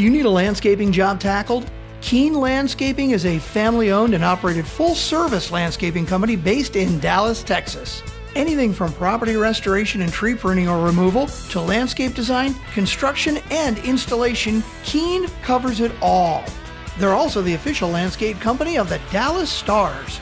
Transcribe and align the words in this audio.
Do 0.00 0.04
you 0.04 0.10
need 0.10 0.24
a 0.24 0.30
landscaping 0.30 0.92
job 0.92 1.20
tackled? 1.20 1.70
Keane 2.00 2.32
Landscaping 2.32 3.10
is 3.10 3.26
a 3.26 3.38
family 3.38 3.92
owned 3.92 4.14
and 4.14 4.24
operated 4.24 4.66
full 4.66 4.94
service 4.94 5.50
landscaping 5.50 6.06
company 6.06 6.36
based 6.36 6.74
in 6.74 6.98
Dallas, 7.00 7.42
Texas. 7.42 8.02
Anything 8.34 8.72
from 8.72 8.94
property 8.94 9.36
restoration 9.36 10.00
and 10.00 10.10
tree 10.10 10.34
pruning 10.34 10.70
or 10.70 10.82
removal 10.82 11.26
to 11.26 11.60
landscape 11.60 12.14
design, 12.14 12.54
construction, 12.72 13.40
and 13.50 13.76
installation, 13.80 14.64
Keane 14.84 15.28
covers 15.42 15.80
it 15.80 15.92
all. 16.00 16.44
They're 16.96 17.12
also 17.12 17.42
the 17.42 17.52
official 17.52 17.90
landscape 17.90 18.40
company 18.40 18.78
of 18.78 18.88
the 18.88 19.02
Dallas 19.12 19.50
Stars. 19.50 20.18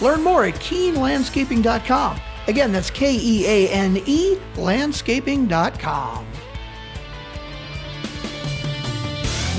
Learn 0.00 0.22
more 0.22 0.46
at 0.46 0.54
keanelandscaping.com. 0.54 2.18
Again, 2.46 2.72
that's 2.72 2.88
K 2.88 3.14
E 3.14 3.46
A 3.46 3.68
N 3.68 3.98
E 4.06 4.38
landscaping.com. 4.54 6.27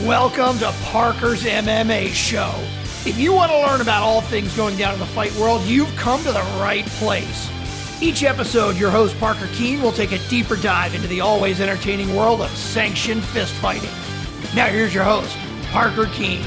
Welcome 0.06 0.60
to 0.60 0.72
Parker's 0.84 1.44
MMA 1.44 2.14
Show. 2.14 2.54
If 3.06 3.20
you 3.20 3.34
want 3.34 3.52
to 3.52 3.60
learn 3.60 3.82
about 3.82 4.02
all 4.02 4.22
things 4.22 4.56
going 4.56 4.78
down 4.78 4.94
in 4.94 5.00
the 5.00 5.06
fight 5.06 5.36
world, 5.36 5.62
you've 5.64 5.94
come 5.98 6.24
to 6.24 6.32
the 6.32 6.40
right 6.58 6.86
place. 6.86 7.50
Each 8.02 8.24
episode, 8.24 8.78
your 8.78 8.92
host 8.92 9.20
Parker 9.20 9.50
Keene 9.52 9.82
will 9.82 9.92
take 9.92 10.14
a 10.14 10.20
deeper 10.30 10.56
dive 10.56 10.96
into 10.96 11.10
the 11.10 11.20
always 11.20 11.60
entertaining 11.60 12.16
world 12.16 12.40
of 12.40 12.50
sanctioned 12.52 13.26
fist 13.26 13.54
fighting. 13.56 13.90
Now, 14.56 14.68
here's 14.68 14.94
your 14.94 15.04
host, 15.04 15.36
Parker 15.64 16.06
Keene. 16.06 16.46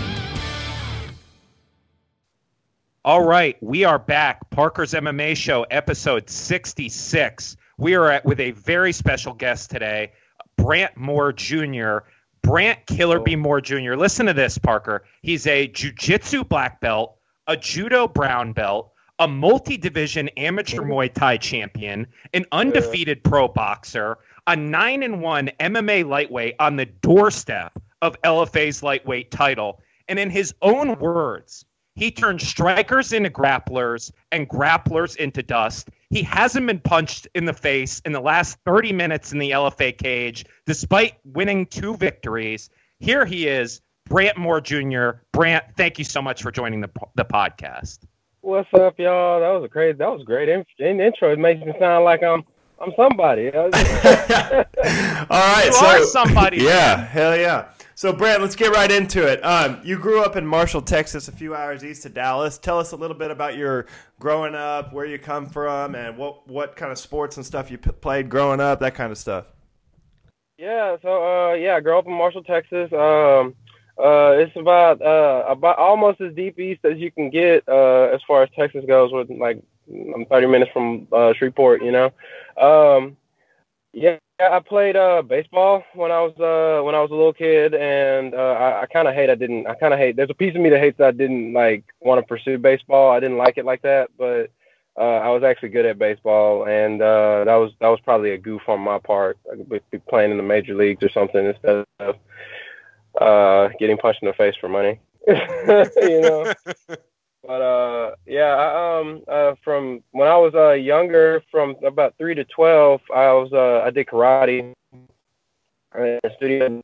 All 3.05 3.23
right, 3.23 3.63
we 3.63 3.85
are 3.85 3.99
back. 3.99 4.49
Parker's 4.49 4.95
MMA 4.95 5.37
Show, 5.37 5.65
episode 5.65 6.31
66. 6.31 7.59
We 7.77 7.97
are 7.97 8.13
at, 8.13 8.25
with 8.25 8.41
a 8.41 8.53
very 8.53 8.95
special 8.95 9.35
guest 9.35 9.71
today, 9.71 10.13
Brant 10.57 10.97
Moore 10.97 11.35
Jr. 11.35 11.99
Brant 12.43 12.85
Killer 12.87 13.21
B. 13.21 13.35
Oh. 13.35 13.39
Moore 13.39 13.61
Jr. 13.61 13.95
Listen 13.95 14.27
to 14.27 14.35
this, 14.35 14.59
Parker. 14.59 15.05
He's 15.23 15.47
a 15.47 15.69
jiu-jitsu 15.69 16.45
black 16.45 16.81
belt, 16.81 17.17
a 17.47 17.57
judo 17.57 18.09
brown 18.09 18.53
belt, 18.53 18.93
a 19.19 19.29
multi-division 19.29 20.29
amateur 20.31 20.83
mm-hmm. 20.83 20.93
Muay 20.93 21.13
Thai 21.13 21.37
champion, 21.37 22.07
an 22.35 22.45
undefeated 22.53 23.23
pro 23.23 23.49
boxer, 23.49 24.19
a 24.47 24.57
9 24.57 25.03
and 25.03 25.21
1 25.21 25.51
MMA 25.61 26.07
lightweight 26.07 26.57
on 26.59 26.77
the 26.77 26.87
doorstep 26.87 27.73
of 28.01 28.21
LFA's 28.23 28.83
lightweight 28.83 29.31
title, 29.31 29.81
and 30.09 30.19
in 30.19 30.29
his 30.29 30.55
own 30.61 30.99
words, 30.99 31.65
he 31.95 32.11
turned 32.11 32.41
strikers 32.41 33.13
into 33.13 33.31
grapplers 33.31 34.11
and 34.33 34.49
grapplers 34.49 35.15
into 35.17 35.43
dust. 35.43 35.91
He 36.13 36.23
hasn't 36.23 36.67
been 36.67 36.79
punched 36.79 37.27
in 37.35 37.47
the 37.47 37.55
face 37.55 38.01
in 38.05 38.13
the 38.13 38.21
last 38.21 38.59
30 38.67 38.93
minutes 38.93 39.33
in 39.33 39.39
the 39.39 39.53
LFA 39.53 39.97
cage, 39.97 40.45
despite 40.67 41.15
winning 41.25 41.65
two 41.65 41.97
victories. 41.97 42.69
Here 43.01 43.25
he 43.25 43.49
is, 43.49 43.81
Brant 44.11 44.37
Moore 44.37 44.61
Jr. 44.61 45.11
Brant, 45.33 45.65
thank 45.75 45.99
you 45.99 46.05
so 46.05 46.21
much 46.21 46.43
for 46.43 46.53
joining 46.53 46.83
the, 46.83 46.91
the 47.15 47.25
podcast. 47.25 48.01
What's 48.43 48.69
up, 48.75 48.99
y'all? 48.99 49.41
That 49.41 49.49
was 49.59 49.65
a 49.65 49.69
crazy, 49.71 49.97
that 49.97 50.11
was 50.11 50.23
great 50.25 50.51
in, 50.51 50.67
in 50.79 51.01
intro. 51.01 51.33
It 51.33 51.39
makes 51.39 51.65
me 51.65 51.73
sound 51.79 52.05
like 52.05 52.23
I'm 52.23 52.45
I'm 52.79 52.93
somebody. 52.97 53.51
All 53.55 53.71
right, 53.71 55.65
You 55.67 55.73
so 55.73 55.87
are 55.87 56.05
somebody. 56.05 56.59
yeah, 56.59 57.07
hell 57.07 57.37
yeah. 57.37 57.69
So, 57.95 58.13
Brant, 58.13 58.41
let's 58.41 58.57
get 58.57 58.73
right 58.73 58.91
into 58.91 59.27
it. 59.27 59.45
Um, 59.45 59.81
you 59.85 59.99
grew 59.99 60.23
up 60.23 60.37
in 60.37 60.47
Marshall, 60.47 60.83
Texas, 60.83 61.29
a 61.29 61.33
few 61.33 61.55
hours 61.55 61.85
east 61.85 62.07
of 62.07 62.15
Dallas. 62.15 62.57
Tell 62.57 62.79
us 62.79 62.93
a 62.93 62.97
little 62.97 63.17
bit 63.17 63.31
about 63.31 63.57
your 63.57 63.87
growing 64.19 64.55
up, 64.55 64.93
where 64.93 65.05
you 65.05 65.19
come 65.19 65.47
from, 65.47 65.95
and 65.95 66.17
what 66.17 66.49
what 66.49 66.75
kind 66.75 66.91
of 66.91 66.99
sports 66.99 67.37
and 67.37 67.45
stuff 67.45 67.71
you 67.71 67.79
p- 67.79 67.93
played 67.93 68.31
growing 68.31 68.61
up, 68.61 68.81
that 68.81 68.95
kind 68.95 69.13
of 69.13 69.19
stuff. 69.19 69.47
Yeah, 70.59 70.97
so 71.03 71.51
uh, 71.51 71.55
yeah, 71.55 71.77
I 71.77 71.81
grew 71.81 71.99
up 71.99 72.07
in 72.07 72.13
Marshall, 72.13 72.45
Texas. 72.45 72.93
Um, 72.93 73.55
uh, 73.99 74.33
it's 74.39 74.57
about 74.57 75.03
uh, 75.03 75.45
about 75.49 75.79
almost 75.79 76.21
as 76.21 76.35
deep 76.35 76.59
east 76.59 76.85
as 76.85 76.99
you 76.99 77.11
can 77.11 77.31
get 77.31 77.63
uh, 77.69 78.05
as 78.05 78.21
far 78.27 78.43
as 78.43 78.49
Texas 78.57 78.85
goes. 78.87 79.13
With 79.13 79.29
like, 79.31 79.63
I'm 79.93 80.25
30 80.27 80.47
minutes 80.47 80.71
from 80.73 81.07
uh, 81.13 81.35
Shreveport, 81.35 81.83
you 81.83 81.93
know. 81.93 82.13
Um, 82.57 83.17
yeah, 83.93 84.17
I 84.51 84.61
played 84.61 84.97
uh, 84.97 85.23
baseball 85.23 85.85
when 85.95 86.11
I 86.11 86.21
was 86.21 86.33
uh, 86.39 86.83
when 86.85 86.95
I 86.95 87.01
was 87.01 87.11
a 87.11 87.15
little 87.15 87.33
kid, 87.33 87.75
and 87.75 88.35
uh, 88.35 88.39
I, 88.39 88.83
I 88.83 88.87
kind 88.87 89.09
of 89.09 89.15
hate 89.15 89.31
I 89.31 89.35
didn't. 89.35 89.67
I 89.67 89.75
kind 89.75 89.93
of 89.93 90.01
hate. 90.01 90.17
There's 90.17 90.31
a 90.31 90.35
piece 90.35 90.55
of 90.55 90.61
me 90.61 90.71
that 90.71 90.81
hates 90.81 90.99
that 90.99 91.09
I 91.09 91.11
didn't 91.13 91.53
like 91.53 91.85
want 92.01 92.21
to 92.21 92.27
pursue 92.27 92.59
baseball. 92.59 93.11
I 93.11 93.21
didn't 93.21 93.39
like 93.39 93.59
it 93.59 93.65
like 93.65 93.83
that, 93.83 94.11
but 94.19 94.51
uh, 94.99 95.19
I 95.19 95.29
was 95.31 95.43
actually 95.43 95.71
good 95.71 95.87
at 95.87 95.99
baseball, 95.99 96.67
and 96.67 97.01
uh, 97.01 97.45
that 97.45 97.57
was 97.57 97.73
that 97.81 97.89
was 97.89 98.01
probably 98.01 98.33
a 98.33 98.39
goof 98.39 98.63
on 98.69 98.81
my 98.81 98.99
part. 98.99 99.39
Be 99.69 99.99
playing 100.09 100.31
in 100.31 100.37
the 100.37 100.43
major 100.43 100.75
leagues 100.75 101.03
or 101.03 101.11
something 101.11 101.45
instead 101.45 101.85
of 102.01 102.17
uh, 103.21 103.69
getting 103.79 103.99
punched 103.99 104.23
in 104.23 104.29
the 104.29 104.35
face 104.35 104.55
for 104.61 104.69
money. 104.69 105.01
you 105.27 106.21
know. 106.21 106.53
But 107.47 107.61
uh, 107.61 108.15
yeah, 108.27 108.55
I, 108.55 109.01
um, 109.01 109.23
uh, 109.27 109.55
from 109.65 110.03
when 110.13 110.29
I 110.29 110.37
was 110.37 110.55
uh 110.55 110.73
younger, 110.73 111.43
from 111.51 111.75
about 111.85 112.15
three 112.17 112.35
to 112.37 112.45
twelve, 112.45 113.01
I 113.13 113.33
was 113.33 113.53
uh, 113.53 113.83
I 113.85 113.91
did 113.91 114.07
karate 114.07 114.73
a 115.95 116.21
studio 116.37 116.83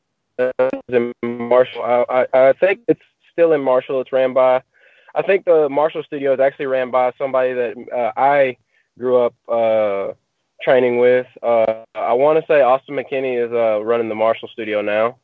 in 0.89 1.13
Marshall. 1.23 1.83
I, 1.83 2.27
I 2.35 2.49
I 2.49 2.53
think 2.55 2.81
it's 2.89 3.01
still 3.33 3.53
in 3.53 3.61
Marshall. 3.63 4.01
It's 4.01 4.13
ran 4.13 4.33
by, 4.35 4.63
I 5.15 5.23
think 5.23 5.45
the 5.45 5.69
Marshall 5.69 6.03
studio 6.03 6.35
is 6.35 6.41
actually 6.41 6.67
ran 6.67 6.91
by 6.91 7.13
somebody 7.17 7.53
that 7.55 7.75
uh, 7.97 8.13
I 8.21 8.57
grew 8.99 9.19
up 9.19 9.35
uh 9.49 10.13
training 10.61 10.99
with. 10.99 11.27
Uh, 11.41 11.85
I 11.95 12.13
want 12.15 12.41
to 12.41 12.47
say 12.53 12.63
Austin 12.63 12.97
McKinney 12.97 13.45
is 13.45 13.53
uh 13.53 13.85
running 13.85 14.09
the 14.09 14.17
Marshall 14.17 14.49
studio 14.49 14.83
now. 14.83 15.19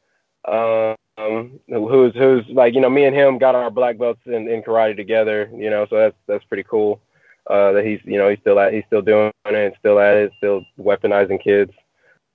Um, 0.46 1.60
who's 1.68 2.14
who's 2.14 2.44
like 2.48 2.74
you 2.74 2.80
know 2.80 2.90
me 2.90 3.04
and 3.04 3.14
him 3.14 3.38
got 3.38 3.54
our 3.54 3.70
black 3.70 3.98
belts 3.98 4.20
in, 4.26 4.48
in 4.48 4.62
karate 4.62 4.96
together. 4.96 5.50
You 5.54 5.70
know, 5.70 5.86
so 5.88 5.96
that's 5.96 6.16
that's 6.26 6.44
pretty 6.44 6.64
cool. 6.64 7.00
Uh, 7.48 7.72
that 7.72 7.84
he's 7.84 8.00
you 8.04 8.18
know 8.18 8.28
he's 8.28 8.40
still 8.40 8.58
at 8.58 8.72
he's 8.72 8.84
still 8.86 9.02
doing 9.02 9.32
it, 9.46 9.74
still 9.78 9.98
at 9.98 10.16
it, 10.16 10.32
still 10.38 10.64
weaponizing 10.78 11.42
kids 11.42 11.72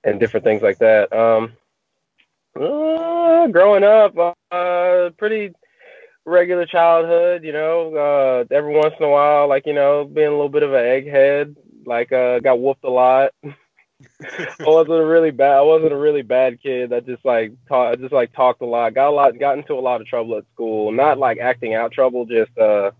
and 0.04 0.20
different 0.20 0.44
things 0.44 0.62
like 0.62 0.78
that. 0.78 1.12
Um, 1.12 1.52
uh, 2.56 3.46
growing 3.48 3.84
up, 3.84 4.16
uh, 4.50 5.10
pretty 5.18 5.52
regular 6.24 6.66
childhood. 6.66 7.44
You 7.44 7.52
know, 7.52 7.94
uh, 7.94 8.54
every 8.54 8.74
once 8.74 8.94
in 8.98 9.04
a 9.04 9.10
while, 9.10 9.48
like 9.48 9.66
you 9.66 9.74
know, 9.74 10.04
being 10.04 10.28
a 10.28 10.32
little 10.32 10.48
bit 10.48 10.62
of 10.62 10.72
an 10.72 10.84
egghead. 10.84 11.56
Like, 11.86 12.12
uh, 12.12 12.40
got 12.40 12.60
whooped 12.60 12.84
a 12.84 12.90
lot. 12.90 13.32
I 14.22 14.64
wasn't 14.66 15.00
a 15.00 15.06
really 15.06 15.30
bad. 15.30 15.56
I 15.56 15.62
wasn't 15.62 15.92
a 15.92 15.96
really 15.96 16.22
bad 16.22 16.62
kid. 16.62 16.92
I 16.92 17.00
just 17.00 17.24
like 17.24 17.52
talk, 17.68 17.92
I 17.92 17.96
just 17.96 18.12
like 18.12 18.32
talked 18.32 18.62
a 18.62 18.66
lot. 18.66 18.94
Got 18.94 19.08
a 19.08 19.10
lot. 19.10 19.38
Got 19.38 19.58
into 19.58 19.74
a 19.74 19.80
lot 19.80 20.00
of 20.00 20.06
trouble 20.06 20.36
at 20.36 20.44
school. 20.52 20.92
Not 20.92 21.18
like 21.18 21.38
acting 21.38 21.74
out 21.74 21.92
trouble. 21.92 22.26
Just 22.26 22.56
uh, 22.58 22.90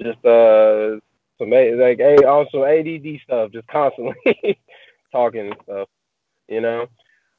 just 0.00 0.24
uh, 0.24 0.98
some 1.38 1.50
like 1.50 2.00
a 2.00 2.16
on 2.26 2.46
some 2.50 2.62
ADD 2.62 3.20
stuff. 3.24 3.52
Just 3.52 3.68
constantly 3.68 4.58
talking 5.12 5.48
and 5.48 5.56
stuff. 5.64 5.88
You 6.48 6.60
know. 6.60 6.88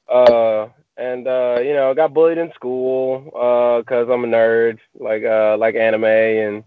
Uh, 0.07 0.69
and 0.97 1.27
uh, 1.27 1.59
you 1.61 1.73
know, 1.73 1.91
I 1.91 1.93
got 1.93 2.13
bullied 2.13 2.37
in 2.37 2.51
school 2.53 3.31
uh, 3.35 3.83
cause 3.83 4.07
I'm 4.09 4.23
a 4.23 4.27
nerd. 4.27 4.79
Like 4.97 5.23
uh, 5.23 5.57
like 5.57 5.75
anime 5.75 6.05
and 6.05 6.63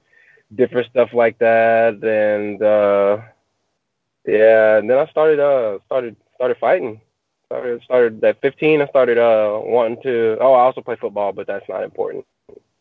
different 0.55 0.91
stuff 0.91 1.11
like 1.13 1.39
that. 1.39 2.03
And 2.03 2.63
uh, 2.63 3.19
yeah, 4.29 4.79
and 4.79 4.91
then 4.91 4.99
I 4.99 5.07
started 5.11 5.41
uh 5.41 5.79
started 5.87 6.17
started 6.37 6.59
fighting. 6.59 7.01
Started 7.47 7.83
started 7.85 8.25
at 8.25 8.41
15. 8.43 8.83
I 8.83 8.87
started 8.89 9.19
uh 9.19 9.61
wanting 9.65 10.03
to. 10.03 10.39
Oh, 10.41 10.55
I 10.55 10.63
also 10.63 10.83
play 10.83 10.97
football, 10.97 11.33
but 11.33 11.47
that's 11.47 11.69
not 11.69 11.85
important. 11.85 12.27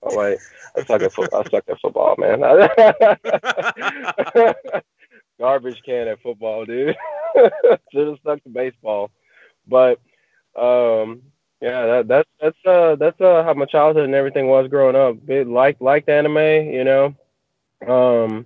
I'm 0.04 0.16
like 0.16 0.40
I 0.78 0.84
suck 0.86 1.04
at 1.04 1.14
football. 1.14 1.42
I 1.42 1.50
suck 1.50 1.66
at 1.70 1.80
football, 1.82 2.16
man. 2.18 2.42
Garbage 5.40 5.82
can 5.86 6.08
at 6.08 6.22
football, 6.22 6.66
dude. 6.66 6.96
Should 7.92 8.08
have 8.08 8.20
stuck 8.20 8.44
to 8.44 8.50
baseball, 8.50 9.12
but 9.68 10.00
um 10.56 11.22
yeah, 11.62 11.86
that, 11.88 12.08
that's 12.08 12.30
that's 12.42 12.58
uh 12.66 12.96
that's 12.96 13.20
uh 13.22 13.44
how 13.44 13.54
my 13.54 13.66
childhood 13.66 14.06
and 14.06 14.16
everything 14.16 14.48
was 14.48 14.68
growing 14.70 14.96
up. 14.96 15.18
It, 15.30 15.48
like 15.48 15.80
liked 15.82 16.10
anime, 16.10 16.38
you 16.38 16.84
know. 16.84 17.16
Um 17.88 18.46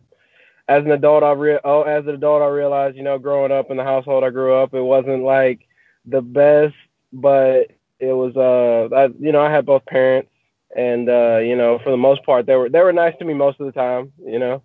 as 0.71 0.85
an 0.85 0.91
adult, 0.91 1.23
I 1.23 1.33
re- 1.33 1.59
oh, 1.65 1.81
as 1.83 2.05
an 2.05 2.15
adult, 2.15 2.41
I 2.41 2.47
realized, 2.47 2.95
you 2.95 3.03
know, 3.03 3.19
growing 3.19 3.51
up 3.51 3.69
in 3.69 3.77
the 3.77 3.83
household 3.83 4.23
I 4.23 4.29
grew 4.29 4.55
up, 4.55 4.73
it 4.73 4.81
wasn't 4.81 5.23
like 5.23 5.67
the 6.05 6.21
best, 6.21 6.75
but 7.11 7.71
it 7.99 8.13
was, 8.13 8.35
uh, 8.37 8.95
I, 8.95 9.07
you 9.19 9.33
know, 9.33 9.41
I 9.41 9.51
had 9.51 9.65
both 9.65 9.85
parents, 9.85 10.29
and 10.75 11.09
uh, 11.09 11.39
you 11.39 11.57
know, 11.57 11.79
for 11.83 11.89
the 11.89 11.97
most 11.97 12.23
part, 12.23 12.45
they 12.45 12.55
were 12.55 12.69
they 12.69 12.79
were 12.79 12.93
nice 12.93 13.13
to 13.19 13.25
me 13.25 13.33
most 13.33 13.59
of 13.59 13.65
the 13.65 13.73
time, 13.73 14.13
you 14.25 14.39
know. 14.39 14.63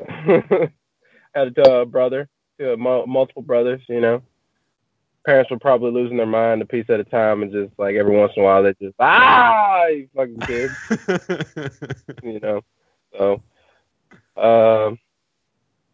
had 1.34 1.56
a 1.56 1.62
uh, 1.62 1.84
brother, 1.86 2.28
uh, 2.60 2.76
multiple 2.76 3.42
brothers, 3.42 3.80
you 3.88 4.00
know. 4.02 4.22
Parents 5.24 5.50
were 5.50 5.58
probably 5.58 5.90
losing 5.90 6.18
their 6.18 6.26
mind 6.26 6.60
a 6.60 6.66
piece 6.66 6.90
at 6.90 7.00
a 7.00 7.04
time, 7.04 7.42
and 7.42 7.50
just 7.50 7.72
like 7.78 7.94
every 7.96 8.14
once 8.14 8.32
in 8.36 8.42
a 8.42 8.44
while, 8.44 8.62
they 8.62 8.74
just 8.82 8.94
ah, 8.98 9.86
you 9.86 10.08
fucking 10.14 10.40
kid, 10.40 10.70
you 12.22 12.38
know. 12.40 12.60
So, 13.16 13.42
um 14.36 14.98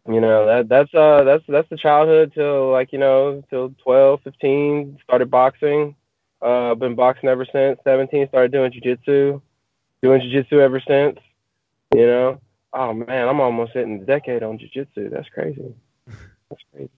you 0.07 0.21
know 0.21 0.45
that 0.45 0.69
that's 0.69 0.93
uh 0.93 1.23
that's 1.23 1.43
that's 1.47 1.69
the 1.69 1.77
childhood 1.77 2.31
till 2.33 2.71
like 2.71 2.91
you 2.93 2.99
know 2.99 3.43
till 3.49 3.73
12 3.83 4.21
15 4.23 4.99
started 5.03 5.31
boxing 5.31 5.95
Uh, 6.41 6.75
been 6.75 6.93
boxing 6.95 7.29
ever 7.29 7.45
since. 7.45 7.79
17, 7.83 8.27
started 8.27 8.51
doing 8.51 8.71
jiu-jitsu. 8.71 9.41
Doing 10.03 10.21
jiu-jitsu 10.21 10.59
ever 10.59 10.79
since. 10.85 11.17
You 11.95 12.05
know. 12.05 12.41
Oh 12.73 12.93
man, 12.93 13.27
I'm 13.29 13.39
almost 13.39 13.71
hitting 13.73 14.01
a 14.01 14.05
decade 14.05 14.43
on 14.43 14.59
jiu-jitsu. 14.59 15.09
That's 15.09 15.29
crazy. 15.29 15.73
That's 16.49 16.61
crazy. 16.71 16.91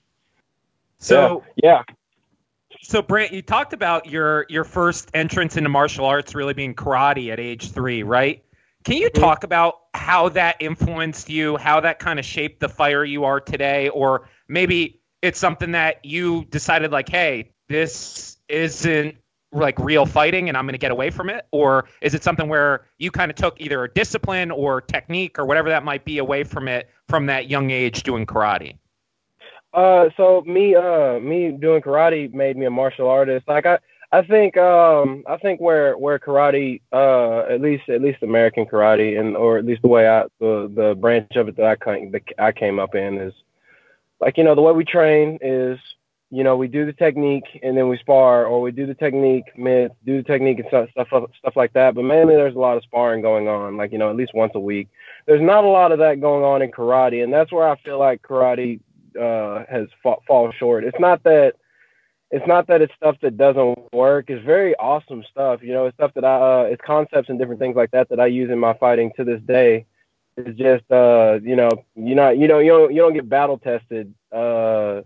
So 0.97 1.43
yeah. 1.55 1.83
yeah. 1.87 1.95
So 2.81 3.01
Brant, 3.01 3.31
you 3.31 3.41
talked 3.41 3.73
about 3.73 4.07
your 4.07 4.45
your 4.49 4.63
first 4.65 5.11
entrance 5.13 5.55
into 5.55 5.69
martial 5.69 6.05
arts 6.05 6.35
really 6.35 6.53
being 6.53 6.73
karate 6.75 7.31
at 7.31 7.39
age 7.39 7.71
three, 7.71 8.03
right? 8.03 8.43
Can 8.87 8.95
you 8.95 9.09
mm-hmm. 9.09 9.21
talk 9.21 9.43
about 9.43 9.79
how 9.93 10.29
that 10.29 10.55
influenced 10.61 11.29
you, 11.29 11.57
how 11.57 11.81
that 11.81 11.99
kind 11.99 12.19
of 12.19 12.23
shaped 12.25 12.61
the 12.61 12.69
fire 12.69 13.03
you 13.03 13.25
are 13.25 13.41
today, 13.41 13.89
or 13.89 14.29
maybe 14.47 15.01
it's 15.21 15.37
something 15.37 15.73
that 15.73 16.05
you 16.05 16.45
decided 16.45 16.89
like, 16.89 17.09
hey, 17.09 17.51
this 17.67 18.37
isn't 18.47 19.17
like 19.51 19.77
real 19.77 20.05
fighting 20.05 20.47
and 20.47 20.57
I'm 20.57 20.63
going 20.63 20.71
to 20.71 20.77
get 20.77 20.91
away 20.91 21.09
from 21.09 21.29
it? 21.29 21.47
Or 21.51 21.89
is 21.99 22.13
it 22.13 22.23
something 22.23 22.47
where 22.47 22.85
you 22.97 23.11
kind 23.11 23.29
of 23.29 23.35
took 23.35 23.59
either 23.59 23.83
a 23.83 23.89
discipline 23.91 24.51
or 24.51 24.79
technique 24.79 25.37
or 25.37 25.45
whatever 25.45 25.67
that 25.67 25.83
might 25.83 26.05
be 26.05 26.19
away 26.19 26.45
from 26.45 26.69
it 26.69 26.89
from 27.09 27.25
that 27.25 27.49
young 27.49 27.71
age 27.71 28.03
doing 28.03 28.25
karate? 28.25 28.77
Uh, 29.73 30.07
so 30.15 30.45
me, 30.47 30.75
uh, 30.75 31.19
me 31.19 31.51
doing 31.51 31.81
karate 31.81 32.33
made 32.33 32.55
me 32.55 32.65
a 32.65 32.71
martial 32.71 33.09
artist. 33.09 33.49
Like 33.49 33.65
I, 33.65 33.79
I 34.11 34.21
think, 34.21 34.55
um, 34.55 35.23
I 35.27 35.37
think 35.37 35.59
where 35.59 35.97
where 35.97 36.17
karate, 36.17 36.81
uh, 36.93 37.39
at 37.53 37.61
least 37.61 37.89
at 37.89 38.01
least 38.01 38.23
American 38.23 38.65
karate, 38.65 39.19
and 39.19 39.35
or 39.35 39.57
at 39.57 39.65
least 39.65 39.81
the 39.81 39.89
way 39.89 40.07
I 40.07 40.23
the 40.39 40.71
the 40.73 40.95
branch 40.95 41.35
of 41.35 41.49
it 41.49 41.57
that 41.57 41.65
I 41.65 41.75
came 41.75 42.13
I 42.39 42.51
came 42.51 42.79
up 42.79 42.95
in 42.95 43.17
is 43.17 43.33
like 44.21 44.37
you 44.37 44.43
know 44.43 44.55
the 44.55 44.61
way 44.61 44.71
we 44.71 44.85
train 44.85 45.39
is 45.41 45.77
you 46.29 46.43
know, 46.43 46.57
we 46.57 46.67
do 46.67 46.85
the 46.85 46.93
technique 46.93 47.45
and 47.63 47.77
then 47.77 47.87
we 47.87 47.97
spar, 47.97 48.45
or 48.45 48.61
we 48.61 48.71
do 48.71 48.85
the 48.85 48.93
technique, 48.93 49.45
do 49.55 49.89
the 50.05 50.23
technique 50.23 50.59
and 50.59 50.67
stuff, 50.67 50.89
stuff, 50.91 51.07
stuff 51.39 51.55
like 51.55 51.71
that. 51.73 51.95
But 51.95 52.03
mainly, 52.03 52.35
there's 52.35 52.55
a 52.55 52.59
lot 52.59 52.75
of 52.75 52.83
sparring 52.83 53.21
going 53.21 53.47
on, 53.47 53.77
like 53.77 53.91
you 53.91 53.97
know, 53.97 54.09
at 54.09 54.15
least 54.15 54.33
once 54.33 54.51
a 54.55 54.59
week. 54.59 54.89
There's 55.25 55.41
not 55.41 55.63
a 55.63 55.67
lot 55.67 55.91
of 55.91 55.99
that 55.99 56.19
going 56.19 56.43
on 56.43 56.61
in 56.61 56.71
karate, 56.71 57.23
and 57.23 57.31
that's 57.31 57.51
where 57.51 57.67
I 57.67 57.77
feel 57.77 57.97
like 57.97 58.21
karate 58.21 58.79
uh, 59.19 59.63
has 59.69 59.87
fa- 60.03 60.17
fallen 60.27 60.51
short. 60.59 60.83
It's 60.83 60.99
not 60.99 61.23
that 61.23 61.53
it's 62.31 62.45
not 62.47 62.67
that 62.67 62.81
it's 62.81 62.93
stuff 62.95 63.15
that 63.21 63.37
doesn't 63.37 63.93
work. 63.93 64.29
It's 64.29 64.43
very 64.45 64.75
awesome 64.75 65.23
stuff. 65.31 65.61
You 65.63 65.73
know, 65.73 65.85
it's 65.85 65.95
stuff 65.95 66.11
that 66.15 66.25
I 66.25 66.61
uh, 66.61 66.63
it's 66.63 66.81
concepts 66.85 67.29
and 67.29 67.39
different 67.39 67.59
things 67.59 67.75
like 67.75 67.91
that 67.91 68.09
that 68.09 68.19
I 68.19 68.27
use 68.27 68.51
in 68.51 68.59
my 68.59 68.73
fighting 68.73 69.11
to 69.17 69.23
this 69.23 69.41
day. 69.41 69.85
It's 70.35 70.57
just 70.57 70.89
uh, 70.91 71.39
you 71.41 71.55
know, 71.55 71.69
you're 71.95 72.15
not 72.15 72.37
you 72.37 72.47
know 72.47 72.59
you 72.59 72.69
don't 72.69 72.93
you 72.93 73.01
don't 73.01 73.13
get 73.13 73.29
battle 73.29 73.57
tested. 73.57 74.13
Uh, 74.31 75.01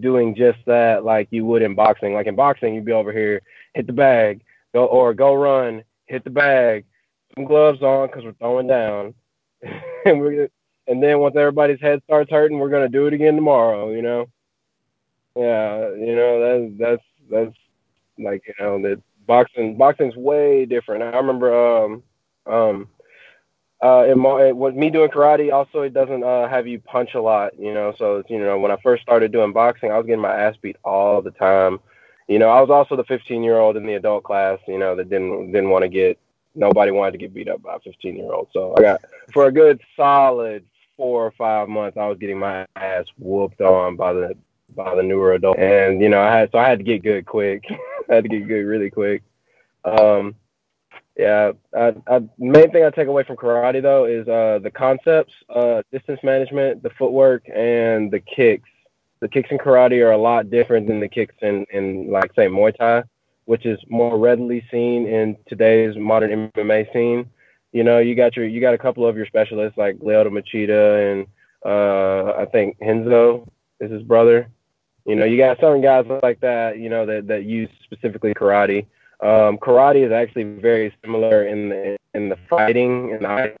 doing 0.00 0.34
just 0.34 0.58
that 0.66 1.04
like 1.04 1.28
you 1.30 1.44
would 1.44 1.62
in 1.62 1.74
boxing. 1.74 2.14
Like 2.14 2.26
in 2.26 2.36
boxing, 2.36 2.74
you'd 2.74 2.84
be 2.84 2.92
over 2.92 3.12
here, 3.12 3.42
hit 3.74 3.86
the 3.86 3.92
bag, 3.92 4.42
go 4.74 4.86
or 4.86 5.14
go 5.14 5.34
run, 5.34 5.82
hit 6.06 6.24
the 6.24 6.30
bag, 6.30 6.84
some 7.34 7.44
gloves 7.44 7.82
on 7.82 8.08
because 8.08 8.24
we're 8.24 8.32
throwing 8.34 8.66
down, 8.66 9.14
and 10.04 10.20
we 10.20 10.48
and 10.86 11.02
then 11.02 11.18
once 11.18 11.36
everybody's 11.36 11.80
head 11.80 12.02
starts 12.04 12.30
hurting, 12.30 12.58
we're 12.58 12.70
gonna 12.70 12.88
do 12.88 13.06
it 13.06 13.14
again 13.14 13.34
tomorrow. 13.34 13.90
You 13.92 14.02
know, 14.02 14.28
yeah, 15.36 15.90
you 15.90 16.16
know 16.16 16.40
that's 16.40 16.78
that's 16.78 17.02
that's 17.30 17.56
like 18.18 18.42
you 18.46 18.54
know 18.60 18.80
that 18.82 19.02
boxing 19.26 19.76
boxing's 19.76 20.16
way 20.16 20.66
different. 20.66 21.02
I 21.02 21.16
remember 21.16 21.84
um 21.84 22.02
um 22.46 22.88
uh, 23.80 24.06
in 24.08 24.18
my, 24.18 24.50
with 24.50 24.74
me 24.74 24.90
doing 24.90 25.08
karate, 25.08 25.52
also 25.52 25.82
it 25.82 25.94
doesn't 25.94 26.24
uh, 26.24 26.48
have 26.48 26.66
you 26.66 26.80
punch 26.80 27.14
a 27.14 27.20
lot, 27.20 27.56
you 27.56 27.72
know. 27.72 27.94
So 27.96 28.24
you 28.28 28.40
know, 28.40 28.58
when 28.58 28.72
I 28.72 28.76
first 28.82 29.02
started 29.02 29.30
doing 29.30 29.52
boxing, 29.52 29.92
I 29.92 29.96
was 29.96 30.06
getting 30.06 30.20
my 30.20 30.34
ass 30.34 30.56
beat 30.60 30.76
all 30.84 31.22
the 31.22 31.30
time. 31.30 31.78
You 32.26 32.38
know, 32.40 32.48
I 32.48 32.60
was 32.60 32.70
also 32.70 32.96
the 32.96 33.04
15 33.04 33.42
year 33.42 33.58
old 33.58 33.76
in 33.76 33.86
the 33.86 33.94
adult 33.94 34.24
class, 34.24 34.58
you 34.66 34.78
know, 34.78 34.96
that 34.96 35.08
didn't 35.08 35.52
didn't 35.52 35.70
want 35.70 35.84
to 35.84 35.88
get 35.88 36.18
nobody 36.56 36.90
wanted 36.90 37.12
to 37.12 37.18
get 37.18 37.32
beat 37.32 37.48
up 37.48 37.62
by 37.62 37.76
a 37.76 37.80
15 37.80 38.16
year 38.16 38.32
old. 38.32 38.48
So 38.52 38.74
I 38.76 38.82
got 38.82 39.00
for 39.32 39.46
a 39.46 39.52
good 39.52 39.80
solid 39.96 40.64
four 40.96 41.24
or 41.24 41.30
five 41.30 41.68
months, 41.68 41.96
I 41.96 42.06
was 42.06 42.18
getting 42.18 42.38
my 42.38 42.66
ass 42.74 43.04
whooped 43.16 43.60
on 43.60 43.94
by 43.94 44.12
the 44.12 44.36
by 44.74 44.94
the 44.94 45.02
newer 45.02 45.34
adult, 45.34 45.58
and 45.58 46.00
you 46.00 46.08
know, 46.08 46.20
I 46.20 46.36
had 46.36 46.50
so 46.52 46.58
I 46.58 46.68
had 46.68 46.78
to 46.78 46.84
get 46.84 47.02
good 47.02 47.26
quick. 47.26 47.64
I 48.10 48.16
had 48.16 48.24
to 48.24 48.28
get 48.28 48.48
good 48.48 48.64
really 48.64 48.90
quick. 48.90 49.22
Um, 49.84 50.34
yeah, 51.18 51.52
I, 51.76 51.94
I, 52.06 52.20
main 52.38 52.70
thing 52.70 52.84
I 52.84 52.90
take 52.90 53.08
away 53.08 53.24
from 53.24 53.36
karate 53.36 53.82
though 53.82 54.04
is 54.04 54.28
uh, 54.28 54.60
the 54.62 54.70
concepts, 54.70 55.32
uh, 55.48 55.82
distance 55.92 56.20
management, 56.22 56.82
the 56.82 56.90
footwork, 56.90 57.42
and 57.48 58.10
the 58.10 58.20
kicks. 58.20 58.68
The 59.20 59.28
kicks 59.28 59.50
in 59.50 59.58
karate 59.58 60.00
are 60.04 60.12
a 60.12 60.18
lot 60.18 60.48
different 60.48 60.86
than 60.86 61.00
the 61.00 61.08
kicks 61.08 61.34
in, 61.42 61.66
in 61.72 62.08
like 62.08 62.32
say 62.36 62.46
Muay 62.46 62.76
Thai, 62.76 63.02
which 63.46 63.66
is 63.66 63.80
more 63.88 64.16
readily 64.16 64.64
seen 64.70 65.08
in 65.08 65.36
today's 65.48 65.96
modern 65.96 66.52
MMA 66.52 66.92
scene. 66.92 67.28
You 67.72 67.82
know, 67.82 67.98
you 67.98 68.14
got 68.14 68.36
your 68.36 68.46
you 68.46 68.60
got 68.60 68.74
a 68.74 68.78
couple 68.78 69.04
of 69.04 69.16
your 69.16 69.26
specialists 69.26 69.76
like 69.76 69.98
Lyoto 69.98 70.28
Machida 70.28 71.12
and 71.12 71.26
uh, 71.66 72.40
I 72.40 72.44
think 72.46 72.76
Renzo 72.80 73.50
is 73.80 73.90
his 73.90 74.02
brother. 74.02 74.48
You 75.08 75.16
know, 75.16 75.24
you 75.24 75.38
got 75.38 75.58
some 75.58 75.80
guys 75.80 76.04
like 76.22 76.40
that. 76.40 76.78
You 76.78 76.88
know 76.88 77.06
that 77.06 77.26
that 77.28 77.44
use 77.44 77.70
specifically 77.84 78.34
karate 78.34 78.86
um, 79.20 79.58
karate 79.58 80.06
is 80.06 80.12
actually 80.12 80.44
very 80.44 80.94
similar 81.02 81.44
in 81.44 81.70
the 81.70 81.96
in 82.14 82.28
the 82.28 82.36
fighting 82.48 83.12
and 83.12 83.24
the 83.24 83.54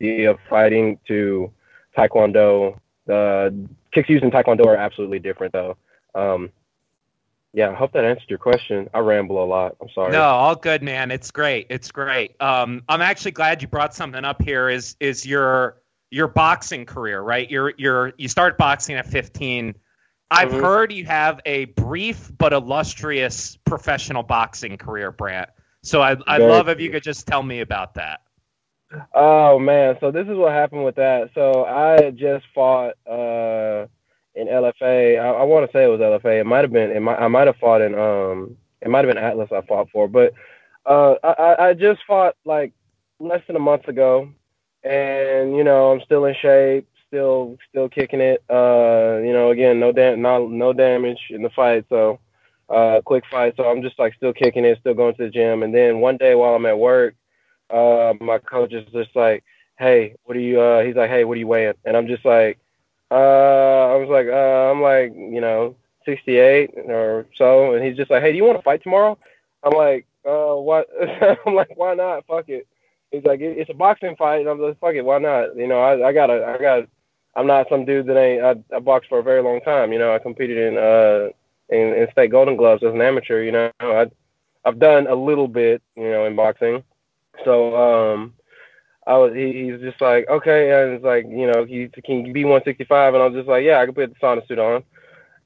idea 0.00 0.30
of 0.30 0.38
fighting 0.48 0.98
to 1.08 1.50
taekwondo. 1.96 2.78
The 3.06 3.54
kicks 3.92 4.08
used 4.08 4.22
in 4.22 4.30
taekwondo 4.30 4.66
are 4.66 4.76
absolutely 4.76 5.18
different, 5.18 5.52
though. 5.52 5.76
Um, 6.14 6.50
yeah, 7.52 7.70
I 7.70 7.74
hope 7.74 7.92
that 7.94 8.04
answered 8.04 8.30
your 8.30 8.38
question. 8.38 8.88
I 8.94 9.00
ramble 9.00 9.42
a 9.42 9.46
lot. 9.46 9.74
I'm 9.80 9.88
sorry. 9.92 10.12
No, 10.12 10.22
all 10.22 10.54
good, 10.54 10.80
man. 10.80 11.10
It's 11.10 11.32
great. 11.32 11.66
It's 11.70 11.90
great. 11.90 12.40
Um, 12.40 12.84
I'm 12.88 13.02
actually 13.02 13.32
glad 13.32 13.62
you 13.62 13.66
brought 13.66 13.92
something 13.92 14.24
up 14.24 14.40
here. 14.40 14.68
Is 14.68 14.94
is 15.00 15.26
your 15.26 15.76
your 16.12 16.28
boxing 16.28 16.86
career, 16.86 17.20
right? 17.20 17.50
You're 17.50 17.72
you're 17.76 18.12
you 18.16 18.28
start 18.28 18.56
boxing 18.58 18.94
at 18.94 19.08
15 19.08 19.74
I've 20.30 20.50
mm-hmm. 20.50 20.60
heard 20.60 20.92
you 20.92 21.04
have 21.06 21.40
a 21.44 21.64
brief 21.66 22.30
but 22.38 22.52
illustrious 22.52 23.56
professional 23.64 24.22
boxing 24.22 24.76
career, 24.76 25.10
Brant. 25.10 25.50
So 25.82 26.00
I, 26.00 26.16
I'd 26.26 26.42
love 26.42 26.68
if 26.68 26.80
you 26.80 26.90
could 26.90 27.02
just 27.02 27.26
tell 27.26 27.42
me 27.42 27.60
about 27.60 27.94
that. 27.94 28.20
Oh 29.14 29.58
man, 29.58 29.96
so 30.00 30.10
this 30.10 30.26
is 30.26 30.36
what 30.36 30.52
happened 30.52 30.84
with 30.84 30.96
that. 30.96 31.30
So 31.34 31.64
I 31.64 32.10
just 32.10 32.44
fought 32.54 32.94
uh, 33.08 33.86
in 34.34 34.48
LFA. 34.48 35.20
I, 35.20 35.28
I 35.28 35.42
want 35.44 35.66
to 35.66 35.72
say 35.72 35.84
it 35.84 35.88
was 35.88 36.00
LFA. 36.00 36.40
It 36.40 36.46
might 36.46 36.62
have 36.62 36.72
been. 36.72 36.90
It 36.90 37.00
might, 37.00 37.18
I 37.18 37.28
might 37.28 37.46
have 37.46 37.56
fought 37.56 37.82
in. 37.82 37.94
Um, 37.94 38.56
it 38.80 38.90
might 38.90 39.04
have 39.04 39.14
been 39.14 39.22
Atlas. 39.22 39.50
I 39.52 39.60
fought 39.62 39.90
for, 39.90 40.08
but 40.08 40.32
uh, 40.86 41.14
I, 41.22 41.68
I 41.68 41.74
just 41.74 42.00
fought 42.06 42.36
like 42.44 42.72
less 43.20 43.42
than 43.46 43.56
a 43.56 43.60
month 43.60 43.86
ago, 43.86 44.28
and 44.82 45.56
you 45.56 45.62
know 45.62 45.92
I'm 45.92 46.00
still 46.04 46.24
in 46.24 46.34
shape 46.40 46.88
still 47.10 47.58
still 47.68 47.88
kicking 47.88 48.20
it. 48.20 48.42
Uh, 48.48 49.18
you 49.22 49.32
know, 49.32 49.50
again, 49.50 49.80
no 49.80 49.92
dam- 49.92 50.22
no, 50.22 50.72
damage 50.72 51.18
in 51.30 51.42
the 51.42 51.50
fight, 51.50 51.84
so 51.88 52.18
uh, 52.68 53.00
quick 53.04 53.24
fight. 53.30 53.54
So 53.56 53.64
I'm 53.64 53.82
just 53.82 53.98
like 53.98 54.14
still 54.14 54.32
kicking 54.32 54.64
it, 54.64 54.78
still 54.80 54.94
going 54.94 55.14
to 55.16 55.24
the 55.24 55.30
gym. 55.30 55.62
And 55.62 55.74
then 55.74 56.00
one 56.00 56.16
day 56.16 56.34
while 56.34 56.54
I'm 56.54 56.66
at 56.66 56.78
work, 56.78 57.14
uh, 57.70 58.14
my 58.20 58.38
coach 58.38 58.72
is 58.72 58.86
just 58.92 59.14
like, 59.14 59.44
"Hey, 59.78 60.14
what 60.24 60.36
are 60.36 60.40
you?" 60.40 60.60
Uh, 60.60 60.82
he's 60.84 60.96
like, 60.96 61.10
"Hey, 61.10 61.24
what 61.24 61.36
are 61.36 61.40
you 61.40 61.48
weighing?" 61.48 61.74
And 61.84 61.96
I'm 61.96 62.06
just 62.06 62.24
like, 62.24 62.58
uh, 63.10 63.14
I 63.14 63.96
was 63.96 64.08
like, 64.08 64.28
uh, 64.28 64.70
I'm 64.70 64.80
like, 64.80 65.12
you 65.14 65.40
know, 65.40 65.76
68 66.04 66.70
or 66.86 67.26
so. 67.36 67.74
And 67.74 67.84
he's 67.84 67.96
just 67.96 68.10
like, 68.10 68.22
"Hey, 68.22 68.30
do 68.32 68.36
you 68.38 68.44
want 68.44 68.58
to 68.58 68.62
fight 68.62 68.82
tomorrow?" 68.82 69.18
I'm 69.62 69.76
like, 69.76 70.06
uh, 70.26 70.54
what? 70.54 70.88
I'm 71.46 71.54
like, 71.54 71.76
why 71.76 71.94
not? 71.94 72.26
Fuck 72.26 72.48
it. 72.48 72.66
He's 73.10 73.24
like, 73.24 73.40
it's 73.40 73.70
a 73.70 73.74
boxing 73.74 74.14
fight, 74.16 74.40
and 74.40 74.48
I'm 74.48 74.60
like, 74.60 74.78
fuck 74.78 74.94
it, 74.94 75.04
why 75.04 75.18
not? 75.18 75.56
You 75.56 75.66
know, 75.66 75.80
I, 75.80 76.08
I 76.08 76.12
gotta, 76.12 76.44
I 76.46 76.58
got, 76.58 76.88
I'm 77.36 77.46
not 77.46 77.68
some 77.68 77.84
dude 77.84 78.06
that 78.06 78.18
ain't. 78.18 78.42
I, 78.42 78.76
I 78.76 78.80
boxed 78.80 79.08
for 79.08 79.18
a 79.18 79.22
very 79.22 79.42
long 79.42 79.60
time. 79.60 79.92
You 79.92 79.98
know, 79.98 80.14
I 80.14 80.18
competed 80.18 80.58
in 80.58 80.78
uh 80.78 81.28
in, 81.68 81.94
in 81.94 82.08
state 82.12 82.30
Golden 82.30 82.56
Gloves 82.56 82.82
as 82.82 82.92
an 82.92 83.00
amateur. 83.02 83.42
You 83.42 83.52
know, 83.52 83.70
I 83.80 84.10
I've 84.64 84.78
done 84.78 85.06
a 85.06 85.14
little 85.14 85.48
bit. 85.48 85.82
You 85.96 86.10
know, 86.10 86.24
in 86.26 86.36
boxing. 86.36 86.82
So 87.44 87.76
um, 87.76 88.34
I 89.06 89.16
was. 89.16 89.32
He, 89.34 89.52
he's 89.70 89.80
just 89.80 90.00
like 90.00 90.28
okay, 90.28 90.70
and 90.72 90.94
it's 90.94 91.04
like 91.04 91.24
you 91.28 91.46
know, 91.46 91.64
he 91.64 91.88
can 92.04 92.26
you 92.26 92.32
be 92.32 92.44
165, 92.44 93.14
and 93.14 93.22
I 93.22 93.26
was 93.26 93.34
just 93.34 93.48
like, 93.48 93.64
yeah, 93.64 93.78
I 93.78 93.86
can 93.86 93.94
put 93.94 94.12
the 94.12 94.20
sauna 94.20 94.46
suit 94.46 94.58
on. 94.58 94.82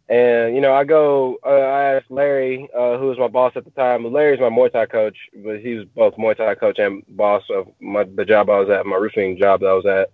And 0.09 0.55
you 0.55 0.61
know, 0.61 0.75
I 0.75 0.85
go. 0.85 1.39
Uh, 1.45 1.51
I 1.51 1.95
asked 1.95 2.11
Larry, 2.11 2.69
uh, 2.77 2.99
who 2.99 3.07
was 3.07 3.19
my 3.19 3.29
boss 3.29 3.53
at 3.57 3.65
the 3.65 3.71
time. 3.71 4.11
Larry's 4.11 4.41
my 4.41 4.51
Muay 4.51 4.73
Thai 4.73 4.87
coach, 4.87 5.17
but 5.45 5.61
he 5.61 5.75
was 5.75 5.87
both 5.95 6.17
Muay 6.17 6.37
Thai 6.37 6.55
coach 6.57 6.79
and 6.79 7.03
boss 7.09 7.43
of 7.51 7.69
my 7.81 8.05
the 8.05 8.25
job 8.25 8.51
I 8.51 8.59
was 8.61 8.71
at, 8.71 8.87
my 8.87 8.97
roofing 8.97 9.39
job 9.39 9.61
that 9.61 9.67
I 9.67 9.73
was 9.73 9.87
at. 9.87 10.11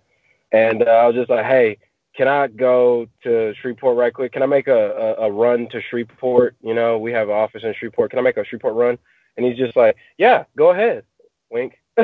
And 0.51 0.83
uh, 0.83 0.91
I 0.91 1.07
was 1.07 1.15
just 1.15 1.29
like, 1.29 1.45
hey, 1.45 1.77
can 2.15 2.27
I 2.27 2.47
go 2.47 3.07
to 3.23 3.53
Shreveport 3.61 3.97
right 3.97 4.13
quick? 4.13 4.33
Can 4.33 4.43
I 4.43 4.47
make 4.47 4.67
a, 4.67 5.17
a, 5.19 5.27
a 5.27 5.31
run 5.31 5.67
to 5.69 5.81
Shreveport? 5.81 6.55
You 6.61 6.73
know, 6.73 6.97
we 6.99 7.11
have 7.13 7.29
an 7.29 7.35
office 7.35 7.63
in 7.63 7.73
Shreveport. 7.73 8.11
Can 8.11 8.19
I 8.19 8.23
make 8.23 8.37
a 8.37 8.45
Shreveport 8.45 8.75
run? 8.75 8.97
And 9.37 9.45
he's 9.45 9.57
just 9.57 9.75
like, 9.77 9.95
yeah, 10.17 10.45
go 10.57 10.71
ahead. 10.71 11.03
Wink. 11.51 11.79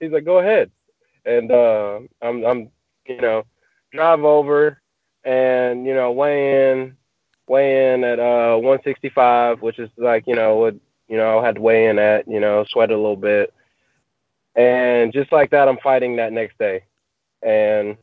he's 0.00 0.12
like, 0.12 0.24
go 0.24 0.38
ahead. 0.38 0.70
And 1.24 1.50
uh, 1.50 2.00
I'm, 2.22 2.44
I'm, 2.44 2.70
you 3.06 3.20
know, 3.20 3.44
drive 3.92 4.24
over 4.24 4.80
and, 5.24 5.86
you 5.86 5.94
know, 5.94 6.12
weigh 6.12 6.72
in. 6.72 6.96
weigh 7.48 7.94
in 7.94 8.04
at 8.04 8.18
uh 8.20 8.56
165, 8.56 9.62
which 9.62 9.78
is 9.78 9.90
like 9.96 10.24
you 10.26 10.34
know 10.34 10.56
what 10.56 10.74
you 11.08 11.16
know 11.16 11.38
I 11.38 11.46
had 11.46 11.56
to 11.56 11.60
weigh 11.62 11.86
in 11.88 11.98
at, 11.98 12.28
you 12.28 12.40
know, 12.40 12.64
sweat 12.68 12.90
a 12.90 12.96
little 12.96 13.16
bit, 13.16 13.52
and 14.56 15.12
just 15.12 15.32
like 15.32 15.50
that, 15.50 15.68
I'm 15.68 15.78
fighting 15.78 16.16
that 16.16 16.32
next 16.32 16.58
day, 16.58 16.84
and 17.42 17.96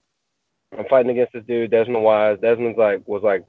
I'm 0.78 0.86
fighting 0.90 1.12
against 1.12 1.34
this 1.34 1.44
dude 1.46 1.72
Desmond 1.72 2.04
Wise. 2.04 2.40
Desmond's 2.42 2.78
like 2.78 3.08
was 3.08 3.24
like 3.24 3.46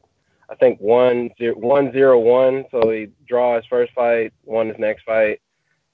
I 0.49 0.55
think 0.55 0.81
one 0.81 1.31
zero 1.38 1.57
one 1.57 1.93
zero 1.93 2.19
one, 2.19 2.64
so 2.71 2.90
he 2.90 3.09
draw 3.26 3.57
his 3.57 3.66
first 3.66 3.93
fight, 3.93 4.33
won 4.45 4.69
his 4.69 4.78
next 4.78 5.05
fight, 5.05 5.40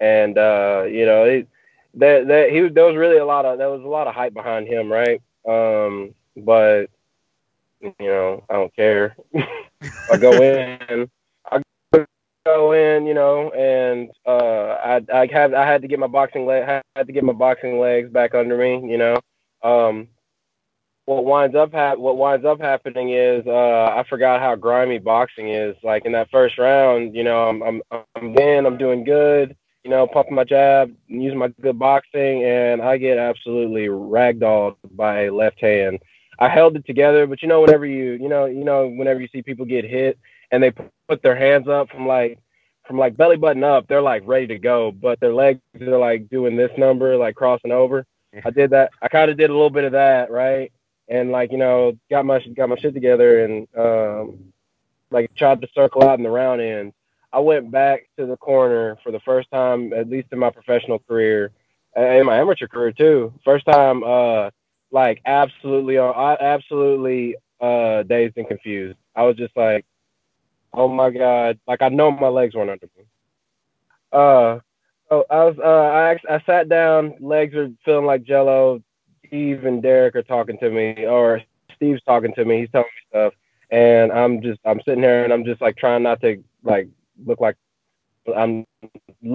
and 0.00 0.37
uh, 0.37 0.84
you 0.88 1.06
know 1.06 1.25
he, 1.25 1.46
that 1.94 2.26
that 2.28 2.50
he 2.50 2.68
there 2.68 2.84
was 2.84 2.96
really 2.96 3.18
a 3.18 3.25
lot 3.25 3.44
of 3.44 3.58
there 3.58 3.70
was 3.70 3.82
a 3.82 3.88
lot 3.88 4.06
of 4.06 4.14
hype 4.14 4.34
behind 4.34 4.68
him, 4.68 4.92
right? 4.92 5.22
Um, 5.49 6.14
but 6.37 6.87
you 7.80 7.94
know 8.00 8.44
I 8.50 8.54
don't 8.54 8.75
care. 8.76 9.16
I 10.11 10.16
go 10.16 10.32
in, 10.42 11.11
I 11.50 11.62
go 12.44 12.72
in, 12.72 13.06
you 13.06 13.14
know, 13.14 13.50
and 13.52 14.11
uh, 14.26 14.76
I 14.84 15.00
I 15.12 15.28
have 15.32 15.54
I 15.54 15.64
had 15.64 15.82
to 15.82 15.88
get 15.88 15.99
my 15.99 16.06
boxing 16.06 16.44
leg 16.44 16.82
had 16.94 17.06
to 17.06 17.12
get 17.12 17.25
my 17.25 17.32
boxing 17.32 17.78
legs 17.78 18.11
back 18.11 18.34
under 18.34 18.56
me, 18.56 18.90
you 18.90 18.99
know. 18.99 19.16
Um, 19.62 20.09
what 21.07 21.25
winds 21.25 21.57
up 21.57 21.73
ha- 21.73 21.97
what 21.97 22.16
winds 22.16 22.47
up 22.47 22.61
happening 22.61 23.11
is 23.11 23.45
uh, 23.47 23.92
I 23.97 24.04
forgot 24.09 24.40
how 24.40 24.54
grimy 24.54 24.99
boxing 24.99 25.49
is. 25.49 25.76
Like 25.83 26.04
in 26.04 26.12
that 26.12 26.31
first 26.31 26.59
round, 26.59 27.14
you 27.14 27.25
know, 27.25 27.49
I'm 27.49 27.62
I'm 27.62 27.83
I'm 28.14 28.37
in, 28.38 28.66
I'm 28.66 28.78
doing 28.78 29.04
good, 29.04 29.57
you 29.85 29.90
know, 29.90 30.07
pumping 30.07 30.35
my 30.35 30.45
jab, 30.45 30.95
using 31.09 31.38
my 31.38 31.49
good 31.61 31.78
boxing, 31.78 32.45
and 32.45 32.81
I 32.83 32.99
get 32.99 33.19
absolutely 33.19 33.87
ragdolled 33.87 34.76
by 34.92 35.25
a 35.25 35.35
left 35.35 35.61
hand. 35.61 35.99
I 36.38 36.49
held 36.49 36.76
it 36.76 36.87
together, 36.87 37.26
but 37.26 37.42
you 37.42 37.49
know, 37.49 37.61
whenever 37.61 37.87
you 37.87 38.12
you 38.12 38.28
know 38.28 38.47
you 38.47 38.64
know 38.64 38.88
whenever 38.88 39.21
you 39.21 39.28
see 39.33 39.42
people 39.42 39.66
get 39.66 39.85
hit 39.85 40.19
and 40.52 40.62
they 40.62 40.73
put 41.09 41.23
their 41.23 41.37
hands 41.37 41.69
up 41.69 41.88
from 41.90 42.07
like 42.07 42.38
from 42.87 42.99
like 42.99 43.16
belly 43.16 43.37
button 43.37 43.64
up, 43.64 43.88
they're 43.88 44.02
like 44.02 44.23
ready 44.26 44.47
to 44.49 44.59
go, 44.59 44.92
but 44.92 45.19
their 45.21 45.35
legs 45.35 45.61
are 45.81 45.99
like 45.99 46.28
doing 46.31 46.57
this 46.57 46.71
number, 46.78 47.16
like 47.16 47.35
crossing 47.35 47.73
over. 47.73 48.07
I 48.44 48.50
did 48.50 48.70
that. 48.70 48.90
I 49.00 49.08
kind 49.08 49.30
of 49.30 49.36
did 49.36 49.50
a 49.50 49.52
little 49.52 49.70
bit 49.70 49.84
of 49.84 49.92
that, 49.92 50.30
right? 50.30 50.72
and 51.12 51.30
like 51.30 51.52
you 51.52 51.58
know 51.58 51.96
got 52.10 52.24
my 52.24 52.40
got 52.56 52.68
my 52.68 52.76
shit 52.76 52.94
together 52.94 53.44
and 53.44 53.68
um, 53.76 54.52
like 55.10 55.34
tried 55.34 55.60
to 55.60 55.68
circle 55.74 56.02
out 56.02 56.18
in 56.18 56.24
the 56.24 56.30
round 56.30 56.60
end. 56.60 56.92
I 57.32 57.40
went 57.40 57.70
back 57.70 58.08
to 58.18 58.26
the 58.26 58.36
corner 58.36 58.98
for 59.02 59.10
the 59.10 59.20
first 59.20 59.50
time, 59.50 59.92
at 59.92 60.08
least 60.08 60.28
in 60.32 60.38
my 60.38 60.50
professional 60.50 60.98
career, 60.98 61.50
in 61.96 62.26
my 62.26 62.38
amateur 62.38 62.66
career 62.66 62.92
too. 62.92 63.32
First 63.44 63.64
time, 63.64 64.04
uh, 64.04 64.50
like 64.90 65.22
absolutely, 65.24 65.96
uh, 65.96 66.12
absolutely 66.12 67.36
uh, 67.60 68.02
dazed 68.02 68.36
and 68.36 68.48
confused. 68.48 68.98
I 69.16 69.22
was 69.22 69.36
just 69.36 69.56
like, 69.56 69.86
oh 70.74 70.88
my 70.88 71.10
god, 71.10 71.58
like 71.66 71.82
I 71.82 71.88
know 71.88 72.10
my 72.10 72.28
legs 72.28 72.54
weren't 72.54 72.70
under 72.70 72.88
me. 72.96 73.04
Uh, 74.12 74.60
so 75.12 75.26
I 75.28 75.45
was, 75.45 75.57
uh, 75.59 76.33
I 76.33 76.35
I 76.35 76.42
sat 76.47 76.71
down, 76.71 77.14
legs 77.21 77.54
are 77.54 77.71
feeling 77.85 78.07
like 78.07 78.23
jello, 78.23 78.83
Steve 79.26 79.66
and 79.66 79.83
Derek 79.83 80.16
are 80.16 80.23
talking 80.23 80.57
to 80.59 80.71
me, 80.71 81.04
or 81.04 81.42
Steve's 81.76 82.02
talking 82.04 82.33
to 82.35 82.45
me. 82.47 82.61
He's 82.61 82.71
telling 82.71 82.87
me 82.87 83.11
stuff, 83.11 83.35
and 83.71 84.11
I'm 84.11 84.40
just 84.40 84.59
I'm 84.64 84.81
sitting 84.87 85.02
here 85.02 85.23
and 85.23 85.33
I'm 85.33 85.45
just 85.45 85.61
like 85.61 85.76
trying 85.76 86.02
not 86.02 86.23
to 86.23 86.42
like 86.62 86.88
look 87.26 87.40
like 87.42 87.57
I'm 88.35 88.64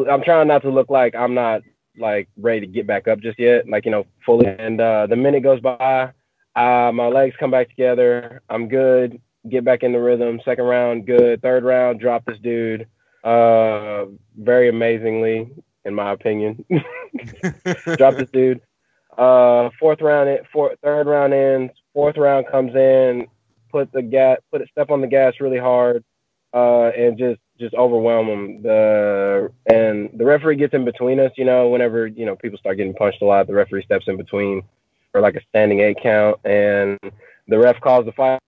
I'm 0.09 0.23
trying 0.23 0.47
not 0.47 0.63
to 0.63 0.71
look 0.71 0.89
like 0.89 1.13
I'm 1.13 1.35
not 1.35 1.61
like 1.95 2.27
ready 2.37 2.61
to 2.61 2.67
get 2.67 2.87
back 2.87 3.07
up 3.07 3.19
just 3.19 3.37
yet, 3.37 3.69
like 3.69 3.85
you 3.85 3.91
know 3.91 4.07
fully. 4.25 4.47
And 4.47 4.81
uh, 4.81 5.05
the 5.05 5.15
minute 5.15 5.43
goes 5.43 5.59
by, 5.61 6.11
uh, 6.55 6.91
my 6.91 7.07
legs 7.07 7.35
come 7.39 7.51
back 7.51 7.69
together. 7.69 8.41
I'm 8.49 8.67
good. 8.67 9.21
Get 9.47 9.63
back 9.63 9.83
in 9.83 9.91
the 9.91 9.99
rhythm. 9.99 10.41
Second 10.43 10.65
round, 10.65 11.05
good. 11.05 11.43
Third 11.43 11.63
round, 11.63 11.99
drop 11.99 12.25
this 12.25 12.39
dude. 12.39 12.87
Uh, 13.23 14.05
very 14.37 14.69
amazingly, 14.69 15.49
in 15.87 15.95
my 15.95 16.11
opinion. 16.11 16.63
drop 17.97 18.15
this 18.15 18.29
dude. 18.31 18.61
Uh, 19.17 19.69
fourth 19.79 20.01
round, 20.01 20.29
in, 20.29 20.39
fourth, 20.53 20.77
third 20.83 21.07
round 21.07 21.33
ends. 21.33 21.73
Fourth 21.93 22.17
round 22.17 22.45
comes 22.47 22.75
in, 22.75 23.25
put 23.71 23.91
the 23.91 24.03
gas, 24.03 24.37
put 24.51 24.61
a 24.61 24.67
step 24.67 24.91
on 24.91 25.01
the 25.01 25.07
gas 25.07 25.33
really 25.39 25.57
hard, 25.57 26.03
uh, 26.53 26.89
and 26.89 27.17
just 27.17 27.39
just 27.59 27.73
overwhelm 27.73 28.27
them. 28.27 28.61
The 28.61 29.51
and 29.73 30.11
the 30.13 30.25
referee 30.25 30.57
gets 30.57 30.75
in 30.75 30.85
between 30.85 31.19
us. 31.19 31.31
You 31.35 31.45
know, 31.45 31.69
whenever 31.69 32.05
you 32.05 32.25
know 32.27 32.35
people 32.35 32.59
start 32.59 32.77
getting 32.77 32.93
punched 32.93 33.23
a 33.23 33.25
lot, 33.25 33.47
the 33.47 33.55
referee 33.55 33.83
steps 33.83 34.07
in 34.07 34.17
between 34.17 34.61
for 35.11 35.21
like 35.21 35.35
a 35.35 35.41
standing 35.49 35.79
eight 35.79 35.97
count, 36.03 36.39
and 36.45 36.99
the 37.47 37.57
ref 37.57 37.79
calls 37.81 38.05
the 38.05 38.11
fight 38.11 38.39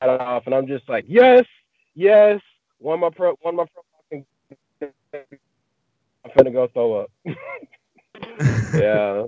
off, 0.00 0.46
and 0.46 0.54
I'm 0.54 0.66
just 0.66 0.88
like, 0.88 1.04
yes, 1.06 1.44
yes, 1.94 2.40
one 2.78 2.98
more 2.98 3.12
pro, 3.12 3.34
one 3.42 3.54
more 3.54 3.68
pro. 3.72 3.82
I'm 6.28 6.44
finna 6.44 6.52
go 6.52 6.68
throw 6.68 7.00
up. 7.00 7.10
yeah, 8.74 9.24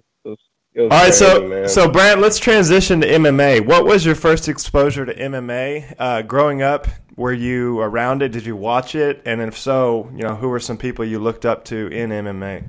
all 0.76 0.88
right, 0.88 1.12
so 1.12 1.49
man. 1.49 1.69
so 1.69 1.90
Brant, 1.90 2.21
let's 2.21 2.38
transition 2.38 3.00
to 3.00 3.07
MMA. 3.09 3.66
What 3.66 3.85
was 3.85 4.07
your 4.07 4.14
first 4.14 4.49
exposure 4.49 5.04
to 5.04 5.12
MMA 5.12 5.97
uh, 5.99 6.23
growing 6.23 6.62
up? 6.62 6.87
Were 7.16 7.33
you 7.33 7.80
around 7.80 8.23
it? 8.23 8.30
Did 8.30 8.47
you 8.47 8.54
watch 8.54 8.95
it? 8.95 9.21
And 9.25 9.40
if 9.40 9.59
so, 9.59 10.09
you 10.14 10.23
know, 10.23 10.37
who 10.37 10.49
were 10.49 10.61
some 10.61 10.78
people 10.78 11.04
you 11.04 11.19
looked 11.19 11.45
up 11.45 11.64
to 11.66 11.88
in 11.88 12.11
MMA? 12.11 12.69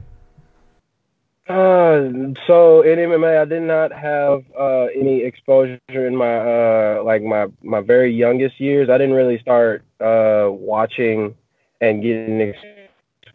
Uh, 1.47 2.33
so 2.47 2.81
in 2.81 2.97
MMA, 2.97 3.39
I 3.39 3.45
did 3.45 3.61
not 3.61 3.91
have 3.91 4.43
uh, 4.59 4.85
any 4.97 5.23
exposure 5.23 5.79
in 5.89 6.15
my 6.15 6.37
uh, 6.37 7.03
like 7.03 7.21
my 7.21 7.47
my 7.61 7.81
very 7.81 8.11
youngest 8.11 8.59
years. 8.59 8.89
I 8.89 8.97
didn't 8.97 9.15
really 9.15 9.39
start 9.39 9.83
uh, 9.99 10.47
watching 10.49 11.35
and 11.81 12.01
getting 12.01 12.41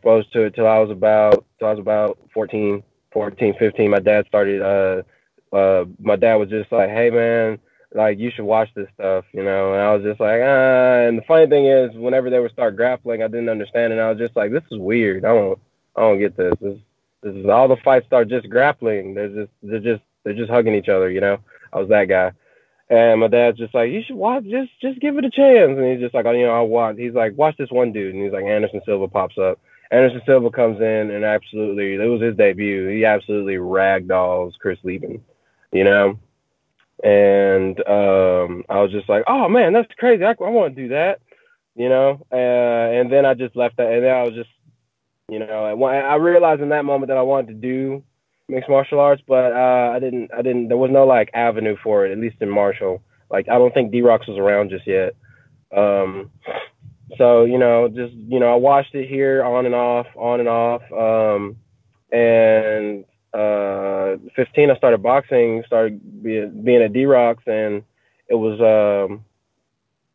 exposed 0.07 0.33
to 0.33 0.43
it 0.43 0.55
till 0.55 0.67
I 0.67 0.79
was 0.79 0.91
about 0.91 1.45
till 1.59 1.69
I 1.69 1.73
was 1.73 1.81
about 1.81 2.19
fourteen. 2.33 2.83
14, 3.17 3.55
15, 3.59 3.91
my 3.91 3.99
dad 3.99 4.27
started, 4.27 4.61
uh, 4.61 5.01
uh, 5.57 5.87
my 5.99 6.17
dad 6.17 6.35
was 6.35 6.51
just 6.51 6.71
like, 6.71 6.91
hey, 6.91 7.09
man, 7.09 7.59
like, 7.95 8.19
you 8.19 8.31
should 8.31 8.45
watch 8.45 8.69
this 8.75 8.89
stuff, 8.93 9.25
you 9.33 9.43
know? 9.43 9.73
And 9.73 9.81
I 9.81 9.95
was 9.95 10.03
just 10.03 10.21
like, 10.21 10.43
ah. 10.45 11.07
And 11.07 11.17
the 11.17 11.25
funny 11.27 11.47
thing 11.47 11.65
is, 11.65 11.97
whenever 11.97 12.29
they 12.29 12.39
would 12.41 12.53
start 12.53 12.77
grappling, 12.77 13.23
I 13.23 13.29
didn't 13.29 13.49
understand. 13.49 13.95
And 13.95 14.03
I 14.03 14.11
was 14.11 14.19
just 14.19 14.37
like, 14.37 14.53
this 14.53 14.65
is 14.71 14.77
weird. 14.77 15.25
I 15.25 15.29
don't, 15.29 15.59
I 15.97 16.01
don't 16.03 16.19
get 16.19 16.37
this. 16.37 16.53
This, 16.61 16.79
this 17.23 17.35
is 17.35 17.47
all 17.47 17.69
the 17.69 17.79
fights 17.83 18.05
start 18.05 18.29
just 18.29 18.51
grappling. 18.51 19.15
They're 19.15 19.29
just, 19.29 19.53
they're 19.63 19.81
just, 19.81 20.03
they're 20.23 20.35
just 20.35 20.51
hugging 20.51 20.75
each 20.75 20.91
other, 20.91 21.11
you 21.11 21.23
know? 21.23 21.39
I 21.73 21.79
was 21.79 21.89
that 21.89 22.11
guy. 22.11 22.33
And 22.91 23.21
my 23.21 23.29
dad's 23.29 23.57
just 23.57 23.73
like, 23.73 23.91
you 23.91 24.03
should 24.03 24.17
watch, 24.17 24.45
just, 24.45 24.79
just 24.83 25.01
give 25.01 25.17
it 25.17 25.25
a 25.25 25.31
chance. 25.31 25.71
And 25.79 25.91
he's 25.91 26.01
just 26.01 26.15
like, 26.15 26.27
oh, 26.27 26.33
you 26.33 26.45
know, 26.45 26.53
I'll 26.53 26.69
watch. 26.69 26.97
He's 26.99 27.15
like, 27.15 27.35
watch 27.35 27.57
this 27.57 27.71
one 27.71 27.93
dude. 27.93 28.15
And 28.15 28.23
he's 28.23 28.33
like, 28.35 28.45
Anderson 28.45 28.83
Silva 28.85 29.09
pops 29.09 29.39
up. 29.39 29.59
Anderson 29.91 30.23
Silva 30.27 30.51
comes 30.51 30.81
in 30.81 31.11
and 31.11 31.25
absolutely, 31.25 31.95
it 31.95 32.09
was 32.09 32.23
his 32.23 32.37
debut. 32.37 32.89
He 32.89 33.05
absolutely 33.05 33.55
ragdolls 33.55 34.59
Chris 34.61 34.79
Leben, 34.83 35.23
you 35.73 35.85
know? 35.85 36.19
And 37.05 37.79
um, 37.87 38.65
I 38.69 38.81
was 38.81 38.91
just 38.91 39.09
like, 39.09 39.25
oh 39.29 39.49
man, 39.49 39.73
that's 39.73 39.93
crazy. 39.99 40.25
I, 40.25 40.31
I 40.31 40.51
want 40.51 40.75
to 40.75 40.83
do 40.83 40.89
that, 40.89 41.21
you 41.75 41.89
know? 41.89 42.25
Uh, 42.33 42.37
and 42.37 43.13
then 43.13 43.25
I 43.25 43.35
just 43.35 43.55
left 43.55 43.77
that. 43.77 43.93
And 43.93 44.05
then 44.05 44.15
I 44.15 44.23
was 44.23 44.35
just, 44.35 44.51
you 45.29 45.39
know, 45.39 45.81
I 45.85 46.15
realized 46.17 46.63
in 46.63 46.71
that 46.71 46.85
moment 46.85 47.09
that 47.09 47.19
I 47.19 47.23
wanted 47.23 47.49
to 47.49 47.55
do 47.55 48.03
mixed 48.49 48.71
martial 48.71 49.01
arts, 49.01 49.23
but 49.27 49.53
uh, 49.53 49.91
I 49.95 49.99
didn't, 49.99 50.31
I 50.33 50.43
didn't, 50.43 50.69
there 50.69 50.77
was 50.77 50.91
no 50.91 51.05
like 51.05 51.31
avenue 51.35 51.77
for 51.83 52.07
it, 52.07 52.13
at 52.13 52.19
least 52.19 52.37
in 52.41 52.49
martial. 52.49 53.03
Like, 53.29 53.49
I 53.49 53.59
don't 53.59 53.75
think 53.75 53.91
D 53.91 54.03
Rocks 54.03 54.29
was 54.29 54.39
around 54.39 54.71
just 54.71 54.87
yet. 54.87 55.15
Um, 55.77 56.31
so 57.19 57.45
you 57.45 57.59
know, 57.59 57.89
just 57.89 58.13
you 58.15 58.41
know, 58.41 58.53
I 58.53 58.57
watched 58.57 58.95
it 58.95 59.09
here 59.09 59.45
on 59.45 59.67
and 59.67 59.75
off, 59.75 60.07
on 60.17 60.41
and 60.41 60.49
off. 60.49 60.83
Um, 60.93 61.57
and 62.13 63.05
uh, 63.35 64.17
15, 64.35 64.71
I 64.71 64.77
started 64.77 65.03
boxing, 65.03 65.63
started 65.67 66.23
being, 66.23 66.63
being 66.65 66.83
at 66.83 66.93
D 66.93 67.05
Rocks, 67.05 67.45
and 67.47 67.83
it 68.29 68.35
was 68.35 68.61
um, 68.61 69.25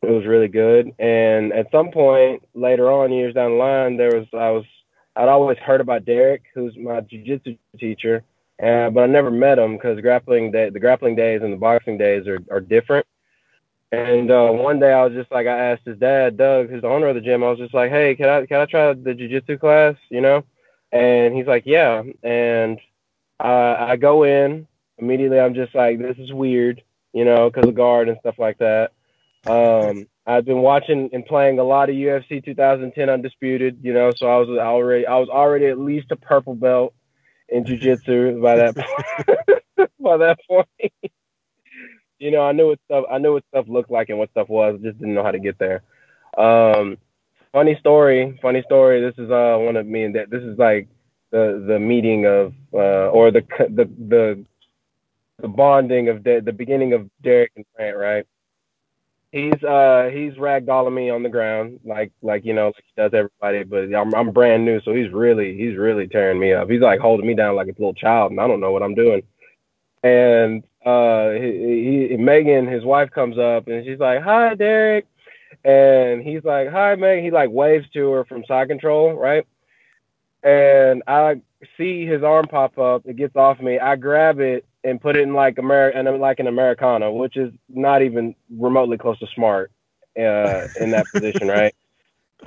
it 0.02 0.10
was 0.10 0.26
really 0.26 0.48
good. 0.48 0.92
And 0.98 1.52
at 1.52 1.70
some 1.70 1.90
point 1.90 2.42
later 2.54 2.90
on, 2.90 3.12
years 3.12 3.34
down 3.34 3.52
the 3.52 3.56
line, 3.56 3.96
there 3.96 4.18
was 4.18 4.26
I 4.32 4.50
was 4.50 4.64
I'd 5.16 5.28
always 5.28 5.58
heard 5.58 5.80
about 5.80 6.04
Derek, 6.04 6.42
who's 6.54 6.76
my 6.76 7.00
jiu-jitsu 7.00 7.56
teacher, 7.78 8.24
uh, 8.62 8.90
but 8.90 9.02
I 9.02 9.06
never 9.06 9.30
met 9.30 9.58
him 9.58 9.74
because 9.76 10.00
grappling 10.00 10.50
day, 10.50 10.70
the 10.70 10.80
grappling 10.80 11.16
days 11.16 11.42
and 11.42 11.52
the 11.52 11.58
boxing 11.58 11.98
days 11.98 12.26
are, 12.26 12.40
are 12.50 12.60
different. 12.60 13.06
And 13.92 14.30
uh, 14.30 14.48
one 14.48 14.80
day 14.80 14.90
I 14.90 15.04
was 15.04 15.12
just 15.12 15.30
like, 15.30 15.46
I 15.46 15.72
asked 15.72 15.82
his 15.84 15.98
dad, 15.98 16.38
Doug, 16.38 16.70
who's 16.70 16.80
the 16.80 16.88
owner 16.88 17.08
of 17.08 17.14
the 17.14 17.20
gym, 17.20 17.44
I 17.44 17.50
was 17.50 17.58
just 17.58 17.74
like, 17.74 17.90
hey, 17.90 18.14
can 18.14 18.26
I 18.26 18.46
can 18.46 18.56
I 18.56 18.64
try 18.64 18.94
the 18.94 19.12
jujitsu 19.12 19.60
class? 19.60 19.96
You 20.08 20.22
know? 20.22 20.44
And 20.90 21.36
he's 21.36 21.46
like, 21.46 21.64
yeah. 21.66 22.02
And 22.22 22.78
uh, 23.38 23.76
I 23.78 23.96
go 23.96 24.24
in 24.24 24.66
immediately. 24.96 25.38
I'm 25.38 25.54
just 25.54 25.74
like, 25.74 25.98
this 25.98 26.16
is 26.16 26.32
weird, 26.32 26.82
you 27.12 27.26
know, 27.26 27.50
because 27.50 27.68
of 27.68 27.74
guard 27.74 28.08
and 28.08 28.16
stuff 28.20 28.38
like 28.38 28.58
that. 28.58 28.92
Um, 29.46 30.06
I've 30.26 30.46
been 30.46 30.62
watching 30.62 31.10
and 31.12 31.26
playing 31.26 31.58
a 31.58 31.64
lot 31.64 31.90
of 31.90 31.94
UFC 31.94 32.42
2010 32.42 33.10
Undisputed, 33.10 33.78
you 33.82 33.92
know, 33.92 34.10
so 34.16 34.26
I 34.26 34.38
was 34.38 34.48
already 34.48 35.06
I 35.06 35.18
was 35.18 35.28
already 35.28 35.66
at 35.66 35.78
least 35.78 36.10
a 36.12 36.16
purple 36.16 36.54
belt 36.54 36.94
in 37.50 37.64
jujitsu 37.64 38.40
by 38.40 38.56
that 38.56 38.74
by 40.00 40.16
that 40.16 40.38
point 40.48 40.68
you 42.22 42.30
know, 42.30 42.42
I 42.42 42.52
knew 42.52 42.68
what 42.68 42.78
stuff 42.86 43.04
I 43.10 43.18
knew 43.18 43.32
what 43.32 43.44
stuff 43.48 43.66
looked 43.68 43.90
like 43.90 44.08
and 44.08 44.18
what 44.18 44.30
stuff 44.30 44.48
was, 44.48 44.78
just 44.80 44.98
didn't 44.98 45.14
know 45.14 45.24
how 45.24 45.32
to 45.32 45.40
get 45.40 45.58
there. 45.58 45.82
Um, 46.38 46.96
funny 47.52 47.76
story, 47.80 48.38
funny 48.40 48.62
story. 48.62 49.00
This 49.00 49.18
is 49.18 49.30
uh 49.30 49.56
one 49.58 49.76
of 49.76 49.86
me 49.86 50.04
and 50.04 50.14
that. 50.14 50.30
This 50.30 50.42
is 50.42 50.56
like 50.56 50.88
the 51.30 51.64
the 51.66 51.80
meeting 51.80 52.26
of 52.26 52.54
uh 52.72 53.10
or 53.10 53.32
the 53.32 53.42
the 53.58 53.90
the 54.08 54.44
the 55.40 55.48
bonding 55.48 56.08
of 56.08 56.22
the 56.22 56.40
the 56.44 56.52
beginning 56.52 56.92
of 56.92 57.10
Derek 57.22 57.50
and 57.56 57.64
Grant, 57.74 57.96
right? 57.96 58.26
He's 59.32 59.64
uh 59.64 60.08
he's 60.12 60.34
ragdolling 60.34 60.94
me 60.94 61.10
on 61.10 61.24
the 61.24 61.28
ground 61.28 61.80
like 61.84 62.12
like 62.22 62.44
you 62.44 62.52
know 62.52 62.66
like 62.66 62.84
he 62.86 63.02
does 63.02 63.12
everybody, 63.14 63.64
but 63.64 63.92
I'm 63.92 64.14
I'm 64.14 64.30
brand 64.30 64.64
new, 64.64 64.80
so 64.82 64.94
he's 64.94 65.10
really 65.10 65.56
he's 65.56 65.76
really 65.76 66.06
tearing 66.06 66.38
me 66.38 66.52
up. 66.52 66.70
He's 66.70 66.82
like 66.82 67.00
holding 67.00 67.26
me 67.26 67.34
down 67.34 67.56
like 67.56 67.66
a 67.66 67.70
little 67.70 67.94
child, 67.94 68.30
and 68.30 68.40
I 68.40 68.46
don't 68.46 68.60
know 68.60 68.70
what 68.70 68.84
I'm 68.84 68.94
doing. 68.94 69.22
And 70.04 70.62
uh 70.84 71.30
he, 71.30 72.08
he 72.10 72.16
Megan, 72.16 72.66
his 72.66 72.84
wife, 72.84 73.10
comes 73.10 73.38
up 73.38 73.68
and 73.68 73.84
she's 73.84 73.98
like, 73.98 74.22
"Hi, 74.22 74.54
Derek," 74.54 75.06
and 75.64 76.22
he's 76.22 76.44
like, 76.44 76.68
"Hi, 76.70 76.94
Megan." 76.94 77.24
He 77.24 77.30
like 77.30 77.50
waves 77.50 77.86
to 77.94 78.10
her 78.12 78.24
from 78.24 78.44
side 78.46 78.68
control, 78.68 79.14
right? 79.14 79.46
And 80.42 81.02
I 81.06 81.40
see 81.76 82.06
his 82.06 82.22
arm 82.22 82.46
pop 82.46 82.78
up. 82.78 83.06
It 83.06 83.16
gets 83.16 83.36
off 83.36 83.60
me. 83.60 83.78
I 83.78 83.96
grab 83.96 84.40
it 84.40 84.66
and 84.84 85.00
put 85.00 85.16
it 85.16 85.22
in 85.22 85.34
like 85.34 85.56
Ameri- 85.56 85.96
and 85.96 86.08
like 86.20 86.40
an 86.40 86.48
Americana, 86.48 87.12
which 87.12 87.36
is 87.36 87.52
not 87.68 88.02
even 88.02 88.34
remotely 88.50 88.98
close 88.98 89.18
to 89.20 89.26
smart 89.34 89.70
uh, 90.18 90.66
in 90.80 90.90
that 90.90 91.06
position, 91.12 91.48
right? 91.48 91.74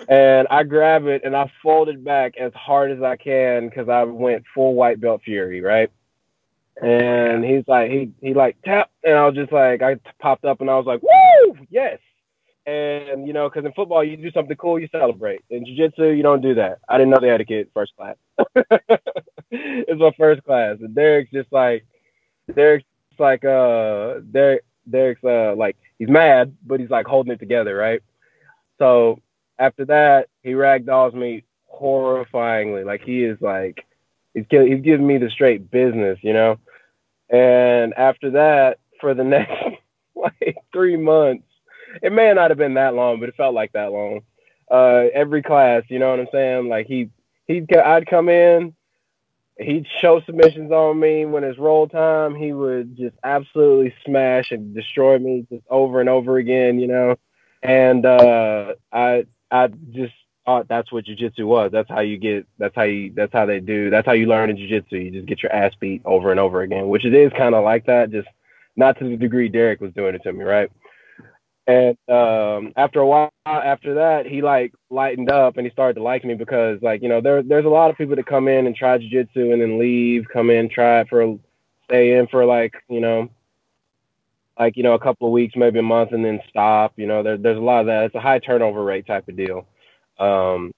And 0.08 0.48
I 0.50 0.64
grab 0.64 1.06
it 1.06 1.22
and 1.24 1.36
I 1.36 1.50
fold 1.64 1.90
it 1.90 2.04
back 2.04 2.36
as 2.38 2.54
hard 2.54 2.92
as 2.92 3.02
I 3.02 3.16
can 3.16 3.70
because 3.70 3.90
I 3.90 4.04
went 4.04 4.44
full 4.54 4.74
white 4.76 5.00
belt 5.00 5.22
fury, 5.24 5.62
right? 5.62 5.90
And 6.82 7.44
he's 7.44 7.64
like, 7.68 7.90
he 7.90 8.12
he 8.22 8.34
like 8.34 8.58
tap, 8.64 8.90
and 9.04 9.16
I 9.16 9.26
was 9.26 9.36
just 9.36 9.52
like, 9.52 9.82
I 9.82 9.98
popped 10.20 10.46
up 10.46 10.62
and 10.62 10.70
I 10.70 10.76
was 10.76 10.86
like, 10.86 11.02
woo, 11.02 11.58
yes. 11.70 12.00
And 12.66 13.28
you 13.28 13.34
know, 13.34 13.48
because 13.50 13.66
in 13.66 13.72
football 13.74 14.04
you 14.04 14.18
do 14.18 14.32
something 14.32 14.58
cool, 14.58 14.80
you 14.80 14.90
celebrate. 14.92 15.42
In 15.50 15.66
jiu-jitsu, 15.66 16.10
you 16.10 16.24
don't 16.24 16.42
do 16.42 16.56
that. 16.56 16.80
I 16.90 16.98
didn't 16.98 17.12
know 17.12 17.20
the 17.22 17.30
etiquette 17.30 17.70
first 17.74 17.94
class. 17.96 18.16
it's 19.52 20.00
my 20.00 20.12
first 20.18 20.44
class, 20.44 20.78
and 20.82 20.94
Derek's 20.94 21.32
just 21.32 21.52
like, 21.52 21.86
Derek's 22.54 22.86
like, 23.20 23.46
uh, 23.46 24.16
Derek, 24.32 24.64
Derek's 24.90 25.24
uh, 25.24 25.56
like, 25.56 25.78
he's 25.98 26.10
mad, 26.10 26.56
but 26.66 26.80
he's 26.80 26.90
like 26.90 27.06
holding 27.06 27.32
it 27.32 27.40
together, 27.40 27.76
right? 27.76 28.02
So 28.80 29.22
after 29.60 29.86
that, 29.86 30.28
he 30.44 30.52
ragdolls 30.52 31.14
me 31.14 31.44
horrifyingly. 31.74 32.86
Like 32.86 33.02
he 33.02 33.24
is 33.24 33.38
like, 33.42 33.86
he's 34.34 34.46
he's 34.50 34.82
giving 34.82 35.08
me 35.08 35.18
the 35.18 35.30
straight 35.30 35.72
business, 35.72 36.20
you 36.22 36.34
know. 36.34 36.58
And 37.30 37.94
after 37.96 38.32
that, 38.32 38.80
for 39.02 39.14
the 39.14 39.24
next 39.36 39.54
like 40.16 40.58
three 40.72 40.98
months, 40.98 41.46
it 42.02 42.12
may 42.12 42.34
not 42.34 42.52
have 42.52 42.58
been 42.58 42.76
that 42.76 42.94
long, 42.94 43.20
but 43.20 43.30
it 43.30 43.36
felt 43.36 43.54
like 43.54 43.74
that 43.74 43.92
long. 43.92 44.22
Uh, 44.70 45.06
every 45.14 45.44
class, 45.44 45.84
you 45.90 46.00
know 46.00 46.10
what 46.10 46.20
I'm 46.20 46.28
saying? 46.32 46.70
Like 46.70 46.88
he, 46.88 47.10
he'd, 47.48 47.72
I'd 47.76 48.08
come 48.08 48.30
in, 48.30 48.74
he'd 49.60 49.86
show 50.02 50.22
submissions 50.26 50.72
on 50.72 51.00
me. 51.00 51.26
When 51.26 51.44
it's 51.44 51.60
roll 51.60 51.88
time, 51.88 52.36
he 52.36 52.52
would 52.52 52.98
just 52.98 53.16
absolutely 53.24 53.94
smash 54.06 54.52
and 54.52 54.74
destroy 54.74 55.18
me 55.20 55.46
just 55.50 55.64
over 55.70 56.00
and 56.00 56.10
over 56.10 56.38
again, 56.38 56.80
you 56.80 56.88
know. 56.88 57.16
And 57.62 58.06
uh, 58.06 58.74
I, 58.92 59.26
I 59.52 59.68
just 59.92 60.14
thought 60.46 60.68
that's 60.68 60.92
what 60.92 61.06
jujitsu 61.06 61.46
was. 61.46 61.72
That's 61.72 61.90
how 61.90 62.02
you 62.02 62.18
get. 62.18 62.46
That's 62.58 62.76
how 62.76 62.84
you. 62.84 63.12
That's 63.16 63.34
how 63.34 63.46
they 63.46 63.60
do. 63.60 63.90
That's 63.90 64.06
how 64.06 64.14
you 64.14 64.28
learn 64.28 64.50
in 64.50 64.58
jujitsu. 64.58 65.04
You 65.06 65.12
just 65.12 65.28
get 65.28 65.44
your 65.44 65.52
ass 65.52 65.74
beat 65.80 66.02
over 66.06 66.32
and 66.32 66.40
over 66.40 66.62
again, 66.62 66.88
which 66.88 67.06
it 67.06 67.14
is 67.14 67.32
kind 67.38 67.56
of 67.56 67.64
like 67.64 67.86
that. 67.88 68.12
Just 68.12 68.28
not 68.76 68.98
to 69.00 69.10
the 69.10 69.18
degree 69.18 69.50
Derek 69.50 69.82
was 69.82 69.94
doing 69.94 70.16
it 70.16 70.24
to 70.24 70.34
me, 70.34 70.44
right? 70.44 70.72
And 71.68 71.98
um, 72.08 72.74
after 72.76 73.00
a 73.00 73.08
while, 73.08 73.32
after 73.46 73.96
that, 73.96 74.28
he 74.28 74.44
like 74.44 74.74
lightened 74.92 75.32
up 75.32 75.58
and 75.58 75.66
he 75.66 75.72
started 75.72 75.96
to 75.96 76.04
like 76.04 76.24
me 76.24 76.36
because 76.36 76.80
like 76.84 77.02
you 77.02 77.10
know 77.10 77.22
there 77.22 77.42
there's 77.42 77.66
a 77.66 77.70
lot 77.70 77.90
of 77.90 77.98
people 77.98 78.16
that 78.16 78.28
come 78.28 78.48
in 78.48 78.68
and 78.68 78.76
try 78.76 78.98
jujitsu 79.00 79.52
and 79.52 79.62
then 79.62 79.80
leave, 79.80 80.26
come 80.32 80.52
in, 80.52 80.70
try 80.70 81.02
it 81.02 81.08
for, 81.10 81.40
stay 81.86 82.18
in 82.18 82.28
for 82.28 82.46
like 82.46 82.76
you 82.88 83.00
know, 83.00 83.30
like 84.60 84.78
you 84.78 84.84
know 84.84 84.94
a 84.94 85.00
couple 85.00 85.28
of 85.28 85.34
weeks, 85.34 85.56
maybe 85.56 85.80
a 85.80 85.84
month, 85.84 86.12
and 86.12 86.24
then 86.24 86.40
stop. 86.48 86.94
You 86.98 87.08
know, 87.08 87.24
there, 87.24 87.38
there's 87.38 87.58
a 87.58 87.62
lot 87.62 87.80
of 87.80 87.88
that. 87.88 88.04
It's 88.06 88.16
a 88.16 88.22
high 88.22 88.40
turnover 88.40 88.84
rate 88.84 89.08
type 89.08 89.28
of 89.28 89.36
deal. 89.36 89.68
Um, 90.20 90.72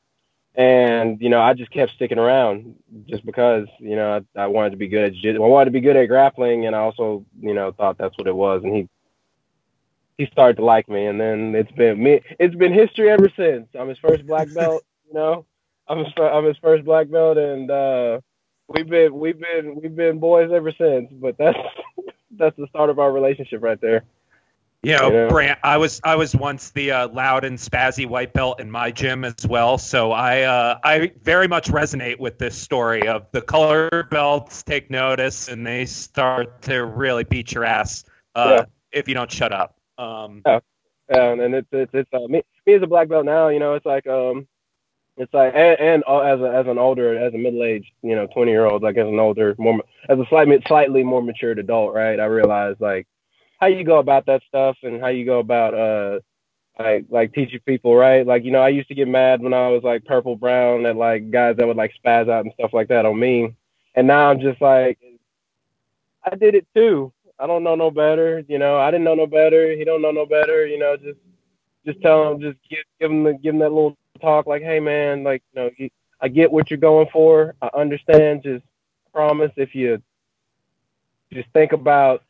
and 0.56 1.22
you 1.22 1.30
know, 1.30 1.40
I 1.40 1.54
just 1.54 1.72
kept 1.72 1.94
sticking 1.94 2.18
around 2.18 2.76
just 3.08 3.26
because 3.26 3.68
you 3.80 3.96
know 3.96 4.24
I, 4.36 4.42
I 4.42 4.48
wanted 4.48 4.72
to 4.72 4.78
be 4.78 4.88
good 4.88 5.06
at 5.06 5.14
jiu- 5.14 5.36
I 5.36 5.48
wanted 5.48 5.66
to 5.66 5.72
be 5.72 5.82
good 5.82 5.96
at 5.96 6.08
grappling, 6.08 6.66
and 6.66 6.76
I 6.76 6.80
also 6.80 7.26
you 7.40 7.54
know 7.54 7.72
thought 7.72 7.98
that's 7.98 8.18
what 8.18 8.28
it 8.28 8.36
was. 8.36 8.64
And 8.64 8.76
he 8.76 8.90
he 10.18 10.26
started 10.32 10.58
to 10.58 10.66
like 10.66 10.90
me, 10.90 11.06
and 11.06 11.22
then 11.22 11.54
it's 11.56 11.72
been 11.74 12.02
me. 12.02 12.22
It's 12.40 12.56
been 12.56 12.74
history 12.74 13.10
ever 13.10 13.30
since. 13.38 13.68
I'm 13.80 13.90
his 13.90 14.00
first 14.00 14.26
black 14.26 14.52
belt. 14.56 14.84
You 15.08 15.14
know, 15.14 15.46
I'm 15.88 16.00
his, 16.00 16.08
I'm 16.18 16.46
his 16.46 16.58
first 16.58 16.84
black 16.84 17.10
belt, 17.10 17.38
and 17.38 17.70
uh, 17.70 18.20
we've 18.68 18.90
been 18.90 19.14
we've 19.18 19.40
been 19.40 19.80
we've 19.82 19.96
been 19.96 20.20
boys 20.20 20.52
ever 20.52 20.72
since. 20.72 21.12
But 21.12 21.38
that's 21.38 21.60
that's 22.32 22.58
the 22.58 22.68
start 22.70 22.90
of 22.90 22.98
our 22.98 23.12
relationship 23.12 23.62
right 23.62 23.80
there. 23.80 24.06
You 24.84 24.96
know, 24.96 25.12
yeah. 25.12 25.28
Brant, 25.28 25.60
I 25.64 25.78
was 25.78 26.00
I 26.04 26.16
was 26.16 26.36
once 26.36 26.70
the 26.70 26.92
uh, 26.92 27.08
loud 27.10 27.44
and 27.44 27.58
spazzy 27.58 28.08
white 28.08 28.32
belt 28.32 28.60
in 28.60 28.70
my 28.70 28.92
gym 28.92 29.26
as 29.26 29.46
well, 29.48 29.78
so 29.80 30.12
I 30.12 30.44
uh, 30.44 30.80
I 30.84 31.12
very 31.24 31.48
much 31.48 31.70
resonate 31.70 32.20
with 32.20 32.38
this 32.38 32.56
story 32.56 33.08
of 33.08 33.26
the 33.32 33.42
color 33.42 34.08
belts 34.12 34.62
take 34.62 34.92
notice 34.92 35.48
and 35.48 35.66
they 35.66 35.86
start 35.86 36.62
to 36.64 36.86
really 36.86 37.24
beat 37.24 37.54
your 37.54 37.66
ass 37.66 38.06
uh, 38.36 38.58
yeah. 38.60 38.66
if 38.92 39.08
you 39.08 39.16
don't 39.16 39.32
shut 39.32 39.52
up. 39.52 39.78
Um, 39.98 40.44
yeah, 40.46 40.60
yeah, 41.10 41.32
and 41.32 41.56
it's 41.56 41.68
it's 41.72 41.92
it's 41.94 42.10
uh, 42.14 42.28
me 42.28 42.44
me 42.68 42.74
as 42.76 42.84
a 42.84 42.88
black 42.88 43.10
belt 43.10 43.26
now. 43.26 43.48
You 43.48 43.60
know, 43.60 43.74
it's 43.74 43.86
like 43.86 44.06
um, 44.06 44.48
it's 45.18 45.34
like 45.34 45.54
and, 45.56 45.80
and 45.80 46.04
uh, 46.08 46.20
as 46.20 46.40
a 46.40 46.54
as 46.54 46.68
an 46.68 46.78
older 46.78 47.18
as 47.18 47.34
a 47.34 47.38
middle 47.38 47.64
aged 47.64 47.92
you 48.04 48.16
know 48.16 48.28
twenty 48.28 48.52
year 48.52 48.66
old 48.66 48.84
like 48.84 48.98
as 48.98 49.08
an 49.08 49.20
older 49.20 49.56
more 49.58 49.82
as 50.08 50.20
a 50.20 50.26
slightly 50.30 50.62
slightly 50.68 51.04
more 51.04 51.24
matured 51.24 51.58
adult, 51.58 51.96
right? 51.96 52.20
I 52.20 52.26
realize 52.26 52.76
like 52.80 53.08
how 53.58 53.68
you 53.68 53.84
go 53.84 54.00
about 54.00 54.26
that 54.26 54.42
stuff 54.48 54.78
and 54.84 55.02
how 55.02 55.08
you 55.08 55.26
go 55.26 55.40
about 55.40 55.74
uh 55.74 56.20
like 56.80 57.06
like 57.10 57.34
teaching 57.34 57.60
people 57.66 57.96
right 57.96 58.26
like 58.28 58.44
you 58.44 58.52
know 58.52 58.62
i 58.62 58.70
used 58.70 58.88
to 58.88 58.96
get 58.96 59.08
mad 59.08 59.42
when 59.42 59.54
i 59.54 59.68
was 59.68 59.84
like 59.84 60.06
purple 60.06 60.36
brown 60.36 60.86
at 60.86 60.96
like 60.96 61.32
guys 61.32 61.56
that 61.58 61.68
would 61.68 61.78
like 61.78 61.92
spaz 62.04 62.30
out 62.30 62.46
and 62.46 62.54
stuff 62.54 62.72
like 62.74 62.88
that 62.88 63.06
on 63.06 63.20
me 63.20 63.54
and 63.96 64.06
now 64.06 64.30
i'm 64.30 64.40
just 64.40 64.62
like 64.62 65.00
i 66.24 66.36
did 66.36 66.54
it 66.54 66.68
too 66.76 67.12
I 67.40 67.46
don't 67.46 67.64
know 67.64 67.76
no 67.76 67.92
better. 67.92 68.44
You 68.48 68.58
know, 68.58 68.78
I 68.78 68.90
didn't 68.92 69.04
know 69.04 69.16
no 69.16 69.28
better. 69.28 69.72
He 69.76 69.84
don't 69.84 70.02
know 70.02 70.12
no 70.12 70.26
better. 70.26 70.66
You 70.66 70.80
know, 70.80 70.98
just 70.98 71.20
just 71.86 72.02
tell 72.02 72.32
him, 72.32 72.42
just 72.42 72.58
give 72.70 72.80
give 73.00 73.12
him 73.12 73.24
the, 73.24 73.34
give 73.34 73.54
him 73.54 73.60
that 73.60 73.72
little 73.72 73.98
talk, 74.22 74.48
like, 74.48 74.64
hey 74.64 74.80
man, 74.80 75.24
like 75.24 75.44
you 75.54 75.62
know, 75.62 75.90
I 76.20 76.28
get 76.28 76.52
what 76.52 76.70
you're 76.70 76.78
going 76.78 77.08
for. 77.14 77.56
I 77.62 77.70
understand. 77.76 78.44
Just 78.44 78.64
promise 79.14 79.52
if 79.56 79.76
you 79.76 80.02
just 81.32 81.50
think 81.52 81.74
about 81.74 82.24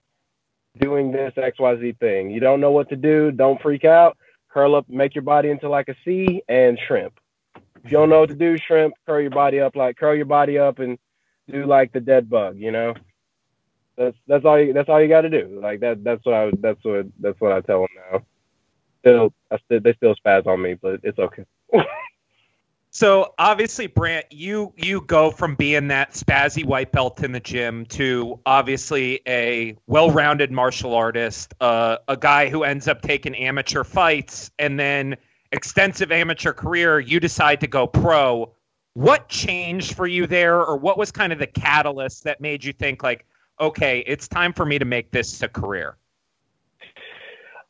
doing 0.80 1.12
this 1.12 1.34
X 1.38 1.60
Y 1.60 1.76
Z 1.80 1.96
thing. 2.00 2.30
You 2.30 2.40
don't 2.40 2.62
know 2.62 2.72
what 2.72 2.90
to 2.90 2.96
do. 2.96 3.32
Don't 3.32 3.62
freak 3.62 3.86
out. 3.86 4.18
Curl 4.50 4.76
up, 4.76 4.90
make 4.90 5.16
your 5.16 5.24
body 5.24 5.50
into 5.50 5.70
like 5.70 5.90
a 5.90 5.96
C, 6.04 6.42
and 6.48 6.80
shrimp. 6.88 7.20
If 7.56 7.92
you 7.92 7.98
don't 7.98 8.10
know 8.10 8.22
what 8.22 8.30
to 8.30 8.36
do, 8.36 8.58
shrimp, 8.58 8.94
curl 9.06 9.22
your 9.22 9.30
body 9.30 9.60
up 9.60 9.76
like 9.76 9.98
curl 9.98 10.16
your 10.16 10.26
body 10.26 10.58
up 10.58 10.80
and 10.80 10.98
do 11.50 11.66
like 11.66 11.92
the 11.94 12.00
dead 12.00 12.30
bug. 12.30 12.58
You 12.58 12.72
know. 12.72 12.94
That's 13.98 14.16
that's 14.28 14.46
all 14.46 14.60
you 14.60 14.74
that's 14.74 14.90
all 14.90 15.02
you 15.02 15.08
got 15.08 15.22
to 15.22 15.30
do. 15.30 15.60
Like 15.62 15.80
that 15.80 16.04
that's 16.04 16.24
what 16.24 16.36
I 16.36 16.52
that's 16.60 16.84
what 16.84 17.08
that's 17.20 17.42
what 17.42 17.52
I 17.52 17.62
tell 17.62 17.82
them 17.82 17.90
now. 18.12 18.22
Still, 19.00 19.34
I 19.50 19.58
still 19.66 19.80
they 19.82 19.94
still 19.94 20.16
spaz 20.16 20.46
on 20.46 20.62
me, 20.62 20.76
but 20.76 21.00
it's 21.04 21.18
okay. 21.18 21.46
so 22.92 23.34
obviously, 23.38 23.88
Brant, 23.88 24.26
you 24.32 24.74
you 24.78 25.02
go 25.02 25.32
from 25.32 25.56
being 25.56 25.88
that 25.90 26.14
spazzy 26.14 26.66
white 26.66 26.92
belt 26.92 27.24
in 27.24 27.32
the 27.32 27.40
gym 27.40 27.86
to 27.88 28.40
obviously 28.46 29.22
a 29.28 29.78
well-rounded 29.88 30.52
martial 30.52 30.96
artist, 30.96 31.54
uh, 31.62 31.98
a 32.08 32.18
guy 32.18 32.50
who 32.50 32.64
ends 32.64 32.88
up 32.88 33.02
taking 33.02 33.36
amateur 33.36 33.84
fights, 33.84 34.52
and 34.58 34.80
then 34.80 35.16
extensive 35.52 36.12
amateur 36.12 36.54
career. 36.54 37.00
You 37.00 37.20
decide 37.20 37.62
to 37.62 37.68
go 37.68 37.88
pro. 37.88 38.54
What 38.94 39.30
changed 39.30 39.94
for 39.94 40.08
you 40.08 40.26
there, 40.26 40.60
or 40.64 40.78
what 40.78 40.98
was 40.98 41.12
kind 41.12 41.32
of 41.32 41.40
the 41.40 41.48
catalyst 41.48 42.24
that 42.24 42.42
made 42.42 42.64
you 42.64 42.74
think 42.74 43.04
like? 43.04 43.26
okay, 43.60 44.04
it's 44.06 44.28
time 44.28 44.54
for 44.54 44.66
me 44.66 44.80
to 44.80 44.86
make 44.86 45.12
this 45.12 45.42
a 45.42 45.48
career? 45.48 45.98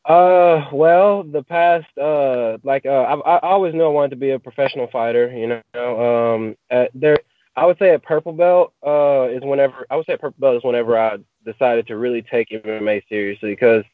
Uh, 0.08 0.64
well, 0.72 1.22
the 1.22 1.42
past, 1.42 1.86
uh, 1.98 2.56
like, 2.64 2.86
uh, 2.86 2.88
I, 2.88 3.36
I 3.36 3.38
always 3.40 3.74
knew 3.74 3.84
I 3.84 3.88
wanted 3.88 4.10
to 4.10 4.16
be 4.16 4.30
a 4.30 4.38
professional 4.38 4.88
fighter. 4.90 5.30
You 5.30 5.62
know, 5.74 6.34
um, 6.34 6.56
at 6.70 6.90
there, 6.94 7.18
I 7.56 7.66
would 7.66 7.78
say 7.78 7.90
at 7.90 8.02
purple 8.02 8.32
belt, 8.32 8.72
uh, 8.84 9.28
is 9.30 9.42
whenever 9.42 9.86
I 9.90 9.96
would 9.96 10.06
say 10.06 10.14
at 10.14 10.20
purple 10.20 10.40
belt 10.40 10.56
is 10.56 10.64
whenever 10.64 10.98
I 10.98 11.18
decided 11.44 11.86
to 11.88 11.98
really 11.98 12.22
take 12.22 12.48
MMA 12.48 13.02
seriously 13.10 13.52
because 13.52 13.84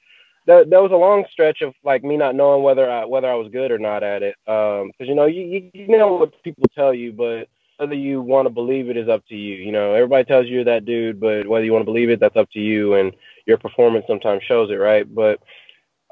that 0.47 0.71
there 0.71 0.83
was 0.83 0.93
a 0.93 0.97
long 0.97 1.25
stretch 1.33 1.63
of 1.63 1.75
like 1.83 2.05
me 2.05 2.17
not 2.17 2.37
knowing 2.37 2.63
whether 2.63 2.89
I 2.89 3.05
whether 3.07 3.29
I 3.29 3.35
was 3.35 3.51
good 3.51 3.73
or 3.73 3.79
not 3.81 4.05
at 4.05 4.23
it. 4.23 4.37
Um, 4.47 4.93
because 4.93 5.09
you 5.09 5.17
know 5.17 5.27
you, 5.27 5.43
you 5.43 5.71
you 5.75 5.99
know 5.99 6.15
what 6.15 6.41
people 6.45 6.63
tell 6.77 6.95
you, 6.95 7.13
but 7.13 7.49
whether 7.79 7.95
you 7.95 8.23
want 8.23 8.47
to 8.47 8.51
believe 8.51 8.89
it 8.89 8.97
is 8.97 9.09
up 9.09 9.27
to 9.31 9.35
you. 9.35 9.57
You 9.57 9.73
know, 9.73 9.95
everybody 9.95 10.25
tells 10.25 10.47
you 10.47 10.57
you're 10.57 10.65
that 10.65 10.85
dude, 10.85 11.19
but 11.19 11.49
whether 11.49 11.65
you 11.65 11.73
want 11.73 11.83
to 11.83 11.93
believe 11.93 12.09
it, 12.09 12.21
that's 12.21 12.37
up 12.37 12.51
to 12.53 12.61
you. 12.61 12.95
And 12.95 13.13
your 13.47 13.59
performance 13.59 14.05
sometimes 14.07 14.45
shows 14.45 14.71
it, 14.71 14.75
right? 14.75 15.13
But 15.13 15.41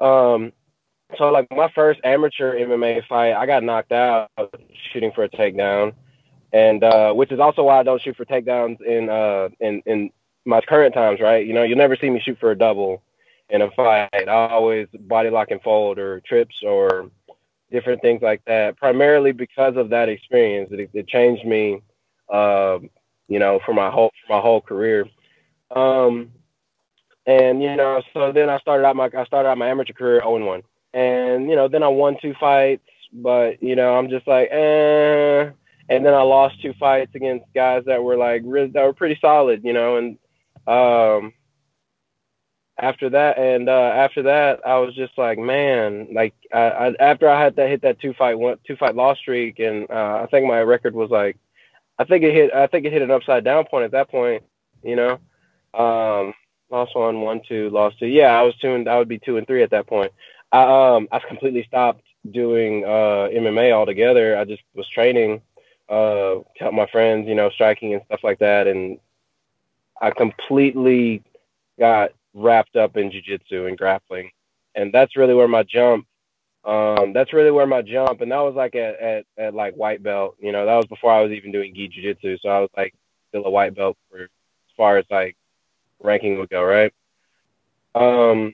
um, 0.03 0.51
so 1.17 1.29
like 1.31 1.47
my 1.51 1.69
first 1.73 1.99
amateur 2.03 2.55
MMA 2.55 3.05
fight, 3.07 3.33
I 3.33 3.45
got 3.45 3.63
knocked 3.63 3.91
out 3.91 4.29
shooting 4.91 5.11
for 5.13 5.23
a 5.23 5.29
takedown, 5.29 5.93
and 6.51 6.83
uh, 6.83 7.13
which 7.13 7.31
is 7.31 7.39
also 7.39 7.63
why 7.63 7.79
I 7.79 7.83
don't 7.83 8.01
shoot 8.01 8.17
for 8.17 8.25
takedowns 8.25 8.81
in 8.81 9.09
uh 9.09 9.49
in 9.59 9.81
in 9.85 10.09
my 10.45 10.61
current 10.61 10.93
times. 10.93 11.19
Right, 11.19 11.45
you 11.45 11.53
know, 11.53 11.63
you'll 11.63 11.77
never 11.77 11.95
see 11.95 12.09
me 12.09 12.19
shoot 12.19 12.37
for 12.39 12.51
a 12.51 12.57
double 12.57 13.03
in 13.49 13.61
a 13.61 13.71
fight. 13.71 14.09
I 14.13 14.47
always 14.49 14.87
body 15.01 15.29
lock 15.29 15.51
and 15.51 15.61
fold 15.61 15.99
or 15.99 16.19
trips 16.21 16.55
or 16.63 17.09
different 17.71 18.01
things 18.01 18.21
like 18.21 18.43
that. 18.45 18.77
Primarily 18.77 19.31
because 19.31 19.77
of 19.77 19.89
that 19.89 20.09
experience, 20.09 20.69
it, 20.71 20.89
it 20.93 21.07
changed 21.07 21.45
me, 21.45 21.81
uh, 22.29 22.79
you 23.27 23.39
know, 23.39 23.59
for 23.65 23.73
my 23.73 23.89
whole 23.89 24.11
for 24.25 24.35
my 24.35 24.41
whole 24.41 24.61
career. 24.61 25.05
Um, 25.71 26.31
and 27.25 27.61
you 27.61 27.75
know, 27.75 28.01
so 28.13 28.31
then 28.31 28.49
I 28.49 28.59
started 28.59 28.85
out 28.85 28.95
my 28.95 29.09
I 29.17 29.25
started 29.25 29.49
out 29.49 29.57
my 29.57 29.69
amateur 29.69 29.93
career 29.93 30.21
0 30.21 30.45
1, 30.45 30.63
and 30.93 31.49
you 31.49 31.55
know, 31.55 31.67
then 31.67 31.83
I 31.83 31.87
won 31.87 32.17
two 32.21 32.33
fights, 32.39 32.87
but 33.11 33.61
you 33.61 33.75
know, 33.75 33.95
I'm 33.95 34.09
just 34.09 34.27
like, 34.27 34.49
eh. 34.51 35.49
And 35.89 36.05
then 36.05 36.13
I 36.13 36.21
lost 36.21 36.61
two 36.61 36.73
fights 36.79 37.13
against 37.13 37.45
guys 37.53 37.83
that 37.85 38.01
were 38.01 38.15
like 38.15 38.41
really, 38.45 38.69
that 38.69 38.83
were 38.83 38.93
pretty 38.93 39.17
solid, 39.19 39.63
you 39.65 39.73
know, 39.73 39.97
and 39.97 40.17
um, 40.65 41.33
after 42.77 43.09
that 43.09 43.37
and 43.37 43.69
uh, 43.69 43.91
after 43.95 44.23
that 44.23 44.59
I 44.65 44.79
was 44.79 44.95
just 44.95 45.15
like 45.17 45.37
man 45.37 46.07
like 46.13 46.33
I, 46.51 46.59
I, 46.59 46.93
after 46.99 47.29
I 47.29 47.41
had 47.41 47.55
to 47.57 47.67
hit 47.67 47.83
that 47.83 47.99
two 47.99 48.13
fight 48.13 48.37
one 48.37 48.57
two 48.65 48.75
fight 48.75 48.95
loss 48.95 49.17
streak 49.19 49.59
and 49.59 49.89
uh, 49.91 50.21
I 50.23 50.27
think 50.27 50.47
my 50.47 50.61
record 50.61 50.95
was 50.95 51.11
like 51.11 51.37
I 51.99 52.03
think 52.05 52.23
it 52.23 52.33
hit 52.33 52.53
I 52.53 52.67
think 52.67 52.85
it 52.85 52.93
hit 52.93 53.03
an 53.03 53.11
upside 53.11 53.43
down 53.43 53.65
point 53.65 53.85
at 53.85 53.91
that 53.91 54.09
point 54.09 54.43
you 54.83 54.95
know 54.95 55.19
um, 55.73 56.33
lost 56.73 56.95
one 56.95 57.21
one 57.21 57.41
two 57.47 57.69
lost 57.69 57.99
two. 57.99 58.07
Yeah 58.07 58.37
I 58.37 58.41
was 58.41 58.55
two 58.57 58.73
and 58.73 58.89
I 58.89 58.97
would 58.97 59.07
be 59.07 59.19
two 59.19 59.37
and 59.37 59.47
three 59.47 59.63
at 59.63 59.69
that 59.71 59.87
point. 59.87 60.11
I 60.51 60.95
um 60.95 61.07
I 61.11 61.19
completely 61.19 61.63
stopped 61.67 62.03
doing 62.29 62.83
uh, 62.83 63.29
MMA 63.31 63.71
altogether. 63.71 64.37
I 64.37 64.43
just 64.45 64.63
was 64.73 64.89
training 64.89 65.41
uh 65.89 66.35
help 66.57 66.73
my 66.73 66.87
friends 66.91 67.27
you 67.27 67.35
know 67.35 67.49
striking 67.51 67.93
and 67.93 68.03
stuff 68.05 68.21
like 68.23 68.39
that. 68.39 68.67
And 68.67 68.99
I 70.01 70.11
completely 70.11 71.23
got 71.79 72.11
wrapped 72.33 72.75
up 72.75 72.97
in 72.97 73.11
jiu-jitsu 73.11 73.67
and 73.67 73.77
grappling. 73.77 74.31
And 74.75 74.91
that's 74.91 75.15
really 75.15 75.35
where 75.35 75.47
my 75.47 75.63
jump 75.63 76.07
um 76.65 77.13
that's 77.13 77.33
really 77.33 77.51
where 77.51 77.67
my 77.67 77.81
jump 77.81 78.21
and 78.21 78.31
that 78.31 78.39
was 78.39 78.55
like 78.55 78.73
at, 78.73 78.99
at, 78.99 79.25
at 79.37 79.53
like 79.53 79.75
white 79.75 80.01
belt. 80.01 80.35
You 80.39 80.51
know 80.51 80.65
that 80.65 80.75
was 80.75 80.87
before 80.87 81.11
i 81.11 81.21
was 81.21 81.31
even 81.31 81.51
doing 81.51 81.75
gi 81.75 81.89
jiu-jitsu. 81.89 82.39
So 82.39 82.49
i 82.49 82.59
was 82.59 82.69
like 82.75 82.95
still 83.29 83.45
a 83.45 83.51
white 83.51 83.75
belt 83.75 83.95
for 84.09 84.23
as 84.23 84.29
far 84.75 84.97
as 84.97 85.05
like 85.11 85.37
ranking 86.03 86.37
would 86.37 86.49
go 86.49 86.63
right 86.63 86.93
um 87.95 88.53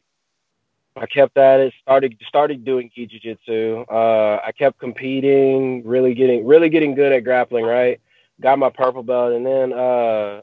i 0.95 1.05
kept 1.05 1.37
at 1.37 1.59
it 1.59 1.73
started 1.81 2.17
started 2.27 2.63
doing 2.63 2.89
gi 2.93 3.07
jiu-jitsu 3.07 3.85
uh 3.89 4.39
i 4.45 4.51
kept 4.51 4.79
competing 4.79 5.85
really 5.85 6.13
getting 6.13 6.45
really 6.45 6.69
getting 6.69 6.95
good 6.95 7.11
at 7.11 7.23
grappling 7.23 7.65
right 7.65 7.99
got 8.41 8.59
my 8.59 8.69
purple 8.69 9.03
belt 9.03 9.33
and 9.33 9.45
then 9.45 9.73
uh 9.73 10.41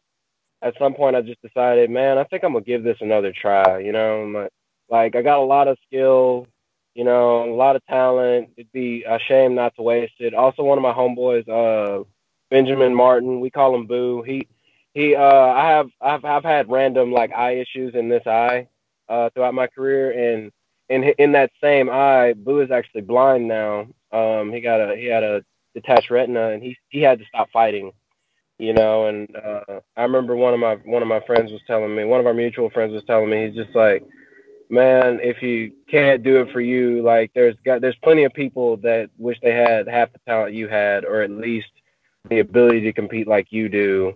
at 0.63 0.77
some 0.79 0.95
point 0.95 1.17
I 1.17 1.23
just 1.23 1.43
decided, 1.43 1.91
man, 1.91 2.19
I 2.19 2.25
think 2.25 2.43
I'm 2.43 2.53
gonna 2.53 2.65
give 2.65 2.83
this 2.83 2.99
another 3.01 3.33
try. 3.33 3.79
You 3.79 3.93
know, 3.93 4.25
like, 4.35 4.53
like 4.89 5.17
I 5.17 5.23
got 5.23 5.39
a 5.39 5.43
lot 5.45 5.69
of 5.69 5.79
skill, 5.87 6.47
you 6.95 7.05
know, 7.05 7.45
a 7.45 7.55
lot 7.55 7.77
of 7.77 7.85
talent. 7.87 8.51
It'd 8.57 8.73
be 8.73 9.05
a 9.05 9.19
shame 9.19 9.55
not 9.55 9.75
to 9.77 9.83
waste 9.83 10.15
it. 10.19 10.35
Also, 10.35 10.65
one 10.65 10.79
of 10.79 10.83
my 10.83 10.93
homeboys, 10.93 11.49
uh, 11.49 12.05
Benjamin 12.51 12.95
Martin, 12.95 13.41
we 13.41 13.51
call 13.51 13.75
him 13.75 13.87
Boo. 13.87 14.23
He 14.23 14.49
he, 14.97 15.15
uh, 15.15 15.23
I 15.23 15.69
have 15.69 15.91
I've 16.01 16.25
I've 16.25 16.45
had 16.45 16.71
random 16.71 17.13
like 17.13 17.31
eye 17.33 17.57
issues 17.57 17.95
in 17.95 18.09
this 18.09 18.27
eye 18.27 18.67
uh, 19.11 19.29
throughout 19.35 19.53
my 19.53 19.67
career, 19.67 20.11
and 20.13 20.51
in 20.89 21.05
in 21.19 21.33
that 21.33 21.51
same 21.63 21.91
eye, 21.91 22.33
Boo 22.33 22.61
is 22.61 22.71
actually 22.71 23.03
blind 23.03 23.47
now. 23.47 23.89
Um, 24.11 24.51
he 24.53 24.63
got 24.63 24.81
a 24.81 24.97
he 24.97 25.05
had 25.05 25.23
a 25.23 25.45
detached 25.75 26.11
retina, 26.11 26.49
and 26.53 26.63
he 26.63 26.79
he 26.89 27.03
had 27.03 27.19
to 27.19 27.27
stop 27.27 27.51
fighting 27.53 27.93
you 28.59 28.73
know 28.73 29.07
and 29.07 29.29
uh 29.37 29.81
i 29.97 30.03
remember 30.03 30.35
one 30.35 30.55
of 30.55 30.61
my 30.61 30.77
one 30.87 31.03
of 31.03 31.09
my 31.09 31.21
friends 31.21 31.53
was 31.53 31.61
telling 31.67 31.95
me 31.95 32.05
one 32.05 32.21
of 32.21 32.27
our 32.27 32.35
mutual 32.35 32.71
friends 32.71 32.93
was 32.93 33.05
telling 33.07 33.29
me 33.29 33.47
he's 33.47 33.55
just 33.55 33.75
like 33.75 34.03
man 34.71 35.21
if 35.23 35.43
you 35.43 35.73
can't 35.91 36.23
do 36.23 36.41
it 36.41 36.51
for 36.53 36.61
you 36.61 37.03
like 37.03 37.31
there's 37.35 37.57
got 37.65 37.81
there's 37.81 37.97
plenty 38.03 38.25
of 38.25 38.33
people 38.33 38.79
that 38.79 39.11
wish 39.19 39.39
they 39.43 39.53
had 39.55 39.87
half 39.87 40.13
the 40.13 40.19
talent 40.27 40.55
you 40.55 40.69
had 40.69 41.05
or 41.05 41.21
at 41.21 41.31
least 41.31 41.69
the 42.31 42.41
ability 42.41 42.81
to 42.81 42.93
compete 42.93 43.29
like 43.29 43.47
you 43.51 43.69
do 43.69 44.15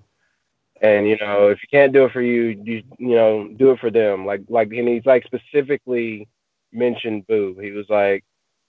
and 0.81 1.07
you 1.07 1.17
know 1.19 1.49
if 1.49 1.59
you 1.63 1.69
can't 1.71 1.93
do 1.93 2.05
it 2.05 2.13
for 2.13 2.23
you 2.23 2.61
you 2.65 2.83
you 2.99 3.15
know 3.15 3.49
do 3.57 3.71
it 3.71 3.79
for 3.81 3.91
them 3.91 4.27
like 4.27 4.43
like 4.49 4.71
and 4.73 4.89
he's 4.89 5.07
like 5.07 5.25
specifically 5.25 6.29
mentioned 6.73 7.27
boo 7.27 7.57
he 7.61 7.71
was 7.71 7.87
like 7.89 8.25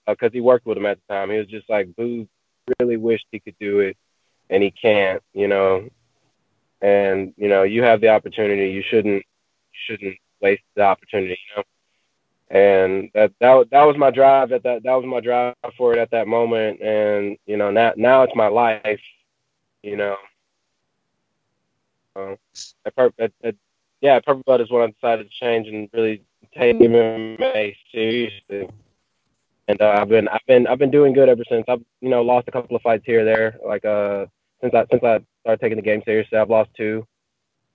because 0.07 0.27
uh, 0.27 0.33
he 0.33 0.41
worked 0.41 0.65
with 0.65 0.77
him 0.77 0.85
at 0.85 0.97
the 1.07 1.13
time 1.13 1.29
he 1.29 1.37
was 1.37 1.47
just 1.47 1.69
like 1.69 1.95
boo 1.95 2.27
really 2.79 2.97
wished 2.97 3.25
he 3.31 3.39
could 3.39 3.55
do 3.59 3.79
it 3.79 3.97
and 4.51 4.61
he 4.61 4.71
can't, 4.71 5.23
you 5.33 5.47
know. 5.47 5.87
And 6.81 7.33
you 7.37 7.47
know, 7.47 7.63
you 7.63 7.83
have 7.83 8.01
the 8.01 8.09
opportunity. 8.09 8.69
You 8.71 8.83
shouldn't 8.89 9.23
shouldn't 9.87 10.17
waste 10.41 10.63
the 10.75 10.83
opportunity, 10.83 11.39
you 11.49 11.57
know. 11.57 11.63
And 12.49 13.09
that 13.13 13.31
that 13.39 13.69
that 13.71 13.83
was 13.83 13.97
my 13.97 14.11
drive 14.11 14.51
at 14.51 14.63
that 14.63 14.83
that 14.83 14.93
was 14.93 15.05
my 15.05 15.21
drive 15.21 15.55
for 15.77 15.93
it 15.93 15.99
at 15.99 16.11
that 16.11 16.27
moment. 16.27 16.81
And 16.81 17.37
you 17.45 17.57
know, 17.57 17.71
now 17.71 17.93
now 17.95 18.23
it's 18.23 18.35
my 18.35 18.47
life, 18.47 19.01
you 19.83 19.95
know. 19.95 20.17
At, 22.85 22.93
at, 23.19 23.31
at, 23.43 23.55
yeah, 24.01 24.19
Purple 24.19 24.43
Belt 24.45 24.61
is 24.61 24.71
when 24.71 24.83
I 24.83 24.91
decided 24.91 25.29
to 25.29 25.39
change 25.39 25.67
and 25.67 25.89
really 25.93 26.23
take 26.55 26.77
MMA 26.77 27.75
seriously 27.91 28.67
and 29.71 29.81
uh, 29.81 29.97
I've 30.01 30.09
been 30.09 30.27
I've 30.27 30.45
been 30.47 30.67
I've 30.67 30.79
been 30.79 30.91
doing 30.91 31.13
good 31.13 31.29
ever 31.29 31.43
since. 31.49 31.65
I've 31.67 31.81
you 32.01 32.09
know 32.09 32.21
lost 32.21 32.47
a 32.47 32.51
couple 32.51 32.75
of 32.75 32.81
fights 32.81 33.03
here 33.05 33.21
or 33.21 33.25
there, 33.25 33.57
like 33.65 33.85
uh 33.85 34.25
since 34.61 34.73
I 34.73 34.85
since 34.91 35.03
I 35.03 35.19
started 35.41 35.61
taking 35.61 35.77
the 35.77 35.81
game 35.81 36.01
seriously. 36.05 36.37
I've 36.37 36.49
lost 36.49 36.69
two. 36.75 37.05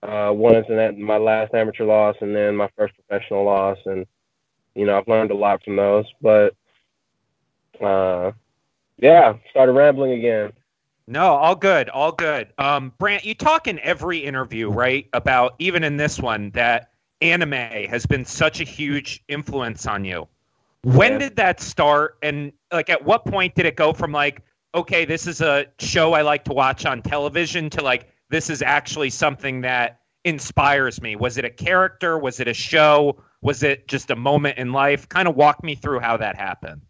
Uh, 0.02 0.30
one 0.30 0.54
is 0.54 0.66
in 0.68 0.76
that, 0.76 0.96
my 0.98 1.16
last 1.16 1.54
amateur 1.54 1.84
loss, 1.84 2.16
and 2.20 2.36
then 2.36 2.54
my 2.54 2.68
first 2.76 2.94
professional 2.94 3.44
loss, 3.44 3.78
and 3.86 4.06
you 4.74 4.84
know 4.84 4.98
I've 4.98 5.08
learned 5.08 5.30
a 5.30 5.34
lot 5.34 5.64
from 5.64 5.76
those. 5.76 6.04
But 6.20 6.54
uh, 7.80 8.32
yeah, 8.98 9.34
started 9.50 9.72
rambling 9.72 10.12
again. 10.12 10.52
No, 11.08 11.36
all 11.36 11.54
good, 11.54 11.88
all 11.88 12.12
good. 12.12 12.52
Um, 12.58 12.92
Brant, 12.98 13.24
you 13.24 13.34
talk 13.34 13.68
in 13.68 13.78
every 13.78 14.18
interview, 14.18 14.68
right, 14.70 15.08
about 15.12 15.54
even 15.58 15.84
in 15.84 15.96
this 15.96 16.18
one 16.18 16.50
that 16.50 16.90
anime 17.20 17.52
has 17.52 18.06
been 18.06 18.24
such 18.24 18.60
a 18.60 18.64
huge 18.64 19.22
influence 19.28 19.86
on 19.86 20.04
you. 20.04 20.26
When 20.82 21.12
yeah. 21.12 21.18
did 21.18 21.36
that 21.36 21.60
start? 21.60 22.18
And 22.22 22.52
like, 22.72 22.90
at 22.90 23.04
what 23.04 23.24
point 23.24 23.54
did 23.54 23.66
it 23.66 23.76
go 23.76 23.92
from 23.92 24.12
like, 24.12 24.42
okay, 24.74 25.04
this 25.04 25.26
is 25.26 25.40
a 25.40 25.66
show 25.78 26.12
I 26.12 26.22
like 26.22 26.44
to 26.44 26.52
watch 26.52 26.84
on 26.86 27.02
television 27.02 27.70
to 27.70 27.82
like 27.82 28.08
this 28.28 28.50
is 28.50 28.60
actually 28.62 29.10
something 29.10 29.60
that 29.62 30.00
inspires 30.24 31.00
me? 31.00 31.16
Was 31.16 31.38
it 31.38 31.44
a 31.44 31.50
character? 31.50 32.18
Was 32.18 32.40
it 32.40 32.48
a 32.48 32.54
show? 32.54 33.22
Was 33.42 33.62
it 33.62 33.86
just 33.86 34.10
a 34.10 34.16
moment 34.16 34.58
in 34.58 34.72
life? 34.72 35.08
Kind 35.08 35.28
of 35.28 35.36
walk 35.36 35.62
me 35.62 35.76
through 35.76 36.00
how 36.00 36.16
that 36.16 36.36
happened. 36.36 36.82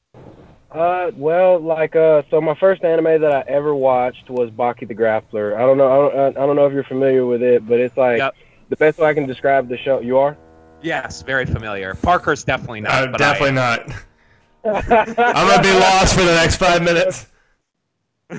Uh, 0.77 1.11
well, 1.17 1.59
like, 1.59 1.97
uh, 1.97 2.21
so 2.31 2.39
my 2.39 2.55
first 2.61 2.85
anime 2.85 3.23
that 3.23 3.33
I 3.33 3.43
ever 3.49 3.75
watched 3.75 4.29
was 4.29 4.51
Baki 4.51 4.87
the 4.87 4.95
Grappler. 4.95 5.57
I 5.57 5.61
don't 5.61 5.79
know, 5.79 5.87
I 5.87 5.97
don't, 5.97 6.37
I 6.37 6.47
don't 6.47 6.55
know 6.55 6.67
if 6.67 6.75
you're 6.75 6.85
familiar 6.85 7.25
with 7.25 7.43
it, 7.43 7.67
but 7.67 7.81
it's 7.81 7.97
like 7.97 8.19
yep. 8.19 8.35
the 8.69 8.77
best 8.77 8.99
way 8.99 9.09
I 9.09 9.15
can 9.15 9.27
describe 9.27 9.71
the 9.71 9.79
show. 9.79 10.01
You 10.01 10.19
are? 10.19 10.37
Yes, 10.83 11.23
very 11.23 11.47
familiar. 11.47 11.95
Parker's 11.95 12.45
definitely 12.45 12.83
not. 12.83 12.93
Uh, 12.93 13.17
definitely 13.17 13.53
not. 13.55 13.91
I'm 14.67 15.49
gonna 15.49 15.63
be 15.63 15.73
lost 15.73 16.15
for 16.15 16.25
the 16.25 16.35
next 16.35 16.57
five 16.57 16.83
minutes. 16.83 17.27
so 18.31 18.37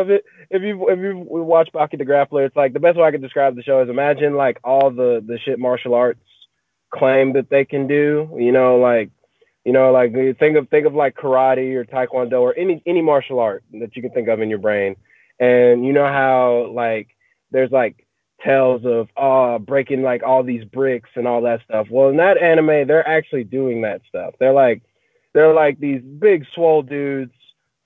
if 0.00 0.08
it, 0.08 0.24
if 0.50 0.62
you 0.62 0.88
if 0.88 0.98
you 0.98 1.24
watch 1.24 1.68
Baki 1.72 1.98
the 1.98 2.04
Grappler, 2.04 2.46
it's 2.46 2.56
like 2.56 2.72
the 2.72 2.80
best 2.80 2.98
way 2.98 3.04
I 3.04 3.12
can 3.12 3.20
describe 3.20 3.54
the 3.54 3.62
show 3.62 3.80
is 3.80 3.88
imagine 3.88 4.34
like 4.34 4.58
all 4.64 4.90
the 4.90 5.22
the 5.24 5.38
shit 5.44 5.60
martial 5.60 5.94
arts 5.94 6.18
claim 6.90 7.34
that 7.34 7.48
they 7.48 7.64
can 7.64 7.86
do. 7.86 8.36
You 8.40 8.50
know, 8.50 8.78
like 8.78 9.10
you 9.64 9.72
know, 9.72 9.92
like 9.92 10.12
think 10.38 10.56
of 10.56 10.68
think 10.68 10.86
of 10.86 10.94
like 10.94 11.14
karate 11.14 11.74
or 11.74 11.84
taekwondo 11.84 12.40
or 12.40 12.56
any 12.56 12.82
any 12.86 13.02
martial 13.02 13.38
art 13.38 13.62
that 13.72 13.94
you 13.94 14.02
can 14.02 14.10
think 14.10 14.28
of 14.28 14.40
in 14.40 14.48
your 14.48 14.58
brain. 14.58 14.96
And 15.38 15.84
you 15.84 15.92
know 15.92 16.06
how 16.06 16.70
like 16.74 17.08
there's 17.50 17.70
like 17.70 18.06
tales 18.44 18.82
of 18.84 19.08
uh 19.16 19.58
breaking 19.58 20.02
like 20.02 20.22
all 20.24 20.42
these 20.42 20.64
bricks 20.64 21.10
and 21.14 21.28
all 21.28 21.42
that 21.42 21.60
stuff. 21.64 21.86
Well, 21.90 22.08
in 22.08 22.16
that 22.16 22.38
anime, 22.38 22.88
they're 22.88 23.06
actually 23.06 23.44
doing 23.44 23.82
that 23.82 24.02
stuff. 24.08 24.34
They're 24.40 24.52
like 24.52 24.82
they're 25.32 25.54
like 25.54 25.78
these 25.78 26.02
big 26.02 26.44
swole 26.54 26.82
dudes 26.82 27.32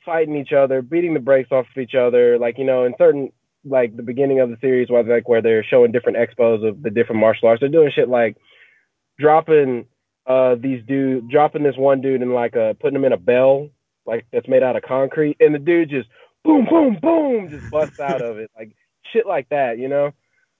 fighting 0.04 0.36
each 0.36 0.52
other, 0.52 0.80
beating 0.80 1.12
the 1.12 1.20
brakes 1.20 1.52
off 1.52 1.66
of 1.74 1.82
each 1.82 1.94
other. 1.94 2.38
Like 2.38 2.56
you 2.56 2.64
know, 2.64 2.84
in 2.84 2.94
certain 2.96 3.32
like 3.66 3.96
the 3.96 4.02
beginning 4.02 4.40
of 4.40 4.48
the 4.48 4.56
series, 4.62 4.88
where 4.88 5.02
like 5.02 5.28
where 5.28 5.42
they're 5.42 5.64
showing 5.64 5.92
different 5.92 6.16
expos 6.16 6.66
of 6.66 6.82
the 6.82 6.90
different 6.90 7.20
martial 7.20 7.48
arts, 7.48 7.60
they're 7.60 7.68
doing 7.68 7.92
shit 7.94 8.08
like 8.08 8.38
dropping 9.18 9.86
uh 10.26 10.56
these 10.56 10.82
dude, 10.86 11.28
dropping 11.30 11.62
this 11.62 11.76
one 11.76 12.00
dude 12.00 12.22
and 12.22 12.34
like 12.34 12.56
uh 12.56 12.74
putting 12.74 12.96
him 12.96 13.04
in 13.04 13.12
a 13.12 13.18
bell 13.18 13.68
like 14.06 14.26
that's 14.32 14.48
made 14.48 14.62
out 14.62 14.76
of 14.76 14.82
concrete, 14.82 15.36
and 15.40 15.54
the 15.54 15.58
dude 15.58 15.90
just 15.90 16.08
boom, 16.44 16.66
boom, 16.68 16.98
boom, 17.00 17.50
just 17.50 17.70
busts 17.70 18.00
out 18.00 18.22
of 18.22 18.38
it, 18.38 18.50
like 18.56 18.70
shit 19.12 19.26
like 19.26 19.48
that, 19.50 19.78
you 19.78 19.88
know. 19.88 20.12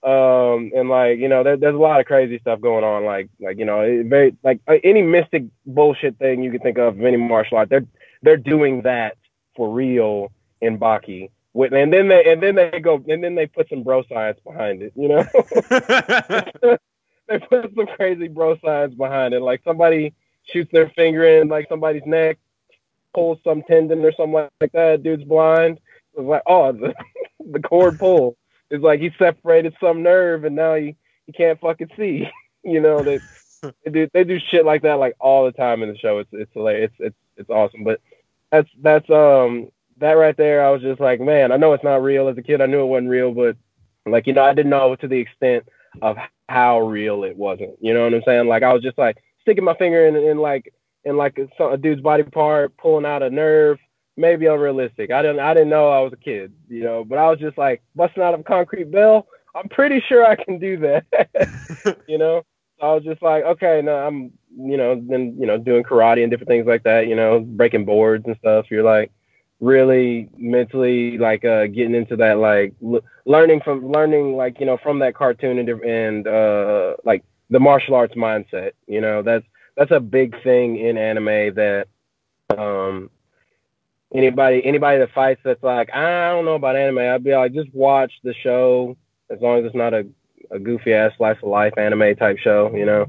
Um, 0.02 0.70
and 0.74 0.88
like 0.88 1.18
you 1.18 1.28
know, 1.28 1.42
there, 1.42 1.56
there's 1.56 1.74
a 1.74 1.78
lot 1.78 2.00
of 2.00 2.06
crazy 2.06 2.38
stuff 2.38 2.60
going 2.60 2.84
on. 2.84 3.04
Like 3.04 3.28
like 3.40 3.58
you 3.58 3.64
know, 3.64 3.80
it 3.80 4.06
very 4.06 4.36
like 4.42 4.60
uh, 4.68 4.74
any 4.84 5.02
mystic 5.02 5.44
bullshit 5.64 6.18
thing 6.18 6.42
you 6.42 6.50
can 6.50 6.60
think 6.60 6.78
of, 6.78 7.00
any 7.00 7.16
martial 7.16 7.58
art, 7.58 7.70
they're 7.70 7.86
they're 8.22 8.36
doing 8.36 8.82
that 8.82 9.16
for 9.56 9.72
real 9.72 10.30
in 10.60 10.78
Baki. 10.78 11.30
With, 11.54 11.72
and 11.72 11.92
then 11.92 12.08
they 12.08 12.30
and 12.30 12.42
then 12.42 12.56
they 12.56 12.78
go 12.80 13.02
and 13.08 13.24
then 13.24 13.34
they 13.34 13.46
put 13.46 13.68
some 13.68 13.82
bro 13.82 14.02
science 14.08 14.38
behind 14.46 14.82
it. 14.82 14.92
You 14.94 15.08
know, 15.08 16.76
they 17.28 17.38
put 17.38 17.74
some 17.74 17.86
crazy 17.86 18.28
bro 18.28 18.56
science 18.64 18.94
behind 18.94 19.34
it. 19.34 19.40
Like 19.40 19.62
somebody 19.64 20.14
shoots 20.52 20.70
their 20.72 20.90
finger 20.90 21.40
in 21.40 21.48
like 21.48 21.68
somebody's 21.68 22.06
neck, 22.06 22.38
pulls 23.14 23.38
some 23.42 23.62
tendon 23.62 24.04
or 24.04 24.12
something 24.12 24.48
like 24.60 24.72
that. 24.72 25.02
Dude's 25.02 25.24
blind. 25.24 25.78
It's 26.14 26.26
like 26.26 26.42
oh 26.46 26.72
the 26.72 26.94
the 27.50 27.60
cord 27.60 27.98
pull. 27.98 28.36
It's 28.70 28.82
like 28.82 29.00
he 29.00 29.10
separated 29.18 29.74
some 29.80 30.02
nerve 30.02 30.44
and 30.44 30.56
now 30.56 30.74
he, 30.74 30.96
he 31.26 31.32
can't 31.32 31.60
fucking 31.60 31.90
see. 31.96 32.28
you 32.64 32.80
know, 32.80 33.02
they, 33.02 33.20
they 33.84 33.90
do 33.90 34.08
they 34.12 34.24
do 34.24 34.38
shit 34.50 34.64
like 34.64 34.82
that 34.82 34.94
like 34.94 35.14
all 35.20 35.44
the 35.44 35.52
time 35.52 35.82
in 35.82 35.88
the 35.88 35.98
show. 35.98 36.18
It's 36.18 36.30
it's 36.32 36.52
hilarious. 36.52 36.90
It's 36.98 37.08
it's 37.08 37.16
it's 37.36 37.50
awesome. 37.50 37.84
But 37.84 38.00
that's 38.50 38.68
that's 38.82 39.08
um 39.10 39.68
that 39.98 40.12
right 40.12 40.36
there. 40.36 40.64
I 40.64 40.70
was 40.70 40.82
just 40.82 41.00
like, 41.00 41.20
man, 41.20 41.52
I 41.52 41.56
know 41.56 41.72
it's 41.72 41.84
not 41.84 42.02
real. 42.02 42.28
As 42.28 42.38
a 42.38 42.42
kid, 42.42 42.60
I 42.60 42.66
knew 42.66 42.82
it 42.82 42.86
wasn't 42.86 43.10
real, 43.10 43.32
but 43.32 43.56
like 44.04 44.26
you 44.26 44.32
know, 44.32 44.44
I 44.44 44.54
didn't 44.54 44.70
know 44.70 44.94
to 44.96 45.08
the 45.08 45.18
extent 45.18 45.68
of 46.02 46.16
how 46.48 46.80
real 46.80 47.24
it 47.24 47.36
wasn't. 47.36 47.76
You 47.80 47.94
know 47.94 48.04
what 48.04 48.14
I'm 48.14 48.22
saying? 48.24 48.48
Like 48.48 48.62
I 48.62 48.72
was 48.72 48.82
just 48.82 48.98
like 48.98 49.18
sticking 49.42 49.64
my 49.64 49.74
finger 49.74 50.06
in 50.06 50.16
in 50.16 50.38
like 50.38 50.72
in 51.04 51.16
like 51.16 51.38
a, 51.38 51.64
a 51.66 51.76
dude's 51.76 52.02
body 52.02 52.24
part, 52.24 52.76
pulling 52.76 53.06
out 53.06 53.22
a 53.22 53.30
nerve, 53.30 53.78
maybe 54.16 54.46
unrealistic. 54.46 55.10
I 55.10 55.22
didn't 55.22 55.40
I 55.40 55.54
didn't 55.54 55.70
know 55.70 55.88
I 55.88 56.00
was 56.00 56.12
a 56.12 56.16
kid, 56.16 56.52
you 56.68 56.82
know, 56.82 57.04
but 57.04 57.18
I 57.18 57.30
was 57.30 57.38
just 57.38 57.58
like 57.58 57.82
busting 57.94 58.22
out 58.22 58.34
of 58.34 58.40
a 58.40 58.44
concrete 58.44 58.90
bell. 58.90 59.26
I'm 59.54 59.68
pretty 59.68 60.02
sure 60.06 60.24
I 60.24 60.36
can 60.36 60.58
do 60.58 60.76
that. 60.78 61.98
you 62.08 62.18
know? 62.18 62.44
So 62.78 62.86
I 62.86 62.94
was 62.94 63.04
just 63.04 63.22
like, 63.22 63.42
okay, 63.44 63.80
no, 63.82 63.96
I'm 63.96 64.32
you 64.58 64.76
know, 64.76 65.00
then 65.08 65.36
you 65.38 65.46
know, 65.46 65.58
doing 65.58 65.84
karate 65.84 66.22
and 66.22 66.30
different 66.30 66.48
things 66.48 66.66
like 66.66 66.82
that, 66.84 67.08
you 67.08 67.16
know, 67.16 67.40
breaking 67.40 67.84
boards 67.84 68.24
and 68.26 68.36
stuff. 68.38 68.66
You're 68.70 68.82
like 68.82 69.10
really 69.60 70.28
mentally 70.36 71.16
like 71.16 71.44
uh 71.44 71.66
getting 71.66 71.94
into 71.94 72.16
that 72.16 72.38
like 72.38 72.74
l- 72.84 73.00
learning 73.24 73.60
from 73.64 73.90
learning 73.90 74.36
like, 74.36 74.60
you 74.60 74.66
know, 74.66 74.76
from 74.82 74.98
that 74.98 75.14
cartoon 75.14 75.58
and 75.58 75.68
and 75.68 76.26
uh 76.26 76.94
like 77.04 77.24
the 77.50 77.60
martial 77.60 77.94
arts 77.94 78.14
mindset, 78.14 78.72
you 78.86 79.00
know, 79.00 79.22
that's 79.22 79.44
that's 79.76 79.92
a 79.92 80.00
big 80.00 80.40
thing 80.42 80.78
in 80.78 80.98
anime 80.98 81.54
that 81.54 81.86
um 82.56 83.10
anybody 84.14 84.64
anybody 84.64 84.98
that 84.98 85.12
fights 85.12 85.40
that's 85.44 85.62
like 85.62 85.92
I 85.92 86.30
don't 86.30 86.44
know 86.44 86.54
about 86.54 86.76
anime, 86.76 86.98
I'd 86.98 87.24
be 87.24 87.34
like 87.34 87.54
just 87.54 87.72
watch 87.74 88.12
the 88.22 88.34
show 88.34 88.96
as 89.30 89.40
long 89.40 89.58
as 89.60 89.64
it's 89.64 89.74
not 89.74 89.94
a, 89.94 90.06
a 90.50 90.58
goofy 90.58 90.92
ass 90.92 91.12
slice 91.16 91.38
of 91.42 91.48
life 91.48 91.72
anime 91.76 92.14
type 92.16 92.38
show. 92.38 92.70
You 92.74 92.84
know, 92.84 93.06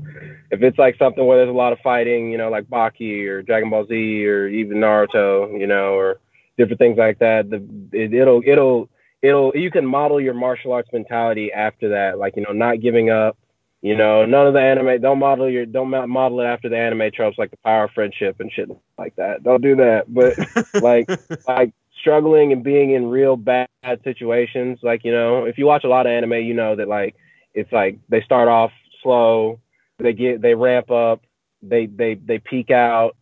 if 0.49 0.61
it's 0.61 0.77
like 0.77 0.97
something 0.97 1.25
where 1.25 1.37
there's 1.37 1.49
a 1.49 1.57
lot 1.57 1.73
of 1.73 1.79
fighting, 1.79 2.31
you 2.31 2.37
know, 2.37 2.49
like 2.49 2.65
Baki 2.65 3.27
or 3.27 3.41
Dragon 3.41 3.69
Ball 3.69 3.85
Z 3.85 4.25
or 4.25 4.47
even 4.47 4.77
Naruto, 4.77 5.59
you 5.59 5.67
know, 5.67 5.93
or 5.93 6.19
different 6.57 6.79
things 6.79 6.97
like 6.97 7.19
that. 7.19 7.49
The 7.49 7.57
it, 7.91 8.13
it'll 8.13 8.41
it'll 8.45 8.89
it'll 9.21 9.51
you 9.55 9.71
can 9.71 9.85
model 9.85 10.19
your 10.19 10.33
martial 10.33 10.73
arts 10.73 10.89
mentality 10.91 11.51
after 11.51 11.89
that, 11.89 12.17
like 12.17 12.35
you 12.35 12.43
know, 12.43 12.53
not 12.53 12.81
giving 12.81 13.09
up 13.09 13.37
you 13.81 13.95
know, 13.95 14.25
none 14.25 14.47
of 14.47 14.53
the 14.53 14.59
anime 14.59 15.01
don't 15.01 15.19
model 15.19 15.49
your 15.49 15.65
don't 15.65 15.89
model 16.09 16.41
it 16.41 16.45
after 16.45 16.67
the 16.67 16.77
anime 16.77 17.11
tropes 17.13 17.37
like 17.37 17.51
the 17.51 17.57
power 17.57 17.85
of 17.85 17.91
friendship 17.91 18.39
and 18.39 18.51
shit 18.51 18.69
like 18.97 19.15
that. 19.17 19.43
Don't 19.43 19.61
do 19.61 19.75
that. 19.75 20.05
But 20.11 20.33
like 20.81 21.07
like 21.47 21.73
struggling 21.99 22.51
and 22.51 22.63
being 22.63 22.91
in 22.91 23.07
real 23.07 23.37
bad 23.37 23.67
situations, 24.03 24.79
like 24.81 25.03
you 25.03 25.11
know, 25.11 25.45
if 25.45 25.59
you 25.59 25.67
watch 25.67 25.83
a 25.83 25.89
lot 25.89 26.07
of 26.07 26.11
anime, 26.11 26.33
you 26.33 26.55
know 26.55 26.75
that 26.75 26.87
like 26.87 27.15
it's 27.53 27.71
like 27.71 27.99
they 28.09 28.21
start 28.21 28.47
off 28.47 28.71
slow, 29.03 29.59
they 29.99 30.13
get 30.13 30.41
they 30.41 30.55
ramp 30.55 30.89
up, 30.89 31.21
they 31.61 31.85
they 31.85 32.15
they 32.15 32.39
peak 32.39 32.71
out, 32.71 33.15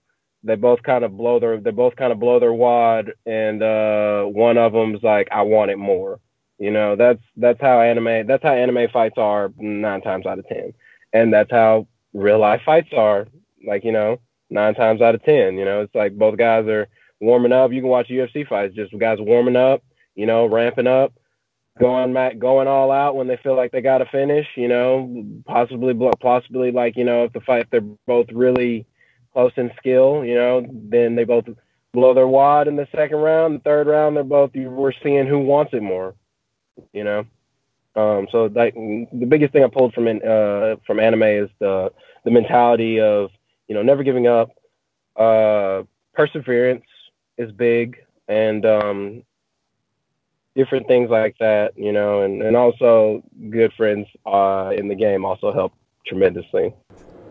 they 0.46 0.56
both 0.56 0.82
kind 0.84 1.04
of 1.04 1.18
blow 1.18 1.40
their 1.40 1.60
they 1.60 1.72
both 1.72 1.96
kind 1.96 2.14
of 2.14 2.20
blow 2.20 2.40
their 2.40 2.54
wad, 2.54 3.12
and 3.26 3.62
uh, 3.62 4.24
one 4.24 4.58
of 4.58 4.74
them's 4.74 5.04
like 5.04 5.28
I 5.32 5.42
want 5.42 5.72
it 5.72 5.78
more 5.78 6.20
you 6.58 6.72
know, 6.72 6.96
that's 6.96 7.22
that's 7.36 7.60
how 7.60 7.82
anime 7.82 8.28
that's 8.28 8.44
how 8.44 8.54
anime 8.54 8.90
fights 8.92 9.18
are 9.18 9.52
nine 9.58 10.02
times 10.02 10.26
out 10.26 10.40
of 10.40 10.48
ten. 10.48 10.74
And 11.12 11.34
that's 11.34 11.52
how 11.52 11.88
real 12.14 12.40
life 12.40 12.62
fights 12.66 12.90
are, 12.96 13.28
like, 13.66 13.84
you 13.84 13.92
know, 13.92 14.20
nine 14.50 14.74
times 14.76 15.02
out 15.02 15.16
of 15.16 15.24
ten. 15.24 15.58
You 15.58 15.66
know, 15.66 15.82
it's 15.82 15.96
like 15.96 16.18
both 16.18 16.38
guys 16.38 16.66
are 16.68 16.88
warming 17.20 17.52
up. 17.52 17.72
You 17.72 17.82
can 17.82 17.90
watch 17.90 18.08
UFC 18.08 18.48
fights, 18.48 18.76
just 18.76 18.98
guys 18.98 19.18
warming 19.20 19.56
up, 19.58 19.84
you 20.16 20.26
know, 20.26 20.46
ramping 20.46 20.88
up, 20.88 21.14
going 21.78 22.14
back, 22.14 22.38
going 22.40 22.68
all 22.68 22.92
out 22.92 23.16
when 23.16 23.28
they 23.28 23.38
feel 23.38 23.56
like 23.56 23.72
they 23.72 23.82
got 23.82 23.98
to 23.98 24.06
finish. 24.06 24.48
You 24.56 24.70
know, 24.70 25.26
possibly, 25.46 25.94
possibly 26.22 26.72
like 26.72 26.96
you 26.96 27.04
know, 27.04 27.26
if 27.26 27.34
the 27.34 27.42
fight 27.42 27.64
if 27.64 27.70
they're 27.70 27.82
both 28.08 28.28
really 28.32 28.86
close 29.36 29.52
in 29.58 29.70
skill, 29.78 30.24
you 30.24 30.36
know, 30.36 30.66
then 30.72 31.16
they 31.16 31.26
both 31.26 31.46
blow 31.94 32.14
their 32.14 32.28
wad 32.28 32.68
in 32.68 32.78
the 32.78 32.88
second 32.96 33.18
round. 33.18 33.60
The 33.60 33.64
third 33.64 33.88
round, 33.88 34.16
they're 34.16 34.24
both 34.24 34.52
we're 34.56 34.94
seeing 35.04 35.28
who 35.28 35.40
wants 35.40 35.74
it 35.74 35.84
more 35.84 36.16
you 36.94 37.04
know. 37.04 37.26
Um, 37.96 38.28
so 38.32 38.50
like 38.54 38.74
the 38.76 39.26
biggest 39.28 39.54
thing 39.54 39.64
I 39.64 39.68
pulled 39.68 39.94
from 39.94 40.08
uh, 40.08 40.76
from 40.86 41.00
anime 41.00 41.24
is 41.24 41.50
the 41.60 41.92
the 42.26 42.32
mentality 42.32 43.00
of 43.00 43.30
you 43.68 43.76
know 43.76 43.82
never 43.82 44.04
giving 44.04 44.28
up. 44.28 44.50
Uh, 45.16 45.84
perseverance 46.14 46.86
is 47.38 47.52
big, 47.52 47.98
and 48.28 48.66
um, 48.66 49.24
different 50.56 50.88
things 50.88 51.10
like 51.10 51.38
that, 51.40 51.78
you 51.78 51.94
know, 51.94 52.24
and, 52.24 52.42
and 52.42 52.58
also 52.58 53.24
good 53.50 53.72
friends 53.74 54.08
uh, 54.26 54.72
in 54.76 54.90
the 54.90 54.96
game 54.96 55.24
also 55.24 55.54
help 55.54 55.74
tremendously. 56.06 56.74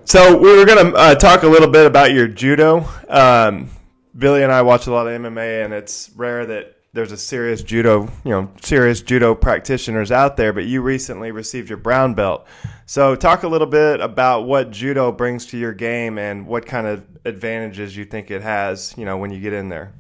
So 0.07 0.37
we 0.37 0.55
were 0.55 0.67
going 0.67 0.93
to 0.93 0.97
uh, 0.97 1.15
talk 1.15 1.45
a 1.45 1.49
little 1.49 1.69
bit 1.69 1.87
about 1.87 2.13
your 2.13 2.29
judo. 2.29 2.87
Um, 3.09 3.71
Billy 4.17 4.43
and 4.43 4.53
I 4.53 4.61
watch 4.61 4.87
a 4.87 4.93
lot 4.93 5.07
of 5.07 5.19
MMA, 5.19 5.65
and 5.65 5.73
it's 5.73 6.11
rare 6.15 6.45
that 6.45 6.77
there's 6.93 7.11
a 7.11 7.17
serious 7.17 7.63
judo, 7.63 8.03
you 8.23 8.31
know, 8.31 8.51
serious 8.63 9.01
judo 9.01 9.35
practitioners 9.35 10.13
out 10.13 10.37
there, 10.37 10.53
but 10.53 10.67
you 10.67 10.83
recently 10.83 11.33
received 11.33 11.71
your 11.71 11.79
brown 11.79 12.13
belt. 12.13 12.47
So 12.85 13.17
talk 13.17 13.45
a 13.45 13.49
little 13.49 13.67
bit 13.67 14.01
about 14.01 14.43
what 14.43 14.71
judo 14.71 15.11
brings 15.11 15.47
to 15.47 15.59
your 15.59 15.73
game 15.73 16.19
and 16.19 16.47
what 16.47 16.67
kind 16.67 16.87
of 16.87 17.03
advantages 17.25 17.97
you 17.97 18.05
think 18.05 18.31
it 18.31 18.43
has, 18.43 18.95
you 18.99 19.07
know, 19.07 19.17
when 19.17 19.33
you 19.33 19.41
get 19.41 19.55
in 19.55 19.71
there. 19.71 19.95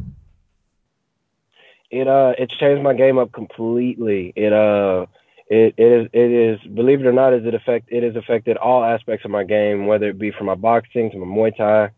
It 1.90 2.06
uh 2.06 2.32
it's 2.36 2.56
changed 2.58 2.82
my 2.82 2.92
game 2.92 3.18
up 3.18 3.32
completely. 3.32 4.32
It 4.36 4.52
uh 4.52 5.06
it, 5.48 5.74
it 5.76 5.92
is 5.92 6.08
it 6.12 6.30
is 6.30 6.60
believe 6.74 7.00
it 7.00 7.06
or 7.06 7.12
not, 7.12 7.34
is 7.34 7.44
it 7.44 7.54
affect 7.54 7.90
it 7.90 8.02
has 8.02 8.16
affected 8.16 8.56
all 8.56 8.82
aspects 8.84 9.24
of 9.24 9.30
my 9.30 9.44
game, 9.44 9.86
whether 9.86 10.08
it 10.08 10.18
be 10.18 10.30
from 10.30 10.46
my 10.46 10.54
boxing 10.54 11.10
to 11.10 11.18
my 11.18 11.26
Muay 11.26 11.56
Thai, 11.56 11.90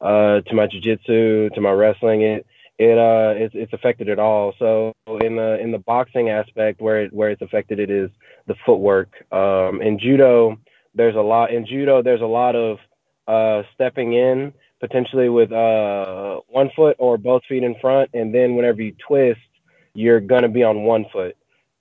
uh, 0.00 0.40
to 0.40 0.54
my 0.54 0.66
jiu-jitsu, 0.66 1.50
to 1.50 1.60
my 1.60 1.72
wrestling. 1.72 2.22
It 2.22 2.46
it 2.78 2.98
uh 2.98 3.34
it's, 3.36 3.54
it's 3.54 3.72
affected 3.72 4.08
it 4.08 4.18
all. 4.18 4.54
So 4.58 4.92
in 5.20 5.36
the 5.36 5.58
in 5.60 5.72
the 5.72 5.78
boxing 5.78 6.30
aspect 6.30 6.80
where 6.80 7.04
it 7.04 7.12
where 7.12 7.30
it's 7.30 7.42
affected 7.42 7.80
it 7.80 7.90
is 7.90 8.10
the 8.46 8.54
footwork. 8.64 9.10
Um, 9.32 9.80
in 9.82 9.98
judo 9.98 10.58
there's 10.94 11.16
a 11.16 11.20
lot 11.20 11.52
in 11.52 11.66
judo 11.66 12.02
there's 12.02 12.22
a 12.22 12.26
lot 12.26 12.56
of 12.56 12.78
uh 13.28 13.62
stepping 13.74 14.14
in 14.14 14.52
potentially 14.80 15.28
with 15.28 15.52
uh 15.52 16.40
one 16.48 16.70
foot 16.76 16.96
or 16.98 17.18
both 17.18 17.42
feet 17.48 17.62
in 17.62 17.74
front 17.80 18.10
and 18.14 18.34
then 18.34 18.56
whenever 18.56 18.82
you 18.82 18.94
twist 19.06 19.40
you're 19.94 20.20
gonna 20.20 20.48
be 20.48 20.62
on 20.62 20.84
one 20.84 21.06
foot. 21.12 21.36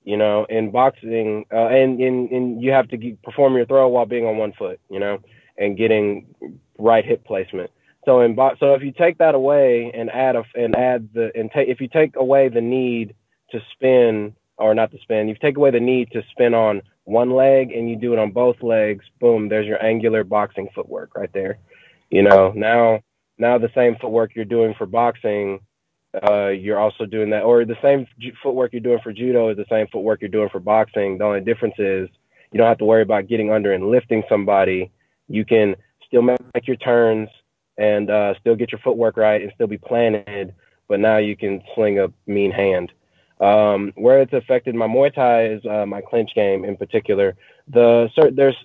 You 0.05 0.17
know, 0.17 0.45
in 0.49 0.71
boxing, 0.71 1.45
uh, 1.51 1.67
and 1.67 1.99
in, 1.99 2.29
in 2.29 2.61
you 2.61 2.71
have 2.71 2.87
to 2.89 3.17
perform 3.23 3.55
your 3.55 3.65
throw 3.65 3.89
while 3.89 4.05
being 4.05 4.25
on 4.25 4.37
one 4.37 4.53
foot. 4.53 4.79
You 4.89 4.99
know, 4.99 5.19
and 5.57 5.77
getting 5.77 6.33
right 6.77 7.05
hip 7.05 7.25
placement. 7.25 7.71
So 8.05 8.21
in 8.21 8.37
so 8.59 8.75
if 8.75 8.83
you 8.83 8.91
take 8.91 9.17
that 9.17 9.35
away 9.35 9.91
and 9.93 10.09
add 10.11 10.35
a 10.35 10.43
and 10.53 10.75
add 10.75 11.09
the 11.13 11.31
and 11.35 11.49
take 11.51 11.67
if 11.69 11.81
you 11.81 11.87
take 11.87 12.15
away 12.15 12.49
the 12.49 12.61
need 12.61 13.15
to 13.51 13.59
spin 13.73 14.35
or 14.57 14.75
not 14.75 14.91
to 14.91 14.99
spin, 14.99 15.27
you 15.27 15.35
take 15.41 15.57
away 15.57 15.71
the 15.71 15.79
need 15.79 16.11
to 16.11 16.21
spin 16.31 16.53
on 16.53 16.81
one 17.05 17.31
leg 17.31 17.71
and 17.71 17.89
you 17.89 17.95
do 17.95 18.13
it 18.13 18.19
on 18.19 18.31
both 18.31 18.61
legs, 18.61 19.05
boom, 19.19 19.49
there's 19.49 19.67
your 19.67 19.83
angular 19.83 20.23
boxing 20.23 20.67
footwork 20.73 21.15
right 21.15 21.31
there. 21.33 21.57
You 22.09 22.23
know, 22.23 22.53
now 22.55 22.99
now 23.37 23.57
the 23.57 23.71
same 23.75 23.95
footwork 23.99 24.35
you're 24.35 24.45
doing 24.45 24.75
for 24.77 24.85
boxing, 24.85 25.59
uh, 26.23 26.47
you're 26.47 26.79
also 26.79 27.05
doing 27.05 27.29
that, 27.31 27.43
or 27.43 27.65
the 27.65 27.77
same 27.81 28.07
footwork 28.41 28.73
you're 28.73 28.81
doing 28.81 28.99
for 29.03 29.11
judo 29.11 29.49
is 29.49 29.57
the 29.57 29.65
same 29.69 29.87
footwork 29.91 30.21
you're 30.21 30.29
doing 30.29 30.49
for 30.49 30.59
boxing. 30.59 31.17
The 31.17 31.25
only 31.25 31.41
difference 31.41 31.75
is 31.77 32.09
you 32.51 32.57
don't 32.57 32.67
have 32.67 32.77
to 32.79 32.85
worry 32.85 33.01
about 33.01 33.27
getting 33.27 33.51
under 33.51 33.73
and 33.73 33.89
lifting 33.89 34.23
somebody. 34.29 34.91
You 35.27 35.45
can 35.45 35.75
still 36.07 36.21
make 36.21 36.39
your 36.63 36.77
turns 36.77 37.29
and 37.77 38.09
uh, 38.09 38.33
still 38.39 38.55
get 38.55 38.71
your 38.71 38.79
footwork 38.79 39.17
right 39.17 39.41
and 39.41 39.51
still 39.55 39.67
be 39.67 39.77
planted, 39.77 40.53
but 40.87 40.99
now 40.99 41.17
you 41.17 41.35
can 41.35 41.61
sling 41.73 41.99
a 41.99 42.07
mean 42.25 42.51
hand. 42.51 42.91
Um, 43.41 43.91
where 43.95 44.21
it's 44.21 44.31
affected 44.31 44.75
my 44.75 44.87
Muay 44.87 45.13
Thai 45.13 45.47
is 45.47 45.65
uh, 45.65 45.85
my 45.85 45.99
clinch 45.99 46.31
game 46.35 46.63
in 46.63 46.77
particular. 46.77 47.35
The 47.67 48.09
there's 48.33 48.55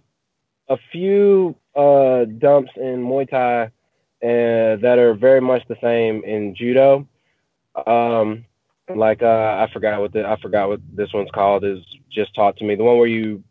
a 0.69 0.77
few 0.93 1.57
uh, 1.75 2.27
dumps 2.39 2.71
in 2.77 3.05
Muay 3.05 3.29
Thai 3.29 3.63
uh, 4.23 4.77
that 4.77 4.99
are 4.99 5.15
very 5.15 5.41
much 5.41 5.67
the 5.67 5.77
same 5.83 6.23
in 6.23 6.55
Judo. 6.55 7.09
Um, 7.75 8.45
like 8.95 9.23
uh, 9.23 9.27
I 9.27 9.69
forgot 9.73 10.01
what 10.01 10.13
the 10.13 10.27
I 10.27 10.41
forgot 10.41 10.69
what 10.69 10.81
this 10.93 11.13
one's 11.13 11.31
called 11.33 11.65
is 11.65 11.79
just 12.11 12.35
taught 12.35 12.57
to 12.57 12.65
me. 12.65 12.75
The 12.75 12.85
one 12.85 12.99
where 12.99 13.07
you 13.07 13.43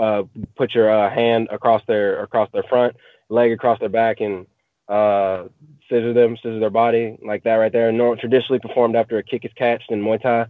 uh, 0.00 0.22
put 0.56 0.74
your 0.74 0.90
uh, 0.90 1.12
hand 1.12 1.48
across 1.50 1.82
their 1.86 2.22
across 2.22 2.50
their 2.52 2.62
front, 2.64 2.96
leg 3.28 3.52
across 3.52 3.78
their 3.80 3.88
back, 3.88 4.20
and 4.20 4.46
uh, 4.88 5.44
scissor 5.88 6.12
them, 6.12 6.36
scissor 6.36 6.60
their 6.60 6.70
body 6.70 7.18
like 7.24 7.44
that 7.44 7.56
right 7.56 7.72
there. 7.72 7.92
Traditionally 8.16 8.60
performed 8.60 8.96
after 8.96 9.18
a 9.18 9.22
kick 9.22 9.44
is 9.44 9.52
catched 9.56 9.90
in 9.90 10.02
Muay 10.02 10.22
Thai. 10.22 10.46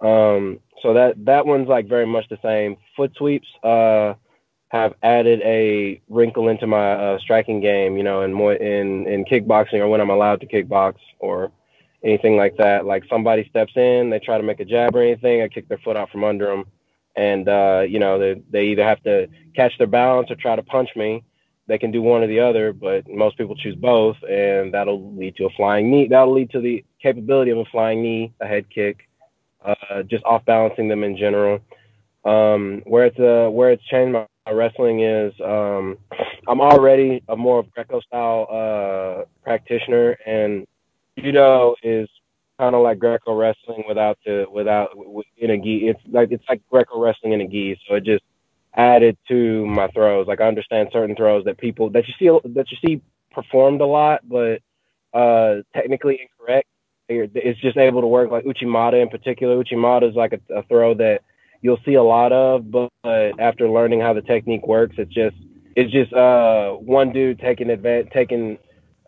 Um, 0.00 0.60
so 0.82 0.94
that 0.94 1.24
that 1.24 1.46
one's 1.46 1.68
like 1.68 1.88
very 1.88 2.06
much 2.06 2.28
the 2.28 2.38
same. 2.42 2.76
Foot 2.96 3.12
sweeps 3.16 3.48
uh, 3.62 4.14
have 4.68 4.94
added 5.02 5.40
a 5.42 6.00
wrinkle 6.08 6.48
into 6.48 6.66
my 6.66 6.92
uh, 6.92 7.18
striking 7.18 7.60
game. 7.60 7.96
You 7.96 8.02
know, 8.02 8.22
in 8.22 8.32
in 8.62 9.06
in 9.06 9.24
kickboxing 9.24 9.80
or 9.80 9.88
when 9.88 10.00
I'm 10.00 10.10
allowed 10.10 10.40
to 10.40 10.46
kickbox 10.46 10.94
or 11.18 11.50
anything 12.04 12.36
like 12.36 12.56
that. 12.56 12.86
Like 12.86 13.04
somebody 13.08 13.46
steps 13.48 13.72
in, 13.76 14.10
they 14.10 14.18
try 14.18 14.38
to 14.38 14.44
make 14.44 14.60
a 14.60 14.64
jab 14.64 14.94
or 14.94 15.02
anything, 15.02 15.42
I 15.42 15.48
kick 15.48 15.68
their 15.68 15.78
foot 15.78 15.96
out 15.96 16.10
from 16.10 16.24
under 16.24 16.46
them, 16.46 16.64
and 17.16 17.48
uh, 17.48 17.84
you 17.88 17.98
know 17.98 18.18
they 18.18 18.42
they 18.50 18.66
either 18.66 18.84
have 18.84 19.02
to 19.04 19.28
catch 19.54 19.76
their 19.78 19.86
balance 19.86 20.30
or 20.30 20.36
try 20.36 20.56
to 20.56 20.62
punch 20.62 20.90
me. 20.96 21.22
They 21.66 21.78
can 21.78 21.92
do 21.92 22.02
one 22.02 22.22
or 22.22 22.26
the 22.26 22.40
other, 22.40 22.72
but 22.72 23.08
most 23.08 23.38
people 23.38 23.54
choose 23.54 23.76
both, 23.76 24.16
and 24.28 24.74
that'll 24.74 25.14
lead 25.14 25.36
to 25.36 25.46
a 25.46 25.50
flying 25.50 25.90
knee. 25.90 26.08
That'll 26.08 26.34
lead 26.34 26.50
to 26.50 26.60
the 26.60 26.84
capability 27.00 27.52
of 27.52 27.58
a 27.58 27.64
flying 27.66 28.02
knee, 28.02 28.32
a 28.40 28.46
head 28.46 28.68
kick, 28.70 29.08
uh, 29.64 30.02
just 30.02 30.24
off 30.24 30.44
balancing 30.44 30.88
them 30.88 31.04
in 31.04 31.16
general. 31.16 31.60
Um, 32.24 32.82
where 32.86 33.06
it's 33.06 33.18
uh, 33.18 33.50
where 33.50 33.70
it's 33.70 33.84
changed 33.84 34.12
my 34.12 34.52
wrestling 34.52 35.00
is 35.00 35.32
um, 35.44 35.96
I'm 36.48 36.60
already 36.60 37.22
a 37.28 37.36
more 37.36 37.62
Greco 37.74 38.00
style 38.00 38.46
uh, 38.50 39.24
practitioner, 39.44 40.18
and 40.26 40.66
judo 41.22 41.74
is 41.82 42.08
kind 42.58 42.74
of 42.74 42.82
like 42.82 42.98
Greco 42.98 43.34
wrestling 43.34 43.84
without 43.88 44.18
the 44.24 44.46
without 44.50 44.90
in 45.38 45.50
a 45.50 45.58
gi. 45.58 45.88
It's 45.88 46.00
like 46.10 46.30
it's 46.30 46.44
like 46.48 46.60
Greco 46.70 47.00
wrestling 47.00 47.32
in 47.32 47.40
a 47.40 47.48
gi. 47.48 47.80
So 47.88 47.94
it 47.94 48.04
just 48.04 48.24
added 48.74 49.16
to 49.28 49.66
my 49.66 49.88
throws. 49.88 50.26
Like 50.26 50.40
I 50.40 50.48
understand 50.48 50.90
certain 50.92 51.16
throws 51.16 51.44
that 51.44 51.58
people 51.58 51.90
that 51.90 52.04
you 52.06 52.14
see 52.18 52.48
that 52.50 52.70
you 52.70 52.76
see 52.84 53.02
performed 53.32 53.80
a 53.80 53.86
lot, 53.86 54.20
but 54.28 54.60
uh, 55.14 55.62
technically 55.74 56.20
incorrect. 56.20 56.68
It's 57.08 57.60
just 57.60 57.76
able 57.76 58.02
to 58.02 58.06
work 58.06 58.30
like 58.30 58.44
Uchimata 58.44 59.02
in 59.02 59.08
particular. 59.08 59.62
Uchimata 59.62 60.08
is 60.08 60.14
like 60.14 60.32
a, 60.32 60.58
a 60.58 60.62
throw 60.64 60.94
that 60.94 61.22
you'll 61.60 61.80
see 61.84 61.94
a 61.94 62.02
lot 62.02 62.30
of, 62.30 62.70
but, 62.70 62.88
but 63.02 63.40
after 63.40 63.68
learning 63.68 64.00
how 64.00 64.12
the 64.12 64.22
technique 64.22 64.64
works, 64.66 64.94
it's 64.96 65.12
just 65.12 65.34
it's 65.74 65.90
just 65.90 66.12
uh, 66.12 66.72
one 66.72 67.12
dude 67.12 67.40
taking 67.40 67.70
advantage, 67.70 68.12
taking 68.12 68.58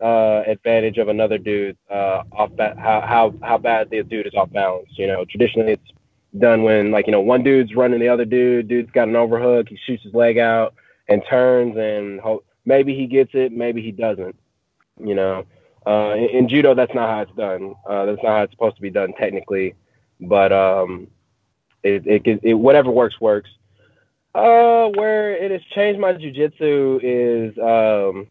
uh, 0.03 0.43
advantage 0.45 0.97
of 0.97 1.07
another 1.07 1.37
dude 1.37 1.77
uh, 1.89 2.23
off 2.33 2.51
ba- 2.55 2.75
how 2.77 3.01
how 3.01 3.33
how 3.41 3.57
bad 3.57 3.89
the 3.89 4.03
dude 4.03 4.27
is 4.27 4.33
off 4.35 4.51
balance. 4.51 4.89
You 4.97 5.07
know, 5.07 5.23
traditionally 5.25 5.73
it's 5.73 5.91
done 6.37 6.63
when 6.63 6.91
like 6.91 7.07
you 7.07 7.11
know 7.11 7.21
one 7.21 7.41
dude's 7.41 7.73
running 7.73 8.01
the 8.01 8.09
other 8.09 8.25
dude, 8.25 8.67
dude's 8.67 8.91
got 8.91 9.07
an 9.07 9.15
overhook, 9.15 9.69
he 9.69 9.77
shoots 9.85 10.03
his 10.03 10.13
leg 10.13 10.37
out 10.37 10.75
and 11.07 11.23
turns, 11.29 11.77
and 11.77 12.19
ho- 12.19 12.43
maybe 12.65 12.93
he 12.93 13.07
gets 13.07 13.31
it, 13.33 13.53
maybe 13.53 13.81
he 13.81 13.91
doesn't. 13.91 14.35
You 14.99 15.15
know, 15.15 15.45
uh, 15.87 16.15
in, 16.15 16.29
in, 16.29 16.47
judo 16.49 16.75
that's 16.75 16.93
not 16.93 17.09
how 17.09 17.21
it's 17.21 17.35
done. 17.37 17.73
Uh, 17.87 18.05
that's 18.05 18.21
not 18.21 18.31
how 18.37 18.41
it's 18.43 18.53
supposed 18.53 18.75
to 18.75 18.81
be 18.81 18.89
done 18.89 19.13
technically, 19.13 19.73
but 20.19 20.51
um, 20.51 21.07
it, 21.81 22.05
it, 22.05 22.39
it 22.43 22.53
whatever 22.53 22.91
works 22.91 23.19
works. 23.21 23.49
Uh, 24.35 24.89
where 24.95 25.35
it 25.35 25.51
has 25.51 25.61
changed 25.75 25.99
my 25.99 26.11
jujitsu 26.13 26.99
is 27.03 27.57
um, 27.59 28.27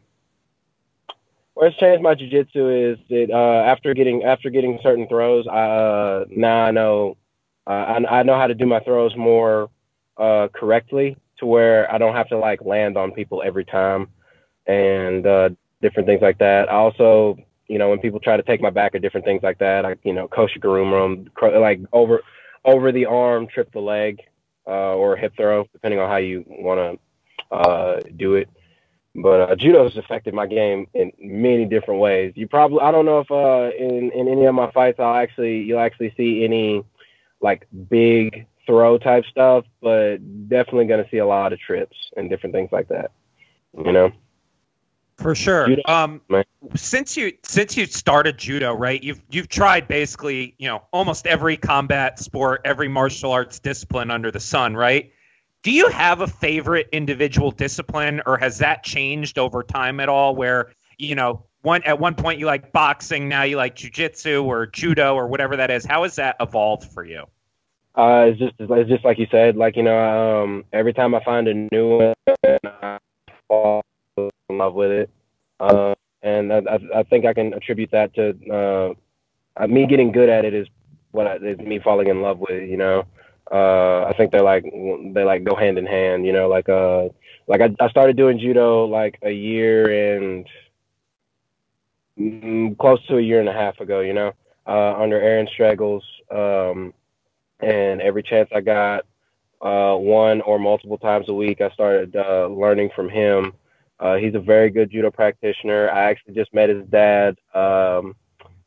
what's 1.54 1.76
changed 1.76 2.02
my 2.02 2.14
jujitsu 2.14 2.92
is 2.92 2.98
that 3.08 3.28
uh, 3.30 3.64
after 3.70 3.94
getting 3.94 4.24
after 4.24 4.50
getting 4.50 4.78
certain 4.82 5.06
throws, 5.08 5.46
I, 5.46 5.58
uh, 5.58 6.24
now 6.30 6.64
I 6.64 6.70
know 6.70 7.16
uh, 7.66 7.70
I, 7.70 8.20
I 8.20 8.22
know 8.22 8.36
how 8.36 8.46
to 8.46 8.54
do 8.54 8.66
my 8.66 8.80
throws 8.80 9.14
more 9.16 9.70
uh, 10.16 10.48
correctly 10.52 11.16
to 11.38 11.46
where 11.46 11.92
I 11.92 11.98
don't 11.98 12.14
have 12.14 12.28
to 12.28 12.38
like 12.38 12.62
land 12.64 12.96
on 12.96 13.12
people 13.12 13.42
every 13.44 13.64
time 13.64 14.08
and 14.66 15.26
uh, 15.26 15.50
different 15.80 16.06
things 16.06 16.22
like 16.22 16.38
that. 16.38 16.68
I 16.68 16.74
also, 16.74 17.36
you 17.68 17.78
know, 17.78 17.90
when 17.90 17.98
people 17.98 18.20
try 18.20 18.36
to 18.36 18.42
take 18.42 18.60
my 18.60 18.70
back 18.70 18.94
or 18.94 18.98
different 18.98 19.26
things 19.26 19.42
like 19.42 19.58
that, 19.58 19.84
I, 19.84 19.96
you 20.04 20.12
know, 20.12 20.28
koshi 20.28 20.58
guruma 20.58 21.26
them, 21.34 21.60
like 21.60 21.80
over 21.92 22.22
over 22.64 22.92
the 22.92 23.06
arm, 23.06 23.48
trip 23.48 23.72
the 23.72 23.80
leg, 23.80 24.20
uh, 24.66 24.94
or 24.94 25.16
hip 25.16 25.32
throw, 25.36 25.64
depending 25.72 25.98
on 26.00 26.08
how 26.08 26.16
you 26.18 26.44
want 26.48 26.98
to 27.50 27.54
uh, 27.54 28.00
do 28.16 28.34
it. 28.34 28.48
But 29.14 29.50
uh, 29.50 29.56
judo 29.56 29.84
has 29.84 29.96
affected 29.96 30.32
my 30.32 30.46
game 30.46 30.86
in 30.94 31.12
many 31.18 31.66
different 31.66 32.00
ways. 32.00 32.32
You 32.34 32.48
probably 32.48 32.80
I 32.80 32.90
don't 32.90 33.04
know 33.04 33.20
if 33.20 33.30
uh, 33.30 33.70
in 33.76 34.10
in 34.12 34.28
any 34.28 34.46
of 34.46 34.54
my 34.54 34.70
fights 34.70 34.98
I'll 34.98 35.14
actually 35.14 35.62
you'll 35.62 35.80
actually 35.80 36.14
see 36.16 36.44
any 36.44 36.82
like 37.40 37.66
big 37.88 38.46
throw 38.64 38.96
type 38.96 39.24
stuff, 39.26 39.64
but 39.82 40.18
definitely 40.48 40.86
going 40.86 41.04
to 41.04 41.10
see 41.10 41.18
a 41.18 41.26
lot 41.26 41.52
of 41.52 41.58
trips 41.58 41.96
and 42.16 42.30
different 42.30 42.54
things 42.54 42.70
like 42.72 42.88
that. 42.88 43.10
You 43.76 43.92
know. 43.92 44.12
For 45.18 45.34
sure. 45.34 45.68
Judo, 45.68 45.82
um, 45.86 46.20
since 46.74 47.16
you 47.16 47.32
since 47.42 47.76
you 47.76 47.86
started 47.86 48.38
judo, 48.38 48.72
right? 48.72 49.00
You've 49.02 49.20
you've 49.30 49.48
tried 49.48 49.86
basically, 49.86 50.54
you 50.58 50.68
know, 50.68 50.82
almost 50.90 51.26
every 51.26 51.56
combat 51.56 52.18
sport, 52.18 52.62
every 52.64 52.88
martial 52.88 53.30
arts 53.30 53.58
discipline 53.58 54.10
under 54.10 54.30
the 54.30 54.40
sun, 54.40 54.74
right? 54.74 55.12
Do 55.62 55.70
you 55.70 55.88
have 55.88 56.20
a 56.20 56.26
favorite 56.26 56.88
individual 56.92 57.52
discipline, 57.52 58.20
or 58.26 58.36
has 58.38 58.58
that 58.58 58.82
changed 58.82 59.38
over 59.38 59.62
time 59.62 60.00
at 60.00 60.08
all? 60.08 60.34
Where 60.34 60.72
you 60.98 61.14
know, 61.14 61.44
one 61.62 61.82
at 61.84 61.98
one 61.98 62.14
point 62.14 62.38
you 62.38 62.46
like 62.46 62.72
boxing, 62.72 63.28
now 63.28 63.44
you 63.44 63.56
like 63.56 63.76
jujitsu 63.76 64.44
or 64.44 64.66
judo 64.66 65.14
or 65.14 65.28
whatever 65.28 65.56
that 65.56 65.70
is. 65.70 65.84
How 65.84 66.02
has 66.02 66.16
that 66.16 66.36
evolved 66.40 66.90
for 66.92 67.04
you? 67.04 67.24
Uh, 67.94 68.26
it's 68.28 68.38
just 68.38 68.54
it's 68.58 68.88
just 68.88 69.04
like 69.04 69.18
you 69.18 69.26
said. 69.30 69.56
Like 69.56 69.76
you 69.76 69.82
know, 69.82 70.42
um, 70.42 70.64
every 70.72 70.92
time 70.92 71.14
I 71.14 71.22
find 71.22 71.46
a 71.46 71.54
new 71.54 71.98
one, 71.98 72.14
I 72.64 72.98
fall 73.48 73.82
in 74.16 74.30
love 74.50 74.74
with 74.74 74.90
it. 74.90 75.10
Uh, 75.60 75.94
and 76.22 76.52
I, 76.52 76.78
I 76.94 77.02
think 77.04 77.24
I 77.24 77.34
can 77.34 77.52
attribute 77.54 77.90
that 77.92 78.14
to 78.14 78.94
uh, 79.60 79.66
me 79.66 79.86
getting 79.86 80.10
good 80.10 80.28
at 80.28 80.44
it 80.44 80.54
is 80.54 80.66
what 81.12 81.26
I, 81.26 81.36
is 81.36 81.58
me 81.58 81.78
falling 81.78 82.08
in 82.08 82.22
love 82.22 82.38
with. 82.38 82.68
You 82.68 82.76
know, 82.76 83.04
uh, 83.50 84.04
I 84.04 84.14
think 84.16 84.30
they're 84.30 84.42
like 84.42 84.64
they 84.64 85.24
like 85.24 85.44
go 85.44 85.54
hand 85.54 85.78
in 85.78 85.86
hand. 85.86 86.26
You 86.26 86.32
know, 86.32 86.48
like 86.48 86.68
uh, 86.68 87.08
like 87.46 87.60
I, 87.60 87.74
I 87.80 87.88
started 87.90 88.16
doing 88.16 88.38
judo 88.38 88.84
like 88.86 89.18
a 89.22 89.30
year 89.30 90.16
and 90.16 90.46
mm, 92.18 92.78
close 92.78 93.04
to 93.06 93.18
a 93.18 93.22
year 93.22 93.40
and 93.40 93.48
a 93.48 93.52
half 93.52 93.80
ago. 93.80 94.00
You 94.00 94.12
know, 94.14 94.32
uh, 94.66 94.94
under 94.94 95.20
Aaron 95.20 95.48
Straggles, 95.52 96.04
um, 96.30 96.94
and 97.60 98.00
every 98.00 98.22
chance 98.22 98.48
I 98.54 98.60
got, 98.60 99.04
uh, 99.60 99.96
one 99.96 100.40
or 100.42 100.58
multiple 100.58 100.98
times 100.98 101.28
a 101.28 101.34
week, 101.34 101.60
I 101.60 101.70
started 101.70 102.16
uh, 102.16 102.46
learning 102.46 102.90
from 102.94 103.08
him. 103.08 103.52
Uh, 104.00 104.16
he's 104.16 104.34
a 104.34 104.40
very 104.40 104.70
good 104.70 104.90
judo 104.90 105.10
practitioner. 105.10 105.88
I 105.88 106.10
actually 106.10 106.34
just 106.34 106.52
met 106.52 106.68
his 106.68 106.84
dad. 106.88 107.38
Um, 107.54 108.16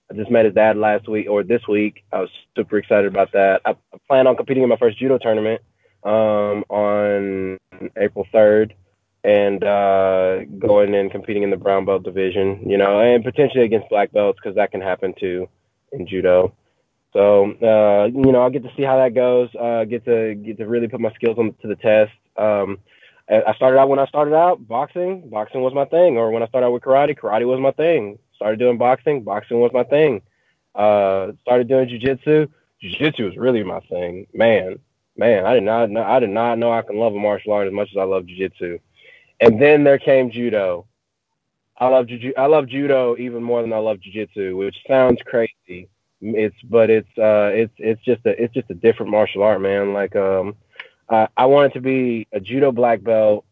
I 0.09 0.13
just 0.15 0.31
met 0.31 0.45
his 0.45 0.53
dad 0.53 0.77
last 0.77 1.07
week 1.07 1.27
or 1.29 1.43
this 1.43 1.61
week. 1.67 2.03
I 2.11 2.19
was 2.19 2.29
super 2.55 2.77
excited 2.77 3.07
about 3.07 3.31
that. 3.33 3.61
I, 3.65 3.75
plan 4.07 4.27
on 4.27 4.35
competing 4.35 4.61
in 4.63 4.69
my 4.69 4.77
first 4.77 4.99
judo 4.99 5.17
tournament 5.17 5.61
um, 6.03 6.63
on 6.69 7.57
April 7.97 8.27
3rd 8.33 8.73
and 9.23 9.63
uh, 9.63 10.43
going 10.59 10.93
and 10.93 11.09
competing 11.09 11.41
in 11.41 11.49
the 11.49 11.57
brown 11.57 11.85
belt 11.85 12.03
division, 12.03 12.69
you 12.69 12.77
know, 12.77 12.99
and 12.99 13.23
potentially 13.23 13.63
against 13.63 13.89
black 13.89 14.11
belts 14.11 14.39
because 14.41 14.55
that 14.55 14.71
can 14.71 14.81
happen 14.81 15.15
too 15.19 15.49
in 15.91 16.05
judo. 16.07 16.53
So 17.13 17.51
uh, 17.53 18.05
you 18.05 18.31
know, 18.31 18.41
I'll 18.41 18.51
get 18.51 18.63
to 18.63 18.71
see 18.77 18.83
how 18.83 18.97
that 18.97 19.15
goes. 19.15 19.49
Uh, 19.59 19.85
get 19.85 20.05
to 20.05 20.35
get 20.35 20.57
to 20.57 20.67
really 20.67 20.87
put 20.87 20.99
my 20.99 21.13
skills 21.13 21.37
on 21.39 21.55
to 21.61 21.67
the 21.67 21.75
test. 21.75 22.11
Um, 22.37 22.77
I 23.27 23.53
started 23.55 23.79
out 23.79 23.89
when 23.89 23.99
I 23.99 24.05
started 24.05 24.35
out 24.35 24.67
boxing. 24.67 25.29
Boxing 25.29 25.61
was 25.61 25.73
my 25.73 25.85
thing, 25.85 26.17
or 26.17 26.29
when 26.31 26.43
I 26.43 26.47
started 26.47 26.67
out 26.67 26.73
with 26.73 26.83
karate, 26.83 27.17
karate 27.17 27.47
was 27.47 27.59
my 27.59 27.71
thing. 27.71 28.19
Started 28.35 28.59
doing 28.59 28.77
boxing. 28.77 29.23
Boxing 29.23 29.59
was 29.59 29.71
my 29.73 29.83
thing. 29.83 30.21
Uh, 30.75 31.31
started 31.41 31.67
doing 31.67 31.89
jujitsu. 31.89 32.47
Jujitsu 32.83 33.25
was 33.25 33.37
really 33.37 33.63
my 33.63 33.79
thing. 33.81 34.27
Man, 34.33 34.77
man, 35.17 35.45
I 35.45 35.53
did 35.55 35.63
not 35.63 35.89
know. 35.89 36.03
I 36.03 36.19
did 36.19 36.29
not 36.29 36.59
know 36.59 36.71
I 36.71 36.83
can 36.83 36.97
love 36.97 37.15
a 37.15 37.19
martial 37.19 37.53
art 37.53 37.67
as 37.67 37.73
much 37.73 37.89
as 37.91 37.97
I 37.97 38.03
love 38.03 38.25
jujitsu. 38.25 38.79
And 39.39 39.61
then 39.61 39.83
there 39.83 39.97
came 39.97 40.29
judo. 40.29 40.85
I 41.77 41.87
love 41.87 42.07
juju. 42.07 42.33
I 42.37 42.45
love 42.45 42.67
judo 42.67 43.17
even 43.17 43.41
more 43.43 43.61
than 43.61 43.73
I 43.73 43.77
love 43.77 43.97
jujitsu, 43.97 44.55
which 44.57 44.77
sounds 44.87 45.19
crazy. 45.25 45.89
It's 46.21 46.55
but 46.63 46.89
it's 46.89 47.17
uh 47.17 47.51
it's 47.53 47.73
it's 47.77 48.01
just 48.03 48.25
a 48.25 48.41
it's 48.41 48.53
just 48.53 48.69
a 48.69 48.75
different 48.75 49.11
martial 49.11 49.43
art, 49.43 49.61
man. 49.61 49.93
Like 49.93 50.15
um, 50.15 50.55
uh, 51.09 51.27
I 51.37 51.45
wanted 51.45 51.73
to 51.73 51.81
be 51.81 52.27
a 52.31 52.39
judo 52.39 52.71
black 52.71 53.03
belt 53.03 53.45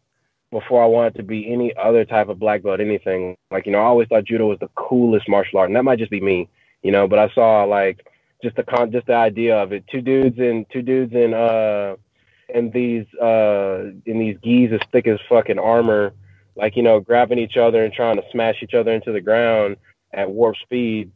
before 0.50 0.82
I 0.82 0.86
wanted 0.86 1.16
to 1.16 1.22
be 1.22 1.52
any 1.52 1.74
other 1.76 2.04
type 2.04 2.28
of 2.28 2.38
black 2.38 2.62
belt, 2.62 2.80
anything. 2.80 3.36
Like, 3.50 3.66
you 3.66 3.72
know, 3.72 3.78
I 3.78 3.84
always 3.84 4.08
thought 4.08 4.24
judo 4.24 4.46
was 4.46 4.58
the 4.60 4.70
coolest 4.76 5.28
martial 5.28 5.58
art, 5.58 5.68
and 5.68 5.76
that 5.76 5.84
might 5.84 5.98
just 5.98 6.10
be 6.10 6.20
me, 6.20 6.48
you 6.82 6.92
know, 6.92 7.06
but 7.08 7.18
I 7.18 7.28
saw 7.34 7.64
like 7.64 8.06
just 8.42 8.56
the 8.56 8.62
con 8.62 8.92
just 8.92 9.06
the 9.06 9.14
idea 9.14 9.56
of 9.56 9.72
it. 9.72 9.84
Two 9.88 10.00
dudes 10.00 10.38
in 10.38 10.66
two 10.72 10.82
dudes 10.82 11.12
in 11.12 11.34
uh 11.34 11.96
in 12.48 12.70
these 12.70 13.06
uh 13.14 13.90
in 14.06 14.18
these 14.18 14.36
gis 14.42 14.72
as 14.72 14.80
thick 14.92 15.06
as 15.06 15.18
fucking 15.28 15.58
armor, 15.58 16.12
like, 16.56 16.76
you 16.76 16.82
know, 16.82 17.00
grabbing 17.00 17.38
each 17.38 17.56
other 17.56 17.84
and 17.84 17.92
trying 17.92 18.16
to 18.16 18.24
smash 18.30 18.62
each 18.62 18.74
other 18.74 18.92
into 18.92 19.12
the 19.12 19.20
ground 19.20 19.76
at 20.12 20.30
warp 20.30 20.56
speed. 20.56 21.10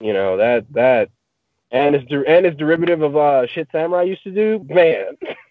You 0.00 0.12
know, 0.12 0.36
that 0.36 0.66
that 0.74 1.10
and 1.70 1.96
it's 1.96 2.04
and 2.10 2.46
it's 2.46 2.56
derivative 2.56 3.02
of 3.02 3.16
uh 3.16 3.46
shit 3.46 3.68
samurai 3.72 4.02
used 4.02 4.24
to 4.24 4.30
do, 4.30 4.64
man. 4.68 5.16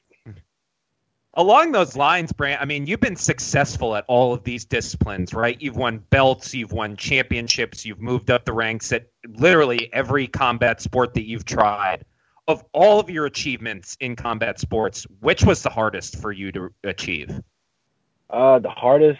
Along 1.37 1.73
those 1.73 1.97
lines, 1.97 2.31
Brant, 2.31 2.61
I 2.61 2.65
mean, 2.65 2.87
you've 2.87 3.01
been 3.01 3.17
successful 3.17 3.95
at 3.97 4.05
all 4.07 4.33
of 4.33 4.43
these 4.45 4.63
disciplines, 4.63 5.33
right? 5.33 5.61
You've 5.61 5.75
won 5.75 5.97
belts, 6.09 6.53
you've 6.53 6.71
won 6.71 6.95
championships, 6.95 7.85
you've 7.85 7.99
moved 7.99 8.31
up 8.31 8.45
the 8.45 8.53
ranks 8.53 8.93
at 8.93 9.07
literally 9.27 9.89
every 9.91 10.27
combat 10.27 10.79
sport 10.79 11.13
that 11.15 11.27
you've 11.27 11.43
tried. 11.43 12.05
Of 12.47 12.63
all 12.71 12.99
of 12.99 13.09
your 13.09 13.25
achievements 13.25 13.97
in 13.99 14.15
combat 14.15 14.59
sports, 14.59 15.05
which 15.19 15.43
was 15.43 15.61
the 15.61 15.69
hardest 15.69 16.21
for 16.21 16.31
you 16.31 16.51
to 16.53 16.69
achieve? 16.85 17.41
Uh, 18.29 18.59
the 18.59 18.69
hardest, 18.69 19.19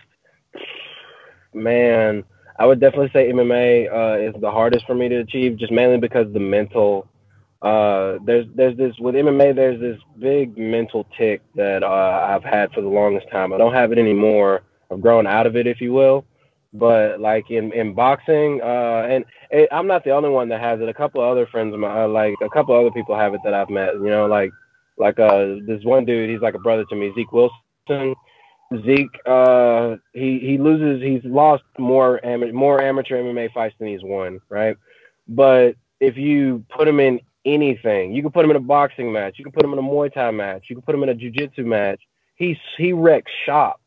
man, 1.54 2.24
I 2.58 2.66
would 2.66 2.80
definitely 2.80 3.10
say 3.12 3.32
MMA 3.32 3.92
uh, 3.92 4.30
is 4.30 4.42
the 4.42 4.52
hardest 4.52 4.86
for 4.86 4.96
me 4.96 5.10
to 5.10 5.18
achieve, 5.18 5.58
just 5.58 5.72
mainly 5.72 5.98
because 5.98 6.32
the 6.32 6.40
mental. 6.40 7.08
Uh, 7.66 8.20
there's 8.26 8.46
there's 8.56 8.78
this 8.78 8.96
with 9.00 9.16
MMA. 9.16 9.56
There's 9.56 9.80
this 9.80 10.00
big 10.20 10.58
mental 10.58 11.06
tick 11.18 11.42
that 11.56 11.84
uh, 11.84 12.28
I've 12.30 12.44
had 12.44 12.72
for 12.72 12.82
the 12.82 12.88
longest 12.88 13.30
time. 13.32 13.54
I 13.54 13.58
don't 13.58 13.74
have 13.74 13.92
it 13.92 13.98
anymore. 13.98 14.62
I've 14.92 15.02
grown 15.02 15.26
out 15.26 15.48
of 15.48 15.56
it, 15.56 15.66
if 15.66 15.82
you 15.82 15.92
will. 15.92 16.26
But 16.74 17.20
like 17.20 17.50
in 17.50 17.72
in 17.74 17.94
boxing, 17.94 18.62
uh, 18.62 19.08
and 19.10 19.26
it, 19.50 19.68
I'm 19.72 19.88
not 19.88 20.04
the 20.04 20.12
only 20.12 20.30
one 20.30 20.50
that 20.50 20.62
has 20.62 20.80
it. 20.80 20.90
A 20.90 20.94
couple 20.94 21.22
of 21.22 21.30
other 21.30 21.48
friends 21.48 21.74
of 21.74 21.80
mine, 21.80 21.98
uh, 21.98 22.08
like 22.08 22.36
a 22.44 22.50
couple 22.50 22.76
other 22.76 22.92
people 22.92 23.18
have 23.18 23.34
it 23.34 23.42
that 23.44 23.54
I've 23.54 23.70
met. 23.70 23.96
You 23.96 24.10
know, 24.10 24.28
like 24.28 24.52
like 24.98 25.20
uh, 25.20 25.56
this 25.66 25.84
one 25.84 26.06
dude. 26.06 26.30
He's 26.30 26.42
like 26.42 26.56
a 26.56 26.60
brother 26.60 26.86
to 26.86 26.96
me, 26.96 27.12
Zeke 27.16 27.32
Wilson 27.32 28.16
Zeke, 28.84 29.20
uh, 29.26 29.96
he 30.14 30.40
he 30.40 30.58
loses. 30.58 31.02
He's 31.04 31.24
lost 31.24 31.64
more 31.78 32.24
am- 32.26 32.54
more 32.54 32.82
amateur 32.82 33.22
MMA 33.22 33.54
fights 33.54 33.76
than 33.80 33.88
he's 33.88 34.04
won, 34.04 34.40
right? 34.50 34.76
But 35.28 35.76
if 36.00 36.18
you 36.18 36.66
put 36.76 36.88
him 36.88 37.00
in 37.00 37.20
anything, 37.46 38.14
you 38.14 38.22
can 38.22 38.32
put 38.32 38.44
him 38.44 38.52
in 38.52 38.58
a 38.58 38.62
boxing 38.62 39.12
match, 39.12 39.36
you 39.38 39.46
can 39.46 39.52
put 39.52 39.64
him 39.64 39.74
in 39.74 39.80
a 39.80 39.84
Muay 39.84 40.14
Thai 40.14 40.32
match, 40.32 40.66
you 40.70 40.76
can 40.76 40.84
put 40.84 40.96
him 40.96 41.04
in 41.04 41.10
a 41.10 41.16
Jiu-Jitsu 41.16 41.64
match. 41.64 42.02
He's 42.36 42.58
he 42.78 42.92
wrecks 42.92 43.32
shop. 43.46 43.82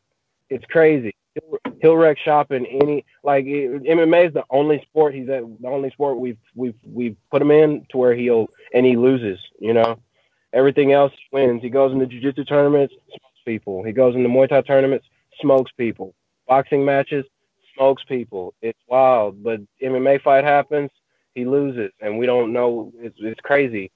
It's 0.49 0.65
crazy. 0.67 1.15
He'll, 1.35 1.59
he'll 1.81 1.97
wreck 1.97 2.19
shop 2.19 2.51
in 2.51 2.65
any 2.67 3.05
like 3.23 3.45
it, 3.47 3.83
MMA 3.83 4.29
is 4.29 4.35
the 4.35 4.45
only 4.51 4.81
sport 4.83 5.15
he's 5.15 5.29
at 5.29 5.43
the 5.61 5.69
only 5.69 5.91
sport 5.91 6.19
we've 6.19 6.39
we've 6.55 6.75
we've 6.85 7.17
put 7.31 7.43
him 7.43 7.51
in 7.51 7.87
to 7.91 7.99
where 7.99 8.15
he'll 8.15 8.49
and 8.73 8.87
he 8.87 8.97
loses. 8.97 9.39
You 9.59 9.75
know, 9.75 9.99
everything 10.53 10.93
else 10.93 11.13
wins. 11.33 11.63
He 11.63 11.69
goes 11.69 11.93
into 11.93 12.07
Jiu-Jitsu 12.07 12.45
tournaments, 12.45 12.95
smokes 13.09 13.41
people. 13.45 13.83
He 13.83 13.93
goes 13.93 14.15
into 14.15 14.29
Muay 14.29 14.49
Thai 14.49 14.63
tournaments, 14.63 15.07
smokes 15.41 15.73
people. 15.77 16.15
Boxing 16.47 16.85
matches, 16.85 17.27
smokes 17.75 18.03
people. 18.05 18.55
It's 18.63 18.79
wild. 18.89 19.43
But 19.43 19.61
MMA 19.83 20.23
fight 20.23 20.45
happens, 20.45 20.91
he 21.39 21.45
loses, 21.45 21.93
and 22.01 22.19
we 22.19 22.27
don't 22.27 22.53
know. 22.53 22.93
It's 22.99 23.17
it's 23.21 23.41
crazy. 23.41 23.91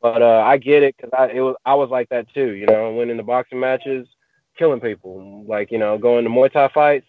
But 0.00 0.22
uh, 0.22 0.42
I 0.46 0.56
get 0.56 0.82
it 0.82 0.96
because 0.96 1.10
I 1.16 1.28
it 1.28 1.40
was 1.40 1.56
I 1.64 1.74
was 1.74 1.90
like 1.90 2.08
that 2.08 2.32
too. 2.32 2.52
You 2.54 2.66
know, 2.66 2.92
winning 2.94 3.18
the 3.18 3.22
boxing 3.22 3.60
matches, 3.60 4.06
killing 4.58 4.80
people. 4.80 5.44
Like 5.46 5.70
you 5.70 5.78
know, 5.78 5.98
going 5.98 6.24
to 6.24 6.30
Muay 6.30 6.50
Thai 6.50 6.68
fights, 6.72 7.06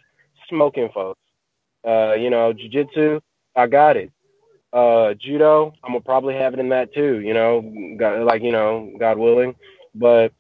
smoking 0.50 0.90
folks. 0.94 1.22
Uh, 1.88 2.16
you 2.16 2.30
know, 2.30 2.52
jiu-jitsu, 2.52 3.22
I 3.56 3.68
got 3.68 3.96
it. 3.96 4.12
Uh, 4.74 5.14
judo, 5.14 5.74
I'm 5.84 5.92
gonna 5.92 6.02
probably 6.02 6.34
have 6.36 6.54
it 6.54 6.60
in 6.60 6.70
that 6.70 6.94
too. 6.94 7.20
You 7.22 7.34
know, 7.34 7.60
like 8.26 8.42
you 8.44 8.52
know, 8.52 8.92
God 9.00 9.18
willing. 9.18 9.56
But 9.96 10.34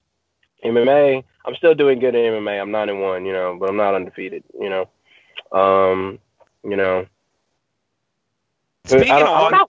MMA, 0.66 1.24
I'm 1.46 1.56
still 1.56 1.74
doing 1.74 2.00
good 2.00 2.16
in 2.16 2.34
MMA. 2.34 2.62
I'm 2.62 2.72
nine 2.72 2.90
and 2.90 3.02
one, 3.02 3.26
you 3.26 3.32
know, 3.32 3.56
but 3.58 3.70
I'm 3.70 3.78
not 3.78 3.96
undefeated, 3.96 4.44
you 4.60 4.70
know. 4.70 4.90
Um, 5.58 6.20
you 6.64 6.76
know. 6.76 7.06
Speaking 8.88 9.12
along, 9.12 9.66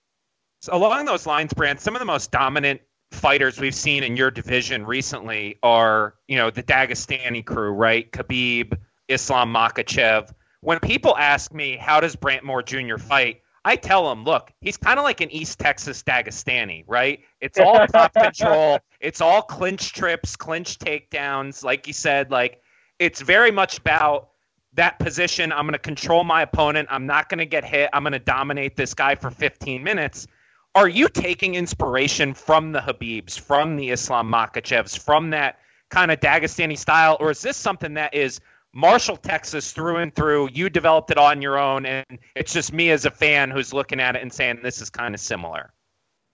along 0.69 1.05
those 1.07 1.27
lines, 1.27 1.53
Brant, 1.53 1.81
some 1.81 1.95
of 1.95 2.01
the 2.01 2.07
most 2.07 2.31
dominant 2.31 2.81
fighters 3.11 3.59
we've 3.59 3.75
seen 3.75 4.03
in 4.03 4.17
your 4.17 4.31
division 4.31 4.85
recently 4.85 5.59
are, 5.63 6.15
you 6.29 6.37
know, 6.37 6.51
the 6.51 6.63
Dagestani 6.63 7.45
crew, 7.45 7.71
right? 7.71 8.11
Khabib, 8.13 8.79
Islam 9.09 9.53
Makhachev. 9.53 10.33
When 10.61 10.79
people 10.81 11.17
ask 11.17 11.53
me 11.53 11.77
how 11.77 12.01
does 12.01 12.17
Brant 12.17 12.45
Moore 12.45 12.63
Jr. 12.63 12.97
fight, 12.97 13.43
I 13.65 13.77
tell 13.77 14.11
him, 14.11 14.25
look, 14.25 14.53
he's 14.61 14.77
kind 14.77 14.99
of 14.99 15.05
like 15.05 15.21
an 15.21 15.31
East 15.31 15.59
Texas 15.59 16.03
Dagestani, 16.03 16.85
right? 16.87 17.21
It's 17.41 17.59
all 17.59 17.87
top 17.93 18.15
control. 18.15 18.79
It's 19.01 19.21
all 19.21 19.43
clinch 19.43 19.93
trips, 19.93 20.37
clinch 20.37 20.79
takedowns. 20.79 21.65
Like 21.65 21.87
you 21.87 21.93
said, 21.93 22.31
like 22.31 22.61
it's 22.99 23.21
very 23.21 23.51
much 23.51 23.79
about 23.79 24.31
that 24.79 24.99
position. 24.99 25.53
I'm 25.53 25.63
going 25.63 25.73
to 25.73 25.79
control 25.79 26.25
my 26.25 26.43
opponent. 26.43 26.89
I'm 26.91 27.07
not 27.07 27.29
going 27.29 27.39
to 27.39 27.47
get 27.47 27.65
hit. 27.65 27.91
I'm 27.93 28.03
going 28.03 28.13
to 28.13 28.19
dominate 28.19 28.77
this 28.77 28.95
guy 28.95 29.15
for 29.15 29.31
15 29.31 29.83
minutes. 29.83 30.27
Are 30.75 30.89
you 30.89 31.09
taking 31.09 31.55
inspiration 31.55 32.35
from 32.35 32.73
the 32.73 32.81
Khabibs, 32.81 33.39
from 33.39 33.77
the 33.77 33.91
Islam 33.91 34.31
Makhachevs, 34.31 34.99
from 34.99 35.31
that 35.31 35.59
kind 35.89 36.11
of 36.11 36.21
Dagestani 36.21 36.79
style, 36.79 37.17
or 37.21 37.31
is 37.31 37.41
this 37.41 37.57
something 37.57 37.95
that 37.95 38.15
is 38.15 38.41
Marshall, 38.73 39.17
Texas, 39.17 39.73
through 39.73 39.97
and 39.97 40.15
through. 40.15 40.51
You 40.53 40.69
developed 40.69 41.11
it 41.11 41.19
on 41.19 41.43
your 41.43 41.59
own, 41.59 41.87
and 41.87 42.05
it's 42.37 42.53
just 42.53 42.73
me 42.73 42.91
as 42.91 43.07
a 43.07 43.11
fan 43.11 43.51
who's 43.51 43.73
looking 43.73 43.99
at 43.99 44.15
it 44.15 44.23
and 44.23 44.33
saying 44.33 44.61
this 44.63 44.81
is 44.81 44.91
kind 44.91 45.15
of 45.15 45.21
similar. 45.21 45.73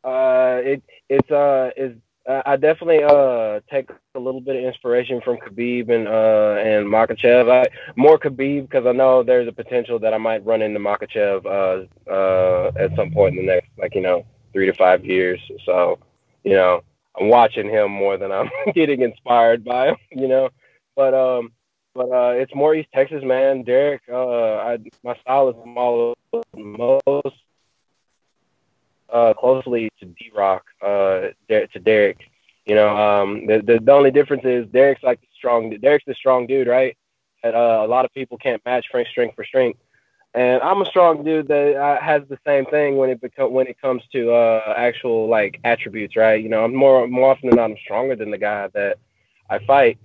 Uh, 0.03 0.61
it 0.63 0.83
it's 1.09 1.31
uh 1.31 1.71
is 1.77 1.97
uh, 2.29 2.43
I 2.47 2.57
definitely 2.57 3.03
uh 3.03 3.61
take 3.71 3.91
a 4.15 4.19
little 4.19 4.41
bit 4.41 4.57
of 4.57 4.65
inspiration 4.65 5.21
from 5.21 5.37
Khabib 5.37 5.91
and 5.91 6.09
uh 6.09 6.57
and 6.59 6.87
Makhachev. 6.87 7.51
I 7.51 7.67
more 7.97 8.19
Khabib 8.19 8.63
because 8.63 8.87
I 8.87 8.93
know 8.93 9.23
there's 9.23 9.49
a 9.49 9.53
potential 9.53 9.99
that 9.99 10.15
I 10.15 10.19
might 10.19 10.45
run 10.45 10.63
into 10.63 10.81
Makhachev 10.81 11.45
uh 11.45 12.11
uh 12.11 12.73
at 12.77 12.97
some 12.97 13.11
point 13.11 13.39
in 13.39 13.47
the 13.47 13.53
next 13.53 13.69
like 13.79 13.95
you 13.95 14.01
know 14.01 14.25
three 14.53 14.67
to 14.67 14.73
five 14.73 15.05
years. 15.05 15.41
So 15.67 15.99
you 16.45 16.55
know 16.55 16.83
I'm 17.19 17.29
watching 17.29 17.69
him 17.69 17.91
more 17.91 18.17
than 18.17 18.33
I'm 18.33 18.51
getting 18.75 19.03
inspired 19.03 19.65
by 19.65 19.89
him. 19.89 19.97
You 20.11 20.29
know, 20.29 20.49
but 20.97 21.15
um 21.15 21.53
but 21.95 22.11
uh, 22.11 22.33
it's 22.35 22.55
more 22.55 22.75
East 22.75 22.89
Texas, 22.93 23.23
man. 23.23 23.63
Derek, 23.63 24.03
uh, 24.11 24.57
I, 24.57 24.79
my 25.05 25.15
style 25.21 25.51
is 25.51 25.57
more, 25.65 26.15
most 26.57 27.37
uh, 29.13 29.35
closely 29.35 29.91
to 30.01 30.07
D 30.07 30.31
Rock, 30.35 30.65
uh, 30.83 31.29
to 31.49 31.81
Derek. 31.83 32.19
You 32.67 32.75
know, 32.75 32.97
um, 32.97 33.47
the, 33.47 33.59
the, 33.61 33.79
the 33.79 33.93
only 33.93 34.11
difference 34.11 34.45
is 34.45 34.67
Derek's 34.69 35.03
like 35.03 35.21
the 35.21 35.27
strong. 35.37 35.71
Derek's 35.71 36.05
the 36.07 36.15
strong 36.15 36.47
dude, 36.47 36.67
right? 36.67 36.97
And 37.43 37.55
uh, 37.55 37.83
a 37.85 37.87
lot 37.87 38.05
of 38.07 38.13
people 38.15 38.39
can't 38.39 38.65
match 38.65 38.87
Frank 38.91 39.09
strength 39.09 39.37
for 39.37 39.45
strength. 39.45 39.79
And 40.35 40.61
I'm 40.63 40.83
a 40.83 40.87
strong 40.87 41.23
dude 41.23 41.47
that 41.49 41.77
uh, 41.77 42.01
has 42.01 42.23
the 42.29 42.39
same 42.45 42.65
thing 42.67 42.97
when 42.97 43.11
it 43.11 43.21
when 43.39 43.69
it 43.69 43.81
comes 43.81 44.03
to 44.13 44.33
uh, 44.33 44.75
actual 44.77 45.29
like 45.29 45.61
attributes, 45.63 46.17
right? 46.17 46.43
You 46.43 46.49
know, 46.49 46.65
I'm 46.65 46.75
more 46.75 47.07
more 47.07 47.31
often 47.31 47.51
than 47.51 47.57
not 47.57 47.71
I'm 47.71 47.77
stronger 47.85 48.17
than 48.17 48.33
the 48.33 48.39
guy 48.39 48.69
that 48.75 48.99
I 49.49 49.59
fight. 49.61 49.99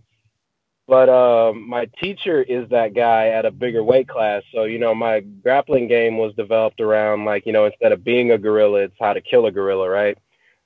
But 0.89 1.07
um, 1.07 1.69
my 1.69 1.85
teacher 2.01 2.41
is 2.41 2.67
that 2.69 2.95
guy 2.95 3.27
at 3.27 3.45
a 3.45 3.51
bigger 3.51 3.83
weight 3.83 4.07
class. 4.07 4.41
So, 4.51 4.63
you 4.63 4.79
know, 4.79 4.95
my 4.95 5.19
grappling 5.19 5.87
game 5.87 6.17
was 6.17 6.33
developed 6.33 6.81
around 6.81 7.25
like, 7.25 7.45
you 7.45 7.53
know, 7.53 7.65
instead 7.65 7.91
of 7.91 8.03
being 8.03 8.31
a 8.31 8.39
gorilla, 8.39 8.79
it's 8.79 8.95
how 8.99 9.13
to 9.13 9.21
kill 9.21 9.45
a 9.45 9.51
gorilla, 9.51 9.87
right? 9.87 10.17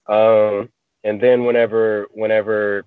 Um, 0.07 0.69
and 1.03 1.19
then 1.19 1.43
whenever, 1.43 2.07
whenever 2.11 2.86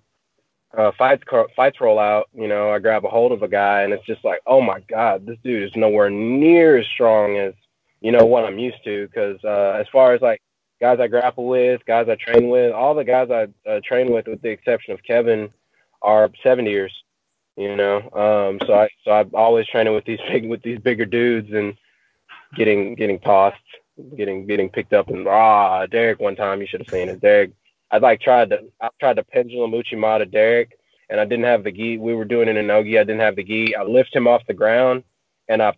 uh, 0.74 0.92
fights 0.96 1.24
fights 1.54 1.78
roll 1.78 1.98
out, 1.98 2.30
you 2.32 2.48
know, 2.48 2.70
I 2.70 2.78
grab 2.78 3.04
a 3.04 3.08
hold 3.10 3.32
of 3.32 3.42
a 3.42 3.48
guy 3.48 3.82
and 3.82 3.92
it's 3.92 4.06
just 4.06 4.24
like, 4.24 4.40
oh 4.46 4.62
my 4.62 4.80
god, 4.88 5.26
this 5.26 5.36
dude 5.44 5.62
is 5.62 5.76
nowhere 5.76 6.08
near 6.08 6.78
as 6.78 6.86
strong 6.86 7.36
as 7.36 7.52
you 8.00 8.12
know 8.12 8.24
what 8.24 8.46
I'm 8.46 8.58
used 8.58 8.82
to. 8.84 9.08
Because 9.08 9.38
uh, 9.44 9.76
as 9.78 9.86
far 9.92 10.14
as 10.14 10.22
like 10.22 10.40
guys 10.80 11.00
I 11.00 11.06
grapple 11.06 11.46
with, 11.46 11.84
guys 11.84 12.08
I 12.08 12.14
train 12.14 12.48
with, 12.48 12.72
all 12.72 12.94
the 12.94 13.04
guys 13.04 13.28
I 13.30 13.48
uh, 13.70 13.80
train 13.84 14.10
with, 14.10 14.26
with 14.26 14.40
the 14.40 14.48
exception 14.48 14.94
of 14.94 15.02
Kevin, 15.02 15.50
are 16.00 16.30
70 16.42 16.70
years 16.70 16.92
you 17.56 17.74
know. 17.74 17.96
Um, 18.12 18.58
so 18.66 18.74
I 18.74 18.88
so 19.04 19.10
I'm 19.10 19.30
always 19.34 19.66
training 19.66 19.94
with 19.94 20.04
these 20.04 20.20
big 20.30 20.48
with 20.48 20.62
these 20.62 20.78
bigger 20.78 21.04
dudes 21.04 21.52
and 21.52 21.76
getting 22.54 22.94
getting 22.94 23.18
tossed, 23.18 23.56
getting 24.16 24.46
getting 24.46 24.70
picked 24.70 24.92
up 24.92 25.08
and 25.08 25.26
ah 25.26 25.86
Derek 25.86 26.20
one 26.20 26.36
time 26.36 26.60
you 26.60 26.66
should 26.66 26.80
have 26.80 26.90
seen 26.90 27.08
it. 27.08 27.20
Derek 27.20 27.52
I 27.90 27.98
like 27.98 28.20
tried 28.20 28.50
to 28.50 28.60
I 28.80 28.88
tried 29.00 29.16
to 29.16 29.24
pendulum 29.24 29.72
Uchimata 29.72 30.30
Derek 30.30 30.78
and 31.08 31.20
I 31.20 31.24
didn't 31.24 31.44
have 31.44 31.64
the 31.64 31.72
gi. 31.72 31.98
We 31.98 32.14
were 32.14 32.24
doing 32.24 32.48
it 32.48 32.56
in 32.56 32.66
Nogi. 32.66 32.98
I 32.98 33.04
didn't 33.04 33.20
have 33.20 33.36
the 33.36 33.44
gi. 33.44 33.76
I 33.76 33.82
lift 33.82 34.14
him 34.14 34.26
off 34.26 34.46
the 34.46 34.54
ground 34.54 35.04
and 35.48 35.62
I 35.62 35.74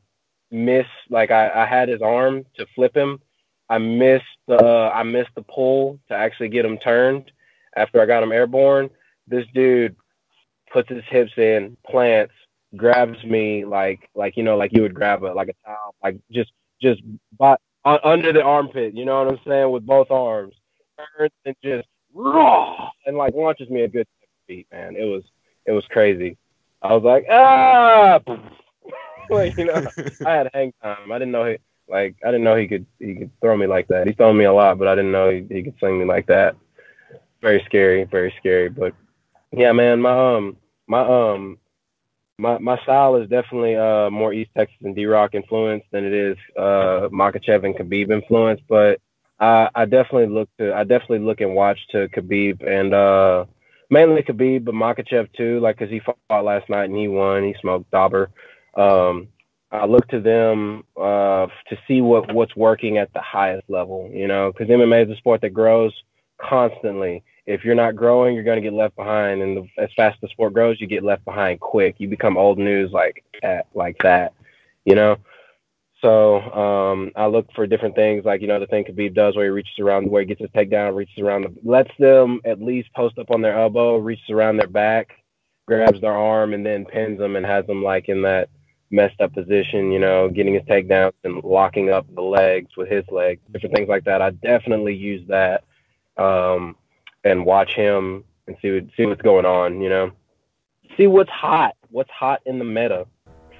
missed 0.50 0.88
like 1.10 1.30
I, 1.30 1.50
I 1.50 1.66
had 1.66 1.88
his 1.88 2.02
arm 2.02 2.44
to 2.56 2.66
flip 2.74 2.96
him. 2.96 3.20
I 3.68 3.78
missed 3.78 4.24
the 4.46 4.56
uh, 4.56 4.90
I 4.94 5.02
missed 5.02 5.34
the 5.34 5.42
pull 5.42 6.00
to 6.08 6.14
actually 6.14 6.48
get 6.48 6.64
him 6.64 6.78
turned 6.78 7.30
after 7.76 8.00
I 8.00 8.06
got 8.06 8.22
him 8.22 8.32
airborne. 8.32 8.90
This 9.26 9.44
dude 9.52 9.94
puts 10.72 10.88
his 10.88 11.04
hips 11.08 11.32
in, 11.36 11.76
plants, 11.86 12.32
grabs 12.76 13.22
me 13.24 13.64
like 13.64 14.08
like 14.14 14.36
you 14.36 14.42
know 14.42 14.56
like 14.56 14.72
you 14.72 14.82
would 14.82 14.94
grab 14.94 15.22
a 15.24 15.28
like 15.28 15.48
a 15.48 15.66
towel, 15.66 15.94
like 16.02 16.18
just 16.30 16.52
just 16.80 17.00
by, 17.38 17.56
uh, 17.84 17.98
under 18.04 18.32
the 18.32 18.42
armpit. 18.42 18.94
You 18.94 19.04
know 19.04 19.24
what 19.24 19.32
I'm 19.32 19.40
saying? 19.46 19.70
With 19.70 19.86
both 19.86 20.10
arms, 20.10 20.54
turns 21.16 21.32
and 21.44 21.56
just 21.62 21.88
raw 22.14 22.88
and 23.06 23.16
like 23.16 23.34
launches 23.34 23.70
me 23.70 23.82
a 23.82 23.88
good 23.88 24.06
feet. 24.46 24.66
Man, 24.72 24.96
it 24.96 25.04
was 25.04 25.22
it 25.66 25.72
was 25.72 25.84
crazy. 25.90 26.36
I 26.82 26.94
was 26.94 27.02
like 27.02 27.26
ah, 27.30 28.20
like 29.30 29.56
you 29.56 29.66
know 29.66 29.86
I 30.26 30.30
had 30.30 30.50
hang 30.52 30.72
time. 30.82 31.10
I 31.10 31.18
didn't 31.18 31.32
know 31.32 31.46
he 31.46 31.56
like 31.88 32.16
I 32.24 32.28
didn't 32.28 32.44
know 32.44 32.56
he 32.56 32.68
could 32.68 32.86
he 32.98 33.14
could 33.14 33.30
throw 33.40 33.56
me 33.56 33.66
like 33.66 33.88
that. 33.88 34.06
He's 34.06 34.16
thrown 34.16 34.36
me 34.36 34.44
a 34.44 34.52
lot, 34.52 34.78
but 34.78 34.88
I 34.88 34.94
didn't 34.94 35.12
know 35.12 35.30
he, 35.30 35.46
he 35.50 35.62
could 35.62 35.74
sling 35.78 35.98
me 35.98 36.04
like 36.04 36.26
that. 36.26 36.56
Very 37.40 37.62
scary, 37.66 38.04
very 38.04 38.34
scary, 38.38 38.68
but 38.68 38.94
yeah, 39.52 39.72
man, 39.72 40.00
my 40.00 40.36
um 40.36 40.56
my 40.86 41.00
um 41.34 41.58
my 42.38 42.58
my 42.58 42.78
style 42.82 43.16
is 43.16 43.28
definitely 43.28 43.76
uh 43.76 44.10
more 44.10 44.32
East 44.32 44.50
Texas 44.56 44.78
and 44.82 44.94
D 44.94 45.06
Rock 45.06 45.34
influence 45.34 45.84
than 45.92 46.04
it 46.04 46.12
is 46.12 46.36
uh 46.56 47.08
Makhachev 47.12 47.64
and 47.64 47.74
Khabib 47.74 48.10
influence, 48.10 48.60
but 48.68 49.00
I 49.40 49.68
I 49.74 49.84
definitely 49.84 50.28
look 50.28 50.48
to 50.58 50.74
I 50.74 50.84
definitely 50.84 51.20
look 51.20 51.40
and 51.40 51.54
watch 51.54 51.78
to 51.92 52.08
Khabib 52.08 52.66
and 52.66 52.94
uh 52.94 53.44
mainly 53.90 54.22
Khabib, 54.22 54.64
but 54.64 54.74
Makhachev 54.74 55.32
too, 55.36 55.60
like 55.60 55.78
because 55.78 55.90
he 55.90 56.00
fought 56.00 56.44
last 56.44 56.68
night 56.68 56.84
and 56.84 56.96
he 56.96 57.08
won, 57.08 57.44
he 57.44 57.54
smoked 57.60 57.90
Dober. 57.90 58.30
Um, 58.76 59.28
I 59.70 59.84
look 59.84 60.06
to 60.08 60.20
them 60.20 60.84
uh, 60.96 61.46
to 61.68 61.78
see 61.86 62.00
what 62.00 62.32
what's 62.32 62.56
working 62.56 62.98
at 62.98 63.12
the 63.12 63.20
highest 63.20 63.68
level, 63.68 64.10
you 64.12 64.26
know, 64.26 64.50
because 64.52 64.68
MMA 64.68 65.04
is 65.06 65.10
a 65.10 65.16
sport 65.16 65.42
that 65.42 65.50
grows 65.50 65.92
constantly. 66.40 67.22
If 67.48 67.64
you're 67.64 67.74
not 67.74 67.96
growing, 67.96 68.34
you're 68.34 68.44
going 68.44 68.62
to 68.62 68.68
get 68.68 68.76
left 68.76 68.94
behind, 68.94 69.40
and 69.40 69.56
the, 69.56 69.82
as 69.82 69.88
fast 69.96 70.16
as 70.16 70.20
the 70.20 70.28
sport 70.28 70.52
grows, 70.52 70.78
you 70.80 70.86
get 70.86 71.02
left 71.02 71.24
behind 71.24 71.60
quick. 71.60 71.94
You 71.96 72.06
become 72.06 72.36
old 72.36 72.58
news 72.58 72.92
like 72.92 73.24
at, 73.42 73.66
like 73.74 73.96
that, 74.02 74.34
you 74.84 74.94
know. 74.94 75.16
So 76.02 76.40
um, 76.52 77.10
I 77.16 77.26
look 77.26 77.46
for 77.54 77.66
different 77.66 77.94
things, 77.94 78.26
like 78.26 78.42
you 78.42 78.48
know 78.48 78.60
the 78.60 78.66
thing 78.66 78.84
Khabib 78.84 79.14
does, 79.14 79.34
where 79.34 79.46
he 79.46 79.50
reaches 79.50 79.78
around, 79.78 80.10
where 80.10 80.20
he 80.20 80.26
gets 80.26 80.42
his 80.42 80.50
takedown, 80.50 80.94
reaches 80.94 81.18
around, 81.18 81.42
the, 81.42 81.54
lets 81.64 81.90
them 81.98 82.40
at 82.44 82.60
least 82.60 82.92
post 82.94 83.18
up 83.18 83.30
on 83.30 83.40
their 83.40 83.58
elbow, 83.58 83.96
reaches 83.96 84.28
around 84.28 84.58
their 84.58 84.68
back, 84.68 85.08
grabs 85.66 86.02
their 86.02 86.12
arm, 86.12 86.52
and 86.52 86.66
then 86.66 86.84
pins 86.84 87.18
them 87.18 87.34
and 87.34 87.46
has 87.46 87.66
them 87.66 87.82
like 87.82 88.10
in 88.10 88.20
that 88.22 88.50
messed 88.90 89.22
up 89.22 89.32
position, 89.32 89.90
you 89.90 89.98
know, 89.98 90.28
getting 90.28 90.52
his 90.52 90.62
takedowns 90.64 91.12
and 91.24 91.42
locking 91.42 91.90
up 91.90 92.06
the 92.14 92.20
legs 92.20 92.76
with 92.76 92.90
his 92.90 93.04
legs, 93.10 93.40
different 93.52 93.74
things 93.74 93.88
like 93.88 94.04
that. 94.04 94.20
I 94.20 94.30
definitely 94.30 94.94
use 94.94 95.26
that 95.28 95.64
um, 96.18 96.76
and 97.24 97.44
watch 97.44 97.70
him 97.74 98.24
and 98.46 98.56
see 98.62 98.70
what, 98.72 98.84
see 98.96 99.06
what's 99.06 99.22
going 99.22 99.44
on, 99.44 99.80
you 99.80 99.88
know, 99.88 100.10
see 100.96 101.06
what's 101.06 101.30
hot, 101.30 101.74
what's 101.90 102.10
hot 102.10 102.40
in 102.46 102.58
the 102.58 102.64
meta. 102.64 103.06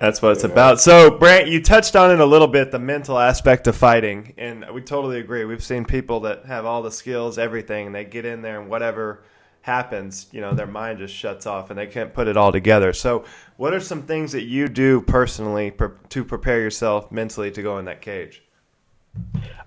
That's 0.01 0.23
what 0.23 0.33
it's 0.33 0.45
about. 0.45 0.81
So, 0.81 1.11
Brant, 1.11 1.49
you 1.49 1.61
touched 1.61 1.97
on 1.97 2.13
it 2.13 2.21
a 2.21 2.25
little 2.25 2.47
bit, 2.47 2.71
the 2.71 2.79
mental 2.79 3.19
aspect 3.19 3.67
of 3.67 3.75
fighting, 3.75 4.33
and 4.39 4.65
we 4.73 4.81
totally 4.81 5.19
agree. 5.19 5.45
We've 5.45 5.63
seen 5.63 5.85
people 5.85 6.21
that 6.21 6.47
have 6.47 6.65
all 6.65 6.83
the 6.83 6.91
skills, 6.93 7.37
everything, 7.37 7.87
and 7.87 7.95
they 7.95 8.05
get 8.05 8.25
in 8.25 8.41
there 8.41 8.61
and 8.61 8.71
whatever 8.71 9.25
happens, 9.63 10.29
you 10.33 10.41
know, 10.41 10.55
their 10.55 10.67
mind 10.67 10.99
just 10.99 11.15
shuts 11.15 11.47
off 11.47 11.71
and 11.71 11.79
they 11.79 11.87
can't 11.87 12.15
put 12.15 12.29
it 12.29 12.37
all 12.37 12.53
together. 12.53 12.93
So, 12.93 13.25
what 13.57 13.75
are 13.75 13.81
some 13.81 14.03
things 14.03 14.33
that 14.33 14.45
you 14.45 14.69
do 14.69 15.01
personally 15.01 15.73
to 16.09 16.25
prepare 16.25 16.61
yourself 16.61 17.11
mentally 17.11 17.51
to 17.51 17.63
go 17.63 17.79
in 17.79 17.85
that 17.87 18.01
cage? 18.01 18.43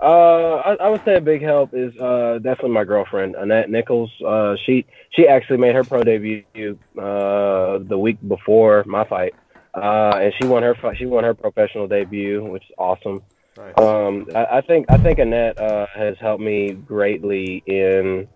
Uh, 0.01 0.55
I, 0.55 0.73
I, 0.75 0.89
would 0.89 1.05
say 1.05 1.15
a 1.15 1.21
big 1.21 1.43
help 1.43 1.73
is 1.73 1.95
uh, 1.97 2.39
definitely 2.41 2.71
my 2.71 2.83
girlfriend 2.83 3.35
Annette 3.35 3.69
Nichols. 3.69 4.11
Uh, 4.25 4.55
she 4.65 4.85
she 5.11 5.27
actually 5.27 5.57
made 5.57 5.75
her 5.75 5.83
pro 5.83 6.01
debut 6.01 6.43
uh, 6.97 7.77
the 7.77 7.97
week 7.99 8.17
before 8.27 8.83
my 8.87 9.03
fight, 9.03 9.35
uh, 9.75 10.17
and 10.19 10.33
she 10.41 10.47
won 10.47 10.63
her 10.63 10.75
she 10.95 11.05
won 11.05 11.23
her 11.23 11.35
professional 11.35 11.87
debut, 11.87 12.43
which 12.43 12.63
is 12.63 12.71
awesome. 12.79 13.21
Nice. 13.57 13.73
Um, 13.77 14.27
I, 14.33 14.45
I, 14.57 14.61
think 14.61 14.87
I 14.89 14.97
think 14.97 15.19
Annette 15.19 15.59
uh, 15.59 15.85
has 15.93 16.17
helped 16.19 16.41
me 16.41 16.71
greatly 16.71 17.61
in 17.67 18.27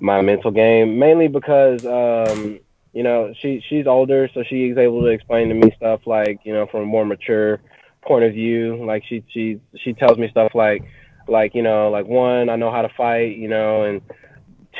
my 0.00 0.20
mental 0.20 0.50
game, 0.50 0.98
mainly 0.98 1.28
because 1.28 1.86
um, 1.86 2.58
you 2.92 3.02
know 3.02 3.32
she 3.38 3.64
she's 3.66 3.86
older, 3.86 4.28
so 4.34 4.42
she's 4.42 4.76
able 4.76 5.00
to 5.00 5.06
explain 5.06 5.48
to 5.48 5.54
me 5.54 5.72
stuff 5.76 6.00
like 6.06 6.40
you 6.44 6.52
know 6.52 6.66
from 6.66 6.82
a 6.82 6.86
more 6.86 7.06
mature 7.06 7.60
point 8.06 8.24
of 8.24 8.32
view. 8.32 8.84
Like 8.84 9.04
she 9.08 9.24
she 9.28 9.60
she 9.76 9.92
tells 9.92 10.18
me 10.18 10.28
stuff 10.30 10.52
like 10.54 10.84
like 11.28 11.54
you 11.54 11.62
know 11.62 11.90
like 11.90 12.06
one 12.06 12.48
I 12.48 12.56
know 12.56 12.70
how 12.70 12.82
to 12.82 12.90
fight, 12.96 13.36
you 13.36 13.48
know, 13.48 13.82
and 13.84 14.02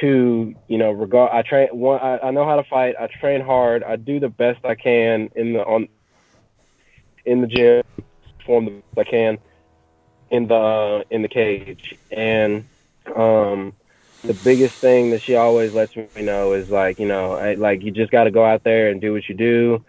two 0.01 0.55
you 0.69 0.79
know 0.79 0.91
regard 0.91 1.31
I 1.33 1.43
train 1.43 1.69
one 1.73 2.01
I, 2.01 2.19
I 2.19 2.31
know 2.31 2.45
how 2.47 2.57
to 2.57 2.65
fight. 2.65 2.95
I 2.99 3.09
train 3.21 3.41
hard. 3.41 3.83
I 3.83 3.97
do 3.97 4.21
the 4.21 4.29
best 4.29 4.65
I 4.65 4.75
can 4.75 5.31
in 5.35 5.53
the 5.55 5.61
on 5.61 5.89
in 7.25 7.41
the 7.41 7.47
gym, 7.47 7.83
perform 8.39 8.67
the 8.67 8.71
best 8.95 9.09
I 9.09 9.11
can 9.11 9.39
in 10.31 10.47
the 10.49 11.05
in 11.11 11.23
the 11.23 11.29
cage, 11.29 11.95
and 12.11 12.65
um 13.17 13.75
the 14.25 14.35
biggest 14.35 14.75
thing 14.81 15.11
that 15.11 15.21
she 15.27 15.35
always 15.35 15.73
lets 15.73 15.95
me 15.97 16.09
know 16.17 16.55
is 16.55 16.69
like, 16.71 16.99
you 16.99 17.07
know, 17.07 17.33
I, 17.33 17.55
like 17.55 17.83
you 17.83 17.91
just 17.91 18.11
got 18.11 18.25
to 18.25 18.31
go 18.31 18.45
out 18.45 18.65
there 18.65 18.89
and 18.89 19.01
do 19.01 19.13
what 19.13 19.29
you 19.29 19.35
do. 19.35 19.85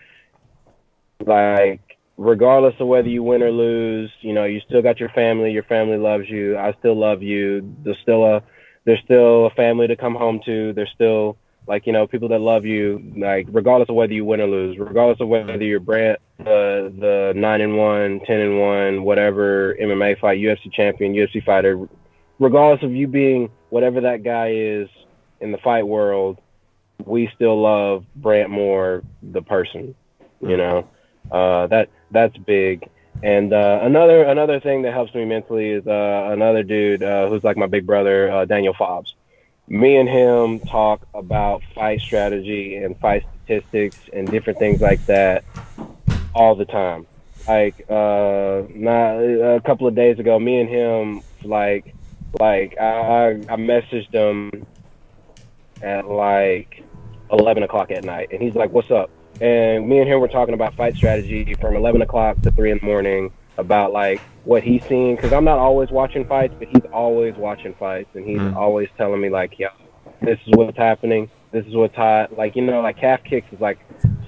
Like, 1.25 1.81
regardless 2.17 2.75
of 2.79 2.87
whether 2.87 3.09
you 3.09 3.23
win 3.23 3.43
or 3.43 3.51
lose, 3.51 4.11
you 4.21 4.33
know, 4.33 4.45
you 4.45 4.61
still 4.61 4.81
got 4.81 4.99
your 4.99 5.09
family. 5.09 5.51
Your 5.51 5.63
family 5.63 5.97
loves 5.97 6.29
you. 6.29 6.57
I 6.57 6.73
still 6.79 6.97
love 6.97 7.21
you. 7.21 7.75
There's 7.83 7.99
still 8.01 8.23
a, 8.25 8.43
there's 8.85 9.01
still 9.03 9.47
a 9.47 9.49
family 9.51 9.87
to 9.87 9.95
come 9.95 10.15
home 10.15 10.39
to. 10.45 10.73
There's 10.73 10.91
still 10.93 11.37
like, 11.67 11.87
you 11.87 11.93
know, 11.93 12.07
people 12.07 12.29
that 12.29 12.39
love 12.39 12.65
you. 12.65 13.13
Like, 13.17 13.47
regardless 13.49 13.89
of 13.89 13.95
whether 13.95 14.13
you 14.13 14.23
win 14.25 14.41
or 14.41 14.47
lose, 14.47 14.77
regardless 14.77 15.19
of 15.19 15.27
whether 15.27 15.63
you're 15.63 15.79
brand 15.79 16.17
the 16.37 16.93
the 16.99 17.33
nine 17.35 17.61
and 17.61 17.77
one, 17.77 18.19
ten 18.25 18.39
and 18.39 18.59
one, 18.59 19.03
whatever 19.03 19.75
MMA 19.81 20.19
fight, 20.19 20.39
UFC 20.39 20.71
champion, 20.71 21.13
UFC 21.13 21.43
fighter, 21.43 21.87
regardless 22.39 22.83
of 22.83 22.91
you 22.93 23.07
being 23.07 23.49
whatever 23.69 24.01
that 24.01 24.23
guy 24.23 24.51
is 24.51 24.89
in 25.39 25.51
the 25.51 25.57
fight 25.59 25.87
world, 25.87 26.39
we 27.05 27.29
still 27.35 27.61
love 27.61 28.05
Brant 28.15 28.49
Moore, 28.49 29.03
the 29.21 29.41
person. 29.41 29.95
You 30.41 30.57
know, 30.57 30.87
uh, 31.31 31.67
that 31.67 31.89
that's 32.11 32.37
big. 32.37 32.89
And 33.23 33.53
uh, 33.53 33.79
another 33.81 34.23
another 34.23 34.59
thing 34.59 34.81
that 34.83 34.93
helps 34.93 35.13
me 35.13 35.25
mentally 35.25 35.69
is 35.69 35.87
uh, 35.87 36.29
another 36.31 36.63
dude 36.63 37.01
uh, 37.01 37.29
who's 37.29 37.43
like 37.43 37.57
my 37.57 37.67
big 37.67 37.85
brother, 37.85 38.31
uh, 38.31 38.45
Daniel 38.45 38.73
Fobbs. 38.73 39.13
Me 39.67 39.95
and 39.97 40.07
him 40.07 40.59
talk 40.59 41.07
about 41.13 41.63
fight 41.73 41.99
strategy 42.01 42.75
and 42.75 42.99
fight 42.99 43.25
statistics 43.43 43.97
and 44.13 44.29
different 44.29 44.59
things 44.59 44.81
like 44.81 45.03
that 45.07 45.43
all 46.35 46.55
the 46.55 46.65
time. 46.65 47.07
Like 47.47 47.85
uh, 47.89 48.63
not 48.69 49.15
a 49.15 49.61
couple 49.65 49.87
of 49.87 49.95
days 49.95 50.19
ago, 50.19 50.37
me 50.39 50.59
and 50.59 50.69
him 50.69 51.21
like 51.43 51.95
like 52.39 52.77
I, 52.79 53.29
I, 53.29 53.55
messaged 53.55 54.13
him 54.13 54.65
at 55.81 56.07
like 56.07 56.83
eleven 57.31 57.63
o'clock 57.63 57.91
at 57.91 58.03
night, 58.03 58.29
and 58.31 58.41
he's 58.41 58.55
like, 58.55 58.71
"What's 58.71 58.91
up?" 58.91 59.09
And 59.41 59.87
me 59.87 59.99
and 59.99 60.07
him 60.07 60.19
were 60.19 60.27
talking 60.27 60.53
about 60.53 60.75
fight 60.75 60.95
strategy 60.95 61.53
from 61.55 61.75
eleven 61.75 62.01
o'clock 62.01 62.41
to 62.41 62.51
three 62.51 62.71
in 62.71 62.79
the 62.79 62.85
morning 62.85 63.31
about 63.57 63.91
like 63.91 64.21
what 64.43 64.63
he's 64.63 64.83
seen 64.85 65.15
because 65.15 65.33
I'm 65.33 65.43
not 65.43 65.57
always 65.57 65.89
watching 65.89 66.25
fights, 66.25 66.53
but 66.57 66.67
he's 66.67 66.85
always 66.93 67.35
watching 67.35 67.73
fights, 67.73 68.09
and 68.15 68.25
he's 68.25 68.39
mm. 68.39 68.55
always 68.55 68.89
telling 68.97 69.19
me 69.19 69.29
like, 69.29 69.59
"Yo, 69.59 69.69
this 70.21 70.39
is 70.45 70.53
what's 70.55 70.77
happening. 70.77 71.29
This 71.51 71.65
is 71.65 71.75
what's 71.75 71.95
hot." 71.95 72.37
Like 72.37 72.55
you 72.55 72.61
know, 72.61 72.81
like 72.81 72.97
calf 72.97 73.23
kicks 73.23 73.51
is 73.51 73.59
like 73.59 73.79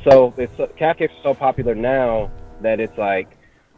so 0.03 0.33
it's 0.37 0.53
calf 0.75 0.97
kicks 0.97 1.13
are 1.19 1.23
so 1.23 1.33
popular 1.33 1.75
now 1.75 2.31
that 2.61 2.79
it's 2.79 2.97
like 2.97 3.29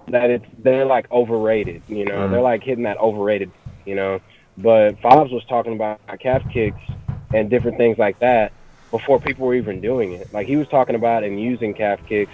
that 0.08 0.30
it's 0.32 0.46
they're 0.60 0.86
like 0.86 1.12
overrated. 1.12 1.84
You 1.88 2.06
know, 2.06 2.28
mm. 2.28 2.32
they're 2.32 2.42
like 2.42 2.64
hitting 2.64 2.86
that 2.86 2.98
overrated 2.98 3.52
you 3.86 3.96
know. 3.96 4.20
But 4.58 5.00
Fobbs 5.02 5.32
was 5.32 5.46
talking 5.46 5.74
about 5.74 6.02
calf 6.20 6.44
kicks 6.52 6.82
and 7.34 7.50
different 7.50 7.78
things 7.78 7.98
like 7.98 8.20
that 8.20 8.52
before 8.92 9.20
people 9.20 9.46
were 9.48 9.56
even 9.56 9.82
doing 9.82 10.14
it. 10.14 10.32
Like 10.34 10.48
he 10.48 10.56
was 10.56 10.68
talking 10.68 10.96
about 10.96 11.24
and 11.24 11.40
using 11.40 11.74
calf 11.74 12.00
kicks 12.08 12.32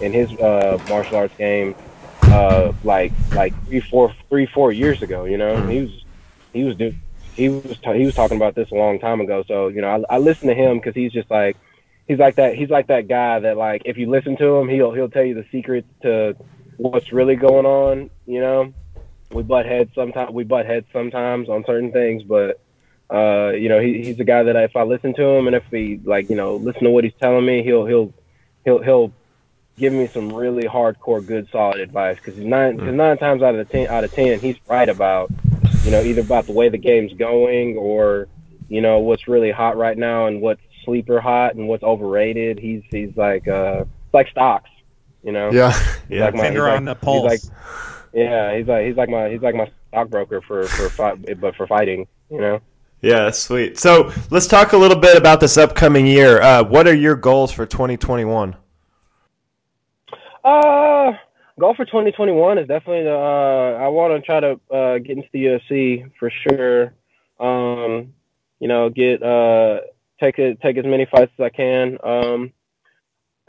in 0.00 0.12
his 0.12 0.30
uh, 0.32 0.78
martial 0.88 1.16
arts 1.16 1.34
game, 1.36 1.74
uh, 2.22 2.72
like 2.84 3.12
like 3.32 3.52
three, 3.66 3.80
four, 3.80 4.14
three, 4.28 4.46
four 4.46 4.72
years 4.72 5.02
ago. 5.02 5.24
You 5.24 5.38
know, 5.38 5.66
he 5.66 5.82
was 5.82 6.04
he 6.52 6.64
was 6.64 6.76
do, 6.76 6.94
he 7.34 7.48
was 7.48 7.78
he 7.82 8.04
was 8.04 8.14
talking 8.14 8.36
about 8.36 8.54
this 8.54 8.70
a 8.70 8.74
long 8.74 8.98
time 8.98 9.20
ago. 9.20 9.44
So 9.46 9.68
you 9.68 9.80
know, 9.80 10.04
I, 10.08 10.16
I 10.16 10.18
listen 10.18 10.48
to 10.48 10.54
him 10.54 10.78
because 10.78 10.94
he's 10.94 11.12
just 11.12 11.30
like 11.30 11.56
he's 12.08 12.18
like 12.18 12.36
that 12.36 12.54
he's 12.54 12.70
like 12.70 12.88
that 12.88 13.08
guy 13.08 13.40
that 13.40 13.56
like 13.56 13.82
if 13.84 13.96
you 13.96 14.10
listen 14.10 14.36
to 14.38 14.56
him, 14.56 14.68
he'll 14.68 14.92
he'll 14.92 15.10
tell 15.10 15.24
you 15.24 15.34
the 15.34 15.46
secret 15.52 15.84
to 16.02 16.36
what's 16.76 17.12
really 17.12 17.36
going 17.36 17.66
on. 17.66 18.10
You 18.26 18.40
know, 18.40 18.74
we 19.30 19.42
butt 19.42 19.66
heads 19.66 19.90
sometimes. 19.94 20.32
We 20.32 20.44
butt 20.44 20.66
heads 20.66 20.86
sometimes 20.92 21.48
on 21.48 21.64
certain 21.64 21.92
things, 21.92 22.22
but 22.22 22.60
uh, 23.12 23.50
you 23.50 23.68
know, 23.68 23.78
he, 23.78 24.02
he's 24.02 24.18
a 24.20 24.24
guy 24.24 24.42
that 24.42 24.56
if 24.56 24.74
I 24.74 24.84
listen 24.84 25.12
to 25.14 25.22
him 25.22 25.46
and 25.46 25.54
if 25.54 25.64
we 25.70 26.00
like, 26.02 26.30
you 26.30 26.36
know, 26.36 26.56
listen 26.56 26.84
to 26.84 26.90
what 26.90 27.04
he's 27.04 27.12
telling 27.20 27.44
me, 27.44 27.62
he'll 27.62 27.84
he'll 27.84 28.12
he'll 28.64 28.82
he'll 28.82 29.12
give 29.76 29.92
me 29.92 30.06
some 30.06 30.32
really 30.32 30.64
hardcore, 30.64 31.24
good, 31.24 31.48
solid 31.50 31.80
advice. 31.80 32.16
Because 32.16 32.38
nine, 32.38 32.78
cause 32.78 32.92
nine 32.92 33.18
times 33.18 33.42
out 33.42 33.54
of 33.54 33.66
the 33.66 33.70
ten, 33.70 33.88
out 33.88 34.04
of 34.04 34.12
ten, 34.12 34.40
he's 34.40 34.56
right 34.68 34.88
about, 34.88 35.30
you 35.84 35.90
know, 35.90 36.00
either 36.00 36.22
about 36.22 36.46
the 36.46 36.52
way 36.52 36.68
the 36.68 36.78
game's 36.78 37.12
going 37.14 37.76
or, 37.76 38.28
you 38.68 38.80
know, 38.80 39.00
what's 39.00 39.28
really 39.28 39.50
hot 39.50 39.76
right 39.76 39.98
now 39.98 40.26
and 40.26 40.40
what's 40.40 40.62
sleeper 40.84 41.20
hot 41.20 41.54
and 41.54 41.68
what's 41.68 41.82
overrated. 41.82 42.58
He's 42.58 42.82
he's 42.90 43.14
like 43.16 43.46
uh, 43.46 43.84
like 44.14 44.28
stocks, 44.28 44.70
you 45.22 45.32
know. 45.32 45.50
Yeah, 45.52 45.78
yeah. 46.08 46.24
Like 46.26 46.34
my, 46.34 46.42
Finger 46.44 46.68
on 46.68 46.86
like, 46.86 46.98
the 46.98 47.04
pulse. 47.04 47.24
Like, 47.24 47.40
yeah, 48.14 48.56
he's 48.56 48.66
like 48.66 48.86
he's 48.86 48.96
like 48.96 49.10
my 49.10 49.28
he's 49.28 49.42
like 49.42 49.54
my 49.54 49.70
stockbroker 49.88 50.40
for 50.40 50.64
for 50.64 50.88
fight, 50.88 51.40
but 51.40 51.56
for 51.56 51.66
fighting, 51.66 52.06
you 52.30 52.40
know. 52.40 52.60
Yeah, 53.02 53.30
sweet. 53.32 53.78
So 53.78 54.12
let's 54.30 54.46
talk 54.46 54.72
a 54.72 54.76
little 54.76 54.96
bit 54.96 55.16
about 55.16 55.40
this 55.40 55.58
upcoming 55.58 56.06
year. 56.06 56.40
Uh, 56.40 56.62
what 56.62 56.86
are 56.86 56.94
your 56.94 57.16
goals 57.16 57.50
for 57.50 57.66
2021? 57.66 58.54
Uh, 60.44 61.12
goal 61.58 61.74
for 61.74 61.84
2021 61.84 62.58
is 62.58 62.68
definitely 62.68 63.08
uh, 63.08 63.12
I 63.12 63.88
want 63.88 64.14
to 64.14 64.24
try 64.24 64.40
to 64.40 64.60
uh, 64.72 64.98
get 64.98 65.16
into 65.16 65.28
the 65.32 65.44
UFC 65.44 66.10
for 66.18 66.30
sure. 66.30 66.94
Um, 67.40 68.14
you 68.60 68.68
know, 68.68 68.88
get 68.88 69.20
uh, 69.22 69.80
take 70.20 70.38
it, 70.38 70.60
take 70.60 70.76
as 70.78 70.84
many 70.84 71.06
fights 71.06 71.32
as 71.38 71.44
I 71.44 71.50
can. 71.50 71.98
Um, 72.04 72.52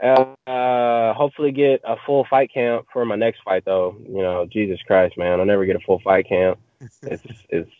Uh, 0.00 1.14
hopefully 1.14 1.52
get 1.52 1.80
a 1.84 1.96
full 2.04 2.26
fight 2.28 2.52
camp 2.52 2.86
for 2.92 3.06
my 3.06 3.14
next 3.16 3.40
fight 3.44 3.64
though. 3.64 3.96
You 4.06 4.22
know, 4.22 4.46
Jesus 4.46 4.78
Christ, 4.86 5.16
man, 5.16 5.38
I'll 5.38 5.46
never 5.46 5.64
get 5.64 5.76
a 5.76 5.80
full 5.80 6.00
fight 6.00 6.28
camp. 6.28 6.58
It's 7.02 7.22
it's, 7.48 7.70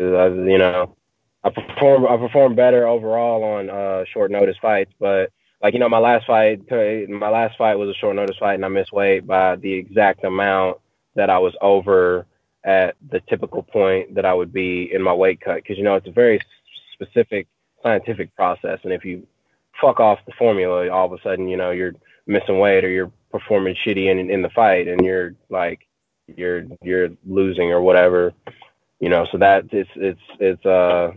uh, 0.00 0.32
you 0.32 0.58
know, 0.58 0.96
I 1.44 1.50
perform 1.50 2.06
I 2.06 2.16
perform 2.16 2.54
better 2.54 2.86
overall 2.86 3.44
on 3.44 3.70
uh 3.70 4.04
short 4.12 4.30
notice 4.30 4.56
fights, 4.60 4.92
but 5.00 5.30
like 5.62 5.74
you 5.74 5.80
know, 5.80 5.88
my 5.88 5.98
last 5.98 6.26
fight 6.26 6.60
my 6.70 7.30
last 7.30 7.56
fight 7.58 7.76
was 7.76 7.88
a 7.88 7.98
short 7.98 8.16
notice 8.16 8.36
fight, 8.38 8.54
and 8.54 8.64
I 8.64 8.68
missed 8.68 8.92
weight 8.92 9.26
by 9.26 9.56
the 9.56 9.72
exact 9.72 10.24
amount 10.24 10.78
that 11.14 11.30
I 11.30 11.38
was 11.38 11.54
over 11.62 12.26
at 12.64 12.96
the 13.10 13.20
typical 13.28 13.62
point 13.62 14.14
that 14.14 14.24
I 14.24 14.34
would 14.34 14.52
be 14.52 14.90
in 14.92 15.02
my 15.02 15.12
weight 15.14 15.40
cut. 15.40 15.56
Because 15.56 15.78
you 15.78 15.84
know 15.84 15.96
it's 15.96 16.08
a 16.08 16.12
very 16.12 16.40
specific 16.94 17.46
scientific 17.82 18.34
process, 18.36 18.80
and 18.84 18.92
if 18.92 19.04
you 19.04 19.26
fuck 19.80 20.00
off 20.00 20.18
the 20.26 20.32
formula, 20.38 20.88
all 20.90 21.06
of 21.06 21.12
a 21.12 21.22
sudden, 21.22 21.48
you 21.48 21.56
know, 21.56 21.70
you're 21.70 21.94
missing 22.26 22.58
weight 22.58 22.84
or 22.84 22.90
you're 22.90 23.12
performing 23.30 23.76
shitty 23.86 24.10
in 24.10 24.30
in 24.30 24.42
the 24.42 24.50
fight, 24.50 24.88
and 24.88 25.00
you're 25.04 25.34
like 25.50 25.80
you're 26.36 26.64
you're 26.82 27.10
losing 27.26 27.70
or 27.72 27.80
whatever, 27.80 28.32
you 29.00 29.08
know. 29.08 29.26
So 29.32 29.38
that 29.38 29.64
it's 29.72 29.90
it's 29.96 30.20
it's 30.38 30.66
uh 30.66 31.12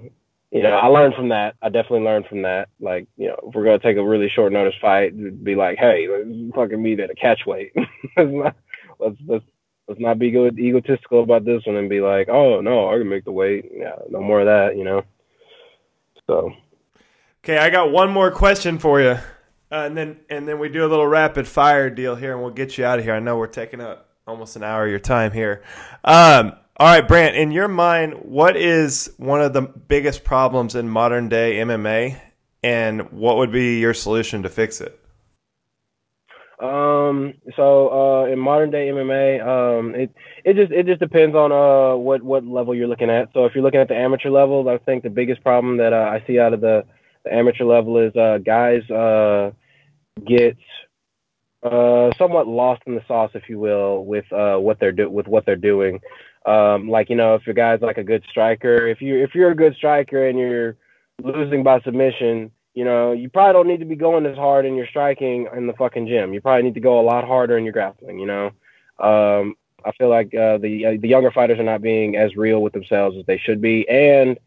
you 0.52 0.64
know 0.64 0.72
I 0.72 0.88
learned 0.88 1.16
from 1.16 1.30
that. 1.30 1.56
I 1.62 1.70
definitely 1.70 2.02
learned 2.02 2.26
from 2.28 2.44
that. 2.44 2.70
Like 2.80 3.08
you 3.18 3.28
know, 3.28 3.38
if 3.44 3.56
we're 3.56 3.66
gonna 3.66 3.80
take 3.80 3.98
a 3.98 4.06
really 4.06 4.30
short 4.30 4.54
notice 4.54 4.76
fight, 4.82 5.44
be 5.44 5.56
like, 5.56 5.78
hey, 5.78 6.08
fucking 6.54 6.82
meet 6.82 7.00
at 7.00 7.12
a 7.12 7.16
catch 7.16 7.42
weight. 7.46 7.74
let's 8.18 8.56
let's 9.00 9.18
let's 9.28 9.46
let's 9.88 10.02
not 10.02 10.20
be 10.20 10.32
good 10.32 10.60
egotistical 10.60 11.24
about 11.24 11.46
this 11.46 11.62
one 11.66 11.76
and 11.76 11.90
be 11.90 12.02
like, 12.02 12.30
oh 12.30 12.62
no, 12.62 12.90
I 12.90 12.98
can 12.98 13.10
make 13.10 13.26
the 13.26 13.32
weight. 13.32 13.72
Yeah, 13.74 13.96
no 14.10 14.22
more 14.22 14.42
of 14.42 14.48
that, 14.48 14.78
you 14.78 14.84
know. 14.84 15.04
So 16.28 16.54
Okay, 17.44 17.58
I 17.58 17.72
got 17.72 17.92
one 17.92 18.12
more 18.12 18.30
question 18.30 18.78
for 18.78 19.02
you, 19.02 19.10
uh, 19.10 19.22
and 19.72 19.98
then 19.98 20.20
and 20.30 20.48
then 20.48 20.60
we 20.60 20.70
do 20.70 20.86
a 20.86 20.90
little 20.90 21.08
rapid 21.08 21.48
fire 21.48 21.90
deal 21.90 22.16
here, 22.16 22.34
and 22.34 22.42
we'll 22.44 22.52
get 22.52 22.78
you 22.78 22.86
out 22.86 23.00
of 23.00 23.06
here. 23.06 23.16
I 23.16 23.20
know 23.20 23.36
we're 23.36 23.48
taking 23.48 23.82
up 23.82 24.12
almost 24.28 24.56
an 24.56 24.62
hour 24.62 24.84
of 24.84 24.92
your 24.92 25.00
time 25.00 25.32
here. 25.32 25.64
Um, 26.04 26.54
all 26.82 26.88
right, 26.88 27.08
Brant, 27.08 27.36
in 27.36 27.52
your 27.52 27.68
mind, 27.68 28.16
what 28.24 28.58
is 28.58 29.14
one 29.18 29.40
of 29.40 29.54
the 29.54 29.62
biggest 29.62 30.24
problems 30.24 30.74
in 30.74 30.90
modern 30.90 31.30
day 31.30 31.58
MMA, 31.58 32.20
and 32.64 33.12
what 33.12 33.38
would 33.38 33.52
be 33.52 33.80
your 33.80 33.94
solution 33.94 34.42
to 34.42 34.50
fix 34.50 34.82
it? 34.82 35.00
Um, 36.60 37.36
so 37.56 37.92
uh, 37.92 38.26
in 38.32 38.40
modern 38.40 38.72
day 38.72 38.88
MMA, 38.88 39.46
um, 39.46 39.94
it 39.94 40.10
it 40.44 40.56
just 40.56 40.72
it 40.72 40.88
just 40.88 41.00
depends 41.00 41.36
on 41.36 41.52
uh 41.52 41.96
what 41.98 42.24
what 42.24 42.44
level 42.46 42.74
you're 42.74 42.88
looking 42.88 43.12
at. 43.12 43.30
So 43.36 43.46
if 43.46 43.54
you're 43.54 43.64
looking 43.64 43.80
at 43.80 43.88
the 43.88 43.96
amateur 43.96 44.32
level, 44.32 44.68
I 44.68 44.80
think 44.80 45.04
the 45.04 45.12
biggest 45.12 45.44
problem 45.44 45.78
that 45.78 45.94
uh, 45.94 45.98
I 45.98 46.24
see 46.26 46.40
out 46.40 46.52
of 46.52 46.62
the 46.62 46.84
the 47.26 47.32
amateur 47.32 47.66
level 47.66 48.00
is 48.00 48.16
uh, 48.16 48.40
guys 48.44 48.90
uh, 48.90 49.52
get 50.26 50.58
uh, 51.62 52.10
somewhat 52.18 52.48
lost 52.48 52.82
in 52.88 52.96
the 52.96 53.04
sauce, 53.08 53.30
if 53.36 53.50
you 53.50 53.60
will, 53.60 54.04
with 54.04 54.26
uh, 54.34 54.58
what 54.58 54.80
they're 54.80 54.92
do- 54.92 55.12
with 55.12 55.28
what 55.28 55.46
they're 55.46 55.56
doing. 55.56 56.00
Um, 56.46 56.90
like 56.90 57.10
you 57.10 57.16
know, 57.16 57.36
if 57.36 57.46
your 57.46 57.54
guy's 57.54 57.82
like 57.82 57.98
a 57.98 58.04
good 58.04 58.24
striker, 58.30 58.88
if 58.88 59.02
you 59.02 59.18
if 59.24 59.36
you're 59.36 59.52
a 59.52 59.56
good 59.56 59.76
striker 59.76 60.28
and 60.28 60.40
you're 60.40 60.76
losing 61.22 61.64
by 61.64 61.80
submission, 61.82 62.52
you 62.74 62.84
know, 62.84 63.12
you 63.12 63.30
probably 63.30 63.54
don't 63.54 63.68
need 63.68 63.80
to 63.80 63.86
be 63.86 63.96
going 63.96 64.26
as 64.26 64.38
hard 64.38 64.66
in 64.66 64.76
your 64.76 64.88
striking 64.88 65.48
in 65.56 65.68
the 65.68 65.74
fucking 65.74 66.08
gym. 66.08 66.34
You 66.34 66.42
probably 66.42 66.64
need 66.64 66.74
to 66.76 66.80
go 66.80 67.00
a 67.00 67.04
lot 67.04 67.26
harder 67.26 67.58
in 67.58 67.64
your 67.64 67.74
grappling. 67.74 68.18
You 68.18 68.26
know, 68.26 68.46
um, 69.00 69.56
I 69.86 69.92
feel 69.98 70.10
like 70.10 70.34
uh, 70.34 70.58
the 70.58 70.86
uh, 70.86 70.98
the 71.00 71.08
younger 71.08 71.32
fighters 71.32 71.60
are 71.60 71.64
not 71.64 71.82
being 71.82 72.16
as 72.16 72.36
real 72.36 72.62
with 72.62 72.74
themselves 72.74 73.18
as 73.18 73.26
they 73.26 73.38
should 73.38 73.62
be, 73.62 73.88
and 73.88 74.40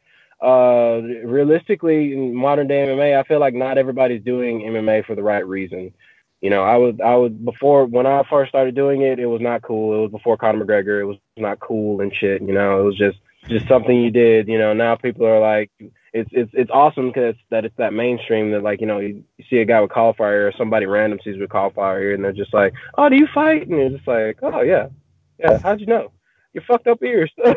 uh, 0.44 1.00
realistically, 1.24 2.12
in 2.12 2.34
modern 2.34 2.66
day 2.66 2.84
MMA, 2.86 3.18
I 3.18 3.22
feel 3.22 3.40
like 3.40 3.54
not 3.54 3.78
everybody's 3.78 4.22
doing 4.22 4.60
MMA 4.60 5.06
for 5.06 5.14
the 5.14 5.22
right 5.22 5.46
reason. 5.46 5.94
You 6.40 6.50
know, 6.50 6.62
I 6.62 6.76
was 6.76 6.96
I 7.02 7.14
was 7.14 7.32
before 7.32 7.86
when 7.86 8.06
I 8.06 8.22
first 8.28 8.50
started 8.50 8.74
doing 8.74 9.02
it, 9.02 9.18
it 9.18 9.26
was 9.26 9.40
not 9.40 9.62
cool. 9.62 9.94
It 9.96 10.02
was 10.02 10.10
before 10.10 10.36
Conor 10.36 10.64
McGregor. 10.64 11.00
It 11.00 11.04
was 11.04 11.16
not 11.36 11.60
cool 11.60 12.00
and 12.00 12.12
shit. 12.14 12.42
You 12.42 12.52
know, 12.52 12.80
it 12.80 12.84
was 12.84 12.96
just 12.96 13.18
just 13.48 13.68
something 13.68 14.00
you 14.00 14.10
did. 14.10 14.48
You 14.48 14.58
know, 14.58 14.72
now 14.72 14.96
people 14.96 15.26
are 15.26 15.40
like, 15.40 15.70
it's 16.12 16.30
it's 16.32 16.50
it's 16.54 16.70
awesome 16.70 17.08
because 17.08 17.34
that 17.50 17.64
it's 17.64 17.76
that 17.76 17.92
mainstream 17.92 18.52
that 18.52 18.62
like 18.62 18.80
you 18.80 18.86
know 18.86 19.00
you, 19.00 19.24
you 19.36 19.44
see 19.50 19.56
a 19.58 19.64
guy 19.64 19.80
with 19.80 19.90
cauliflower 19.90 20.46
or 20.46 20.52
somebody 20.56 20.86
random 20.86 21.18
sees 21.24 21.38
with 21.38 21.50
cauliflower 21.50 22.12
and 22.12 22.24
they're 22.24 22.32
just 22.32 22.54
like, 22.54 22.72
oh, 22.96 23.08
do 23.08 23.16
you 23.16 23.26
fight? 23.34 23.66
And 23.66 23.78
you're 23.78 23.90
just 23.90 24.06
like, 24.06 24.38
oh 24.42 24.62
yeah, 24.62 24.88
yeah. 25.38 25.58
How'd 25.58 25.80
you 25.80 25.86
know? 25.86 26.12
Your 26.52 26.62
fucked 26.68 26.86
up 26.86 27.02
ears. 27.02 27.32
you 27.36 27.48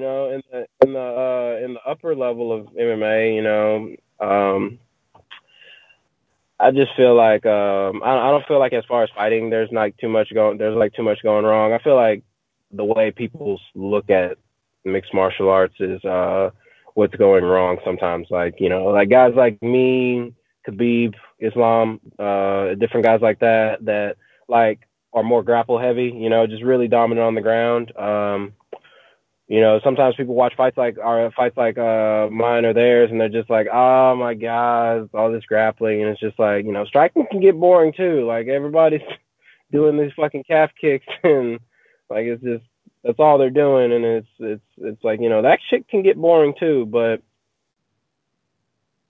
know, 0.00 0.30
in 0.30 0.42
the 0.50 0.66
in 0.82 0.92
the 0.92 1.00
uh, 1.00 1.64
in 1.64 1.74
the 1.74 1.80
upper 1.84 2.14
level 2.14 2.52
of 2.52 2.66
MMA, 2.68 3.34
you 3.34 3.42
know, 3.42 3.96
um, 4.20 4.78
I 6.64 6.70
just 6.70 6.96
feel 6.96 7.14
like 7.14 7.44
um, 7.44 8.02
I, 8.02 8.16
I 8.16 8.30
don't 8.30 8.46
feel 8.46 8.58
like 8.58 8.72
as 8.72 8.84
far 8.88 9.02
as 9.02 9.10
fighting, 9.14 9.50
there's 9.50 9.70
not 9.70 9.90
too 10.00 10.08
much 10.08 10.32
going. 10.32 10.56
There's 10.56 10.76
like 10.76 10.94
too 10.94 11.02
much 11.02 11.18
going 11.22 11.44
wrong. 11.44 11.74
I 11.74 11.78
feel 11.78 11.94
like 11.94 12.22
the 12.72 12.84
way 12.84 13.10
people 13.10 13.60
look 13.74 14.08
at 14.08 14.38
mixed 14.82 15.12
martial 15.12 15.50
arts 15.50 15.74
is 15.78 16.02
uh, 16.06 16.50
what's 16.94 17.14
going 17.16 17.44
wrong 17.44 17.76
sometimes. 17.84 18.28
Like 18.30 18.54
you 18.60 18.70
know, 18.70 18.84
like 18.86 19.10
guys 19.10 19.34
like 19.36 19.62
me, 19.62 20.32
Khabib, 20.66 21.12
Islam, 21.38 22.00
uh, 22.18 22.74
different 22.76 23.04
guys 23.04 23.20
like 23.20 23.40
that 23.40 23.84
that 23.84 24.16
like 24.48 24.80
are 25.12 25.22
more 25.22 25.42
grapple 25.42 25.78
heavy. 25.78 26.12
You 26.16 26.30
know, 26.30 26.46
just 26.46 26.62
really 26.64 26.88
dominant 26.88 27.26
on 27.26 27.34
the 27.34 27.42
ground. 27.42 27.94
Um, 27.94 28.54
you 29.46 29.60
know, 29.60 29.78
sometimes 29.84 30.16
people 30.16 30.34
watch 30.34 30.54
fights 30.56 30.78
like 30.78 30.96
our 30.98 31.30
fights 31.32 31.56
like 31.56 31.76
uh 31.76 32.28
mine 32.30 32.64
or 32.64 32.72
theirs, 32.72 33.10
and 33.10 33.20
they're 33.20 33.28
just 33.28 33.50
like, 33.50 33.66
oh 33.72 34.16
my 34.16 34.34
god, 34.34 35.10
all 35.12 35.30
this 35.30 35.44
grappling, 35.44 36.02
and 36.02 36.10
it's 36.10 36.20
just 36.20 36.38
like, 36.38 36.64
you 36.64 36.72
know, 36.72 36.84
striking 36.84 37.26
can 37.30 37.40
get 37.40 37.58
boring 37.58 37.92
too. 37.92 38.26
Like 38.26 38.48
everybody's 38.48 39.02
doing 39.72 39.98
these 39.98 40.12
fucking 40.16 40.44
calf 40.44 40.70
kicks, 40.80 41.06
and 41.22 41.60
like 42.08 42.24
it's 42.24 42.42
just 42.42 42.64
that's 43.02 43.20
all 43.20 43.36
they're 43.36 43.50
doing, 43.50 43.92
and 43.92 44.04
it's 44.04 44.28
it's 44.38 44.64
it's 44.78 45.04
like 45.04 45.20
you 45.20 45.28
know 45.28 45.42
that 45.42 45.58
shit 45.68 45.88
can 45.88 46.02
get 46.02 46.16
boring 46.16 46.54
too, 46.58 46.86
but 46.86 47.22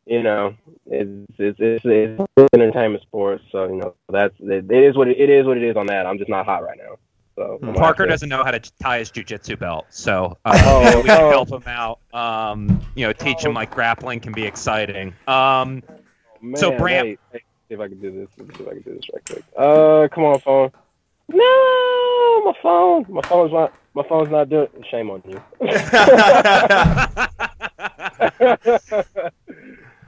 you 0.06 0.22
know, 0.22 0.54
it's 0.86 1.30
it's 1.38 1.58
it's, 1.60 1.84
it's 1.84 2.50
entertainment 2.52 3.02
sport, 3.02 3.40
so 3.50 3.66
you 3.68 3.76
know 3.76 3.94
that's 4.10 4.34
it, 4.40 4.70
it 4.70 4.84
is 4.84 4.96
what 4.96 5.08
it, 5.08 5.18
it 5.18 5.30
is 5.30 5.46
what 5.46 5.56
it 5.56 5.62
is 5.62 5.76
on 5.76 5.86
that. 5.86 6.06
I'm 6.06 6.18
just 6.18 6.30
not 6.30 6.44
hot 6.44 6.64
right 6.64 6.78
now. 6.78 6.98
So 7.36 7.58
hmm. 7.60 7.74
Parker 7.74 8.06
doesn't 8.06 8.28
know 8.28 8.44
how 8.44 8.52
to 8.52 8.60
tie 8.60 8.98
his 8.98 9.10
jujitsu 9.10 9.58
belt, 9.58 9.86
so 9.90 10.38
uh, 10.44 10.56
oh, 10.64 11.00
we 11.00 11.08
can 11.08 11.20
oh. 11.20 11.30
help 11.30 11.50
him 11.50 11.64
out. 11.66 11.98
Um, 12.12 12.80
you 12.94 13.04
know, 13.06 13.12
teach 13.12 13.44
him 13.44 13.54
like 13.54 13.72
grappling 13.72 14.20
can 14.20 14.32
be 14.32 14.44
exciting. 14.44 15.12
Um, 15.26 15.82
Man, 16.40 16.56
so 16.56 16.70
Brant, 16.76 17.06
hey, 17.06 17.18
hey, 17.32 17.40
see 17.68 17.74
if 17.74 17.80
I 17.80 17.88
can 17.88 18.00
do 18.00 18.12
this. 18.12 18.28
Let 18.38 18.48
me 18.48 18.54
see 18.54 18.62
if 18.62 18.68
I 18.68 18.72
can 18.72 18.82
do 18.82 18.94
this 18.94 19.04
right 19.12 19.24
quick. 19.24 19.44
Uh, 19.56 20.06
come 20.12 20.24
on, 20.24 20.38
phone. 20.40 20.70
No, 21.28 22.42
my 22.44 22.52
phone. 22.62 23.06
My 23.08 23.22
phone's 23.22 23.52
not. 23.52 23.72
My 23.94 24.04
phone's 24.08 24.30
not 24.30 24.48
doing. 24.48 24.68
Shame 24.90 25.10
on 25.10 25.22
you. 25.26 25.42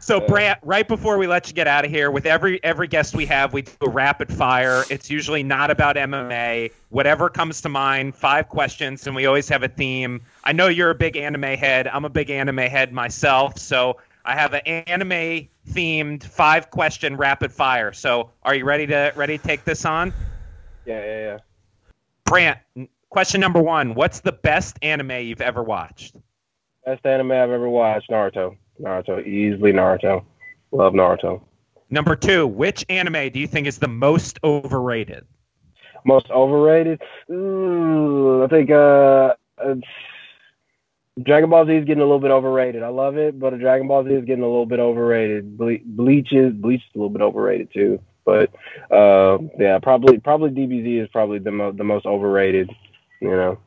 So 0.07 0.21
Brant, 0.21 0.61
right 0.63 0.87
before 0.87 1.19
we 1.19 1.27
let 1.27 1.49
you 1.49 1.53
get 1.53 1.67
out 1.67 1.85
of 1.85 1.91
here, 1.91 2.13
with 2.13 2.27
every 2.27 2.63
every 2.63 2.87
guest 2.87 3.17
we 3.17 3.27
have, 3.27 3.53
we 3.53 3.63
do 3.63 3.73
a 3.81 3.89
rapid 3.89 4.33
fire. 4.33 4.85
It's 4.89 5.11
usually 5.11 5.43
not 5.43 5.69
about 5.73 5.97
MMA. 5.97 6.71
Whatever 6.91 7.29
comes 7.29 7.61
to 7.63 7.69
mind, 7.69 8.15
five 8.15 8.49
questions, 8.49 9.05
and 9.09 9.17
we 9.17 9.27
always 9.27 9.49
have 9.49 9.65
a 9.65 9.69
theme. 9.69 10.21
I 10.45 10.53
know 10.53 10.69
you're 10.69 10.91
a 10.91 10.95
big 10.95 11.17
anime 11.17 11.43
head. 11.43 11.89
I'm 11.89 12.05
a 12.05 12.09
big 12.09 12.31
anime 12.31 12.59
head 12.59 12.93
myself, 12.93 13.59
so 13.59 13.97
I 14.25 14.37
have 14.37 14.55
an 14.55 14.61
anime 14.61 15.49
themed 15.69 16.23
five 16.23 16.71
question 16.71 17.17
rapid 17.17 17.51
fire. 17.51 17.93
So 17.93 18.31
are 18.45 18.55
you 18.55 18.65
ready 18.65 18.87
to 18.87 19.13
ready 19.17 19.39
to 19.39 19.45
take 19.45 19.65
this 19.65 19.85
on? 19.85 20.13
Yeah, 20.85 21.05
yeah, 21.05 21.19
yeah. 21.19 21.39
Brant, 22.25 22.61
question 23.11 23.41
number 23.41 23.61
one: 23.61 23.95
What's 23.95 24.21
the 24.21 24.31
best 24.31 24.79
anime 24.83 25.25
you've 25.27 25.41
ever 25.41 25.65
watched? 25.65 26.15
Best 26.85 27.05
anime 27.05 27.33
I've 27.33 27.51
ever 27.51 27.69
watched: 27.69 28.09
Naruto. 28.09 28.57
Naruto, 28.81 29.27
easily 29.27 29.73
Naruto. 29.73 30.25
Love 30.73 30.93
Naruto. 30.93 31.43
Number 31.91 32.17
two, 32.17 32.47
which 32.47 32.85
anime 32.89 33.31
do 33.31 33.39
you 33.39 33.47
think 33.47 33.67
is 33.67 33.79
the 33.79 33.89
most 33.89 34.39
overrated? 34.43 35.25
Most 36.05 36.31
overrated? 36.31 37.01
Ooh, 37.31 38.45
I 38.45 38.49
think 38.49 38.71
uh, 38.71 39.35
Dragon 41.23 41.49
Ball 41.49 41.67
Z 41.67 41.73
is 41.73 41.85
getting 41.85 42.03
a 42.03 42.05
little 42.05 42.21
bit 42.21 42.31
overrated. 42.31 42.83
I 42.83 42.89
love 42.89 43.17
it, 43.17 43.39
but 43.39 43.59
Dragon 43.59 43.89
Ball 43.89 44.05
Z 44.05 44.11
is 44.11 44.25
getting 44.25 44.45
a 44.45 44.47
little 44.47 44.67
bit 44.67 44.81
overrated. 44.81 45.57
Ble- 45.57 45.79
Bleach 45.85 46.33
is 46.33 46.53
Bleach 46.53 46.83
is 46.83 46.95
a 46.95 46.99
little 46.99 47.11
bit 47.11 47.23
overrated 47.23 47.73
too. 47.73 48.01
But 48.25 48.53
uh, 48.91 49.39
yeah, 49.59 49.79
probably 49.79 50.19
probably 50.19 50.51
DBZ 50.51 51.05
is 51.05 51.09
probably 51.13 51.39
the 51.39 51.53
mo- 51.53 51.73
the 51.73 51.85
most 51.85 52.07
overrated. 52.07 52.71
You 53.21 53.31
know. 53.31 53.59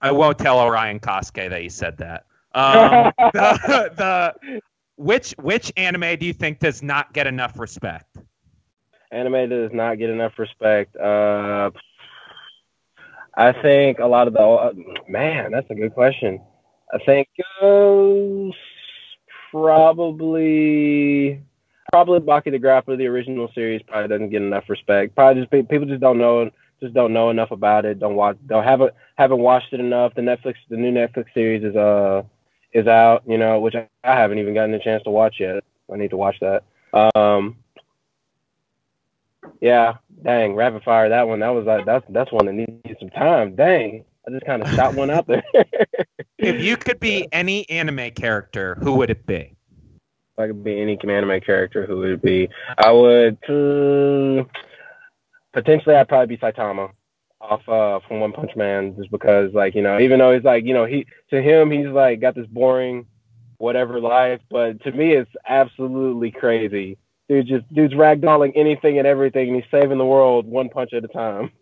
I 0.00 0.12
won't 0.12 0.38
tell 0.38 0.60
Orion 0.60 1.00
Kosuke 1.00 1.50
that 1.50 1.62
you 1.62 1.70
said 1.70 1.98
that. 1.98 2.24
Um, 2.54 3.12
the, 3.18 3.92
the 3.96 4.60
which 4.96 5.34
which 5.38 5.72
anime 5.76 6.18
do 6.18 6.26
you 6.26 6.32
think 6.32 6.58
does 6.58 6.82
not 6.82 7.12
get 7.12 7.26
enough 7.26 7.58
respect? 7.58 8.18
Anime 9.10 9.48
that 9.48 9.48
does 9.48 9.72
not 9.72 9.98
get 9.98 10.10
enough 10.10 10.38
respect. 10.38 10.96
Uh, 10.96 11.70
I 13.36 13.52
think 13.62 14.00
a 14.00 14.06
lot 14.06 14.26
of 14.26 14.34
the 14.34 14.40
uh, 14.40 14.72
man. 15.08 15.52
That's 15.52 15.70
a 15.70 15.74
good 15.74 15.94
question. 15.94 16.40
I 16.92 16.98
think 17.04 17.28
uh, 17.62 18.50
probably. 19.50 21.40
probably 21.92 22.20
Baki 22.20 22.50
the 22.50 22.58
Grappler, 22.58 22.98
the 22.98 23.06
original 23.06 23.48
series, 23.54 23.82
probably 23.82 24.08
doesn't 24.08 24.30
get 24.30 24.42
enough 24.42 24.68
respect. 24.68 25.14
Probably 25.14 25.42
just 25.42 25.68
people 25.68 25.86
just 25.86 26.00
don't 26.00 26.18
know 26.18 26.50
just 26.80 26.94
don't 26.94 27.12
know 27.12 27.30
enough 27.30 27.50
about 27.50 27.84
it. 27.84 27.98
Don't 27.98 28.16
watch. 28.16 28.36
Don't 28.46 28.64
haven't 28.64 28.92
haven't 29.16 29.38
watched 29.38 29.72
it 29.72 29.80
enough. 29.80 30.14
The 30.14 30.22
Netflix, 30.22 30.54
the 30.68 30.76
new 30.76 30.92
Netflix 30.92 31.26
series 31.34 31.64
is 31.64 31.76
uh 31.76 32.22
is 32.72 32.86
out. 32.86 33.22
You 33.26 33.38
know, 33.38 33.60
which 33.60 33.74
I, 33.74 33.88
haven't 34.02 34.38
even 34.38 34.54
gotten 34.54 34.74
a 34.74 34.82
chance 34.82 35.02
to 35.04 35.10
watch 35.10 35.36
yet. 35.38 35.62
I 35.92 35.96
need 35.96 36.10
to 36.10 36.16
watch 36.16 36.36
that. 36.40 36.64
Um, 37.14 37.56
yeah, 39.60 39.94
dang, 40.22 40.54
rapid 40.54 40.82
fire. 40.82 41.08
That 41.08 41.28
one, 41.28 41.40
that 41.40 41.48
was 41.48 41.66
like 41.66 41.84
that's 41.84 42.04
that's 42.10 42.32
one 42.32 42.46
that 42.46 42.52
needs 42.52 43.00
some 43.00 43.10
time. 43.10 43.54
Dang, 43.54 44.04
I 44.26 44.30
just 44.30 44.46
kind 44.46 44.62
of 44.62 44.68
shot 44.74 44.94
one 44.94 45.10
out 45.10 45.26
there. 45.26 45.42
if 46.38 46.60
you 46.60 46.76
could 46.76 47.00
be 47.00 47.26
any 47.32 47.68
anime 47.70 48.10
character, 48.12 48.76
who 48.80 48.94
would 48.94 49.10
it 49.10 49.26
be? 49.26 49.54
If 50.34 50.38
I 50.38 50.46
could 50.48 50.62
be 50.62 50.80
any 50.80 50.98
anime 51.02 51.40
character, 51.40 51.86
who 51.86 51.98
would 51.98 52.10
it 52.10 52.22
be? 52.22 52.48
I 52.76 52.92
would 52.92 53.38
uh, 53.48 54.44
potentially. 55.52 55.96
I'd 55.96 56.08
probably 56.08 56.36
be 56.36 56.40
Saitama 56.40 56.90
off 57.48 57.68
uh, 57.68 58.00
from 58.06 58.20
One 58.20 58.32
Punch 58.32 58.54
Man, 58.56 58.94
just 58.96 59.10
because, 59.10 59.52
like, 59.54 59.74
you 59.74 59.82
know, 59.82 59.98
even 59.98 60.18
though 60.18 60.34
he's 60.34 60.44
like, 60.44 60.64
you 60.64 60.74
know, 60.74 60.84
he 60.84 61.06
to 61.30 61.40
him 61.40 61.70
he's 61.70 61.86
like 61.86 62.20
got 62.20 62.34
this 62.34 62.46
boring, 62.46 63.06
whatever 63.56 64.00
life, 64.00 64.40
but 64.50 64.82
to 64.82 64.92
me 64.92 65.12
it's 65.12 65.30
absolutely 65.46 66.30
crazy 66.30 66.98
dude 67.28 67.46
just 67.46 67.72
dude's 67.72 67.94
ragdolling 67.94 68.52
anything 68.54 68.98
and 68.98 69.06
everything, 69.06 69.48
and 69.48 69.56
he's 69.62 69.70
saving 69.70 69.98
the 69.98 70.04
world 70.04 70.46
one 70.46 70.68
punch 70.68 70.92
at 70.92 71.04
a 71.04 71.08
time. 71.08 71.52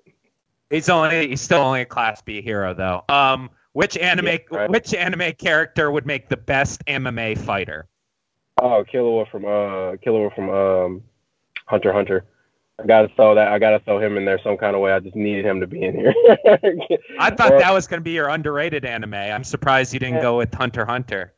He's 0.70 0.88
only 0.88 1.28
he's 1.28 1.40
still 1.40 1.60
only 1.60 1.82
a 1.82 1.86
class 1.86 2.22
B 2.22 2.40
hero 2.40 2.74
though. 2.74 3.04
Um, 3.08 3.50
which 3.72 3.96
anime 3.98 4.26
yeah, 4.26 4.38
right. 4.50 4.70
which 4.70 4.94
anime 4.94 5.32
character 5.34 5.90
would 5.90 6.06
make 6.06 6.28
the 6.28 6.36
best 6.36 6.84
MMA 6.86 7.38
fighter? 7.38 7.86
Oh, 8.60 8.84
Killua 8.90 9.30
from 9.30 9.44
uh 9.44 9.96
Killua 10.04 10.34
from 10.34 10.50
um 10.50 11.02
Hunter 11.66 11.92
Hunter. 11.92 12.24
I 12.78 12.86
gotta 12.86 13.08
throw 13.16 13.34
that. 13.34 13.48
I 13.48 13.58
gotta 13.58 13.80
throw 13.80 13.98
him 13.98 14.16
in 14.16 14.24
there 14.24 14.38
some 14.42 14.56
kind 14.56 14.74
of 14.76 14.82
way. 14.82 14.92
I 14.92 15.00
just 15.00 15.16
needed 15.16 15.44
him 15.44 15.60
to 15.60 15.66
be 15.66 15.82
in 15.82 15.94
here. 15.94 16.14
I 17.18 17.30
thought 17.30 17.58
that 17.58 17.72
was 17.72 17.86
gonna 17.86 18.02
be 18.02 18.12
your 18.12 18.28
underrated 18.28 18.84
anime. 18.84 19.14
I'm 19.14 19.44
surprised 19.44 19.94
you 19.94 20.00
didn't 20.00 20.20
go 20.20 20.36
with 20.36 20.52
Hunter 20.52 20.84
Hunter 20.84 21.32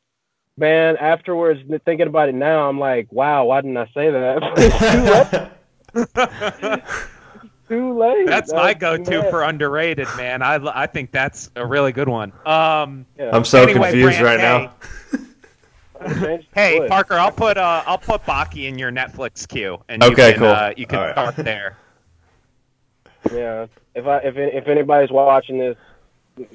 man, 0.58 0.96
afterwards, 0.96 1.60
thinking 1.84 2.08
about 2.08 2.28
it 2.28 2.34
now, 2.34 2.68
I'm 2.68 2.78
like, 2.78 3.10
wow, 3.12 3.44
why 3.44 3.60
didn't 3.60 3.76
I 3.76 3.86
say 3.94 4.10
that? 4.10 5.52
too 7.68 7.98
late. 7.98 8.26
That's, 8.26 8.52
my 8.52 8.74
go-to 8.74 9.30
for 9.30 9.42
underrated, 9.42 10.08
man. 10.16 10.42
I, 10.42 10.56
I 10.82 10.86
think 10.86 11.12
that's 11.12 11.50
a 11.56 11.64
really 11.64 11.92
good 11.92 12.08
one. 12.08 12.32
Um, 12.44 13.06
yeah. 13.18 13.30
I'm 13.32 13.44
so 13.44 13.62
anyway, 13.62 13.90
confused 13.90 14.18
Brant, 14.20 14.24
right 14.24 14.40
hey, 14.40 14.70
now. 15.12 15.18
Hey, 16.54 16.86
Parker, 16.88 17.14
I'll 17.14 17.32
put 17.32 17.56
uh, 17.56 17.82
I'll 17.86 17.98
put 17.98 18.22
Baki 18.24 18.68
in 18.68 18.78
your 18.78 18.90
Netflix 18.90 19.46
queue, 19.46 19.82
and 19.88 20.02
you 20.02 20.14
can 20.14 20.34
cool. 20.34 20.46
uh, 20.46 20.72
you 20.76 20.86
can 20.86 20.98
right. 21.00 21.12
start 21.12 21.36
there. 21.36 21.76
Yeah, 23.32 23.66
if 23.94 24.06
I 24.06 24.18
if 24.18 24.36
if 24.36 24.68
anybody's 24.68 25.10
watching 25.10 25.58
this, 25.58 25.76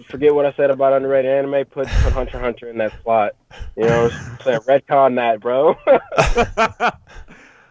forget 0.05 0.33
what 0.33 0.45
I 0.45 0.53
said 0.53 0.71
about 0.71 0.93
underrated 0.93 1.29
anime. 1.29 1.65
Put 1.65 1.87
put 1.87 2.13
Hunter 2.13 2.39
Hunter 2.39 2.69
in 2.69 2.77
that 2.77 2.93
slot. 3.03 3.35
You 3.75 3.83
know, 3.83 4.09
say 4.43 4.57
retcon 4.57 5.15
that, 5.17 5.39
bro. 5.39 5.75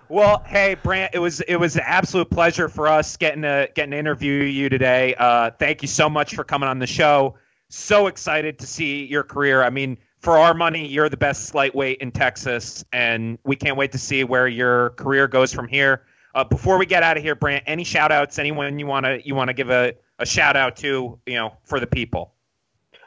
well, 0.08 0.44
hey, 0.46 0.74
Brant, 0.74 1.14
it 1.14 1.18
was 1.18 1.40
it 1.40 1.56
was 1.56 1.76
an 1.76 1.82
absolute 1.84 2.30
pleasure 2.30 2.68
for 2.68 2.86
us 2.86 3.16
getting 3.16 3.42
to 3.42 3.70
getting 3.74 3.92
to 3.92 3.98
interview 3.98 4.44
you 4.44 4.68
today. 4.68 5.14
Uh, 5.16 5.50
thank 5.50 5.82
you 5.82 5.88
so 5.88 6.08
much 6.08 6.34
for 6.34 6.44
coming 6.44 6.68
on 6.68 6.78
the 6.78 6.86
show. 6.86 7.36
So 7.70 8.06
excited 8.06 8.58
to 8.58 8.66
see 8.66 9.06
your 9.06 9.22
career. 9.22 9.62
I 9.62 9.70
mean, 9.70 9.96
for 10.22 10.38
our 10.38 10.54
money, 10.54 10.86
you're 10.86 11.08
the 11.08 11.16
best 11.16 11.54
lightweight 11.54 11.98
in 11.98 12.12
Texas, 12.12 12.84
and 12.92 13.38
we 13.44 13.56
can't 13.56 13.76
wait 13.76 13.90
to 13.92 13.98
see 13.98 14.22
where 14.22 14.46
your 14.46 14.90
career 14.90 15.26
goes 15.26 15.52
from 15.52 15.66
here. 15.66 16.04
Uh, 16.34 16.44
before 16.44 16.78
we 16.78 16.86
get 16.86 17.02
out 17.02 17.16
of 17.16 17.22
here, 17.22 17.34
Brant, 17.34 17.64
any 17.66 17.84
shout 17.84 18.12
outs? 18.12 18.38
Anyone 18.38 18.78
you 18.78 18.86
want 18.86 19.04
to 19.04 19.20
you 19.26 19.34
want 19.34 19.48
to 19.48 19.54
give 19.54 19.68
a 19.68 19.94
a 20.18 20.24
shout 20.24 20.56
out 20.56 20.76
to 20.76 21.18
you 21.26 21.34
know 21.34 21.52
for 21.64 21.80
the 21.80 21.86
people? 21.86 22.32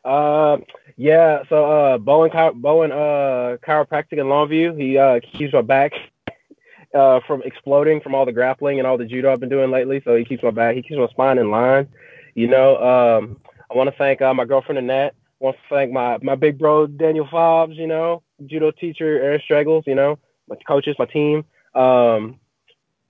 Uh, 0.04 0.58
yeah. 0.98 1.42
So 1.50 1.66
uh, 1.66 1.98
Bowen 1.98 2.32
Bowen 2.56 2.92
uh, 2.92 3.58
chiropractic 3.66 4.14
in 4.14 4.28
Longview. 4.28 4.80
He 4.80 4.98
uh, 4.98 5.22
keeps 5.22 5.54
my 5.54 5.62
back 5.62 5.94
uh, 6.94 7.22
from 7.26 7.42
exploding 7.44 8.02
from 8.02 8.14
all 8.14 8.26
the 8.26 8.34
grappling 8.34 8.78
and 8.78 8.86
all 8.86 8.98
the 8.98 9.06
judo 9.06 9.32
I've 9.32 9.40
been 9.40 9.50
doing 9.50 9.72
lately. 9.72 10.02
So 10.04 10.16
he 10.16 10.26
keeps 10.26 10.44
my 10.44 10.52
back. 10.52 10.76
He 10.76 10.84
keeps 10.84 10.98
my 10.98 11.08
spine 11.08 11.40
in 11.40 11.50
line. 11.50 11.88
You 12.36 12.50
know. 12.50 12.78
Um, 12.78 13.40
I 13.72 13.76
want 13.76 13.90
to 13.90 13.96
thank 13.98 14.22
uh, 14.22 14.34
my 14.34 14.46
girlfriend 14.46 14.78
Annette. 14.78 15.16
Want 15.40 15.58
to 15.58 15.76
thank 15.76 15.92
my 15.92 16.18
my 16.22 16.36
big 16.36 16.58
bro 16.58 16.88
Daniel 16.88 17.28
Fobbs. 17.28 17.76
You 17.76 17.88
know, 17.88 18.24
judo 18.46 18.72
teacher 18.72 19.22
Aaron 19.22 19.42
Straggles. 19.44 19.84
You 19.88 19.96
know, 19.96 20.18
my 20.48 20.56
coaches, 20.68 20.96
my 20.98 21.06
team. 21.06 21.46
Um, 21.74 22.40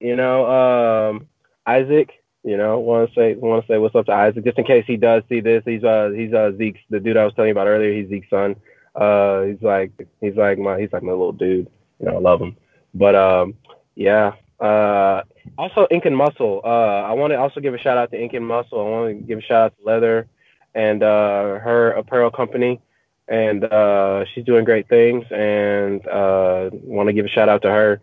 you 0.00 0.16
know, 0.16 0.46
um, 0.46 1.28
Isaac. 1.66 2.10
You 2.42 2.56
know, 2.56 2.78
want 2.78 3.08
to 3.08 3.14
say 3.14 3.34
want 3.34 3.66
to 3.66 3.72
say 3.72 3.78
what's 3.78 3.94
up 3.96 4.06
to 4.06 4.12
Isaac, 4.12 4.44
just 4.44 4.58
in 4.58 4.64
case 4.64 4.84
he 4.86 4.96
does 4.96 5.24
see 5.28 5.40
this. 5.40 5.62
He's 5.64 5.82
uh 5.82 6.10
he's 6.14 6.32
uh 6.32 6.52
Zeke's 6.56 6.80
the 6.90 7.00
dude 7.00 7.16
I 7.16 7.24
was 7.24 7.34
telling 7.34 7.48
you 7.48 7.52
about 7.52 7.66
earlier. 7.66 7.92
He's 7.92 8.08
Zeke's 8.08 8.30
son. 8.30 8.54
Uh, 8.94 9.42
he's 9.42 9.62
like 9.62 9.92
he's 10.20 10.36
like 10.36 10.58
my 10.58 10.80
he's 10.80 10.92
like 10.92 11.02
my 11.02 11.12
little 11.12 11.32
dude. 11.32 11.68
You 11.98 12.06
know, 12.06 12.16
I 12.16 12.20
love 12.20 12.40
him. 12.40 12.56
But 12.94 13.14
um, 13.14 13.54
yeah. 13.94 14.32
Uh, 14.60 15.22
also 15.58 15.86
Ink 15.90 16.06
and 16.06 16.16
Muscle. 16.16 16.62
Uh, 16.64 17.02
I 17.02 17.12
want 17.12 17.32
to 17.32 17.36
also 17.36 17.60
give 17.60 17.74
a 17.74 17.78
shout 17.78 17.98
out 17.98 18.10
to 18.12 18.20
Ink 18.20 18.32
and 18.32 18.46
Muscle. 18.46 18.80
I 18.80 18.84
want 18.88 19.08
to 19.08 19.26
give 19.26 19.38
a 19.38 19.42
shout 19.42 19.62
out 19.62 19.74
to 19.78 19.84
Leather 19.84 20.28
and 20.76 21.02
uh, 21.02 21.58
her 21.58 21.90
apparel 21.92 22.30
company. 22.30 22.80
And 23.26 23.64
uh, 23.64 24.24
she's 24.32 24.44
doing 24.44 24.64
great 24.64 24.88
things. 24.88 25.24
And 25.32 26.06
uh, 26.06 26.70
want 26.72 27.08
to 27.08 27.12
give 27.12 27.24
a 27.24 27.28
shout 27.28 27.48
out 27.48 27.62
to 27.62 27.70
her 27.70 28.00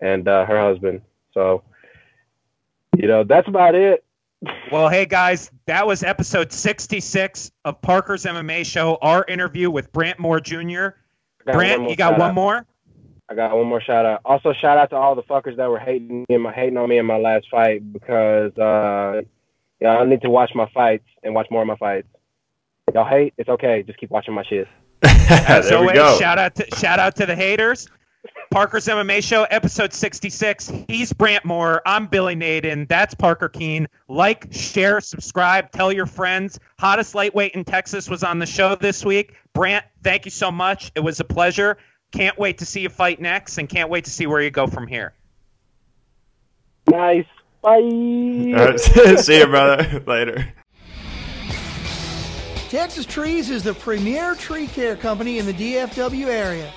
and 0.00 0.26
uh, 0.26 0.46
her 0.46 0.58
husband. 0.58 1.02
So 1.34 1.62
you 2.96 3.08
know, 3.08 3.24
that's 3.24 3.48
about 3.48 3.74
it. 3.74 4.04
Well, 4.70 4.88
hey 4.88 5.06
guys, 5.06 5.50
that 5.66 5.86
was 5.86 6.02
episode 6.02 6.52
66 6.52 7.50
of 7.64 7.80
Parker's 7.80 8.24
MMA 8.24 8.64
show. 8.66 8.98
Our 9.00 9.24
interview 9.26 9.70
with 9.70 9.92
Brant 9.92 10.18
Moore 10.18 10.40
Jr. 10.40 10.88
Brant, 11.44 11.88
you 11.88 11.96
got 11.96 12.18
one 12.18 12.30
out. 12.30 12.34
more? 12.34 12.66
I 13.28 13.34
got 13.34 13.56
one 13.56 13.66
more 13.66 13.80
shout 13.80 14.04
out. 14.04 14.20
Also, 14.24 14.52
shout 14.52 14.76
out 14.76 14.90
to 14.90 14.96
all 14.96 15.14
the 15.14 15.22
fuckers 15.22 15.56
that 15.56 15.70
were 15.70 15.78
hating 15.78 16.26
me, 16.28 16.34
and 16.34 16.42
my 16.42 16.52
hating 16.52 16.76
on 16.76 16.88
me 16.88 16.98
in 16.98 17.06
my 17.06 17.16
last 17.16 17.48
fight 17.50 17.90
because 17.90 18.56
uh, 18.58 19.22
yeah, 19.84 19.98
I 19.98 20.06
need 20.06 20.22
to 20.22 20.30
watch 20.30 20.52
my 20.54 20.66
fights 20.72 21.04
and 21.22 21.34
watch 21.34 21.48
more 21.50 21.60
of 21.60 21.68
my 21.68 21.76
fights. 21.76 22.08
Y'all 22.94 23.04
hate? 23.04 23.34
It's 23.36 23.50
okay. 23.50 23.82
Just 23.82 23.98
keep 23.98 24.10
watching 24.10 24.32
my 24.32 24.42
shit. 24.42 24.66
As 25.28 25.70
always, 25.70 25.98
shout 26.18 26.38
out 26.38 26.54
to 26.54 26.66
shout 26.76 26.98
out 26.98 27.16
to 27.16 27.26
the 27.26 27.36
haters. 27.36 27.86
Parker's 28.50 28.86
MMA 28.86 29.22
Show, 29.22 29.42
episode 29.42 29.92
66. 29.92 30.72
He's 30.88 31.12
Brant 31.12 31.44
Moore. 31.44 31.82
I'm 31.84 32.06
Billy 32.06 32.34
Naden. 32.34 32.86
That's 32.88 33.14
Parker 33.14 33.50
Keane. 33.50 33.86
Like, 34.08 34.46
share, 34.52 35.02
subscribe, 35.02 35.70
tell 35.70 35.92
your 35.92 36.06
friends. 36.06 36.58
Hottest 36.78 37.14
lightweight 37.14 37.52
in 37.52 37.64
Texas 37.64 38.08
was 38.08 38.24
on 38.24 38.38
the 38.38 38.46
show 38.46 38.76
this 38.76 39.04
week. 39.04 39.34
Brant, 39.52 39.84
thank 40.02 40.24
you 40.24 40.30
so 40.30 40.50
much. 40.50 40.92
It 40.94 41.00
was 41.00 41.20
a 41.20 41.24
pleasure. 41.24 41.76
Can't 42.12 42.38
wait 42.38 42.58
to 42.58 42.64
see 42.64 42.80
you 42.80 42.88
fight 42.88 43.20
next 43.20 43.58
and 43.58 43.68
can't 43.68 43.90
wait 43.90 44.04
to 44.06 44.10
see 44.10 44.26
where 44.26 44.40
you 44.40 44.50
go 44.50 44.66
from 44.66 44.86
here. 44.86 45.12
Nice. 46.90 47.26
Bye. 47.64 48.76
see 49.16 49.38
you, 49.38 49.46
brother. 49.46 50.04
Later. 50.06 50.52
Texas 52.68 53.06
Trees 53.06 53.48
is 53.48 53.62
the 53.62 53.72
premier 53.72 54.34
tree 54.34 54.66
care 54.66 54.96
company 54.96 55.38
in 55.38 55.46
the 55.46 55.54
DFW 55.54 56.26
area. 56.26 56.70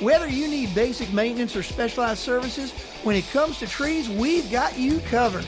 Whether 0.00 0.28
you 0.28 0.46
need 0.48 0.74
basic 0.74 1.10
maintenance 1.14 1.56
or 1.56 1.62
specialized 1.62 2.18
services, 2.18 2.72
when 3.04 3.16
it 3.16 3.26
comes 3.28 3.58
to 3.60 3.66
trees, 3.66 4.10
we've 4.10 4.50
got 4.50 4.76
you 4.76 4.98
covered. 5.00 5.46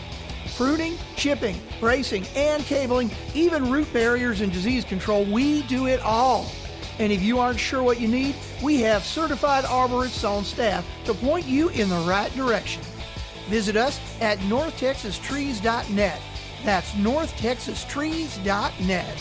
Pruning, 0.56 0.96
chipping, 1.16 1.60
bracing, 1.80 2.24
and 2.34 2.62
cabling, 2.64 3.10
even 3.34 3.70
root 3.70 3.92
barriers 3.92 4.40
and 4.40 4.52
disease 4.52 4.84
control, 4.84 5.24
we 5.24 5.62
do 5.62 5.88
it 5.88 6.00
all. 6.00 6.46
And 6.98 7.12
if 7.12 7.20
you 7.22 7.38
aren't 7.40 7.58
sure 7.58 7.82
what 7.82 8.00
you 8.00 8.08
need, 8.08 8.36
we 8.62 8.80
have 8.80 9.04
certified 9.04 9.64
arborists 9.64 10.26
on 10.26 10.44
staff 10.44 10.86
to 11.04 11.12
point 11.12 11.44
you 11.44 11.68
in 11.70 11.90
the 11.90 11.98
right 12.08 12.34
direction. 12.34 12.82
Visit 13.48 13.76
us 13.76 14.00
at 14.20 14.38
northtexastrees.net. 14.40 16.20
That's 16.64 16.90
northtexastrees.net. 16.92 19.18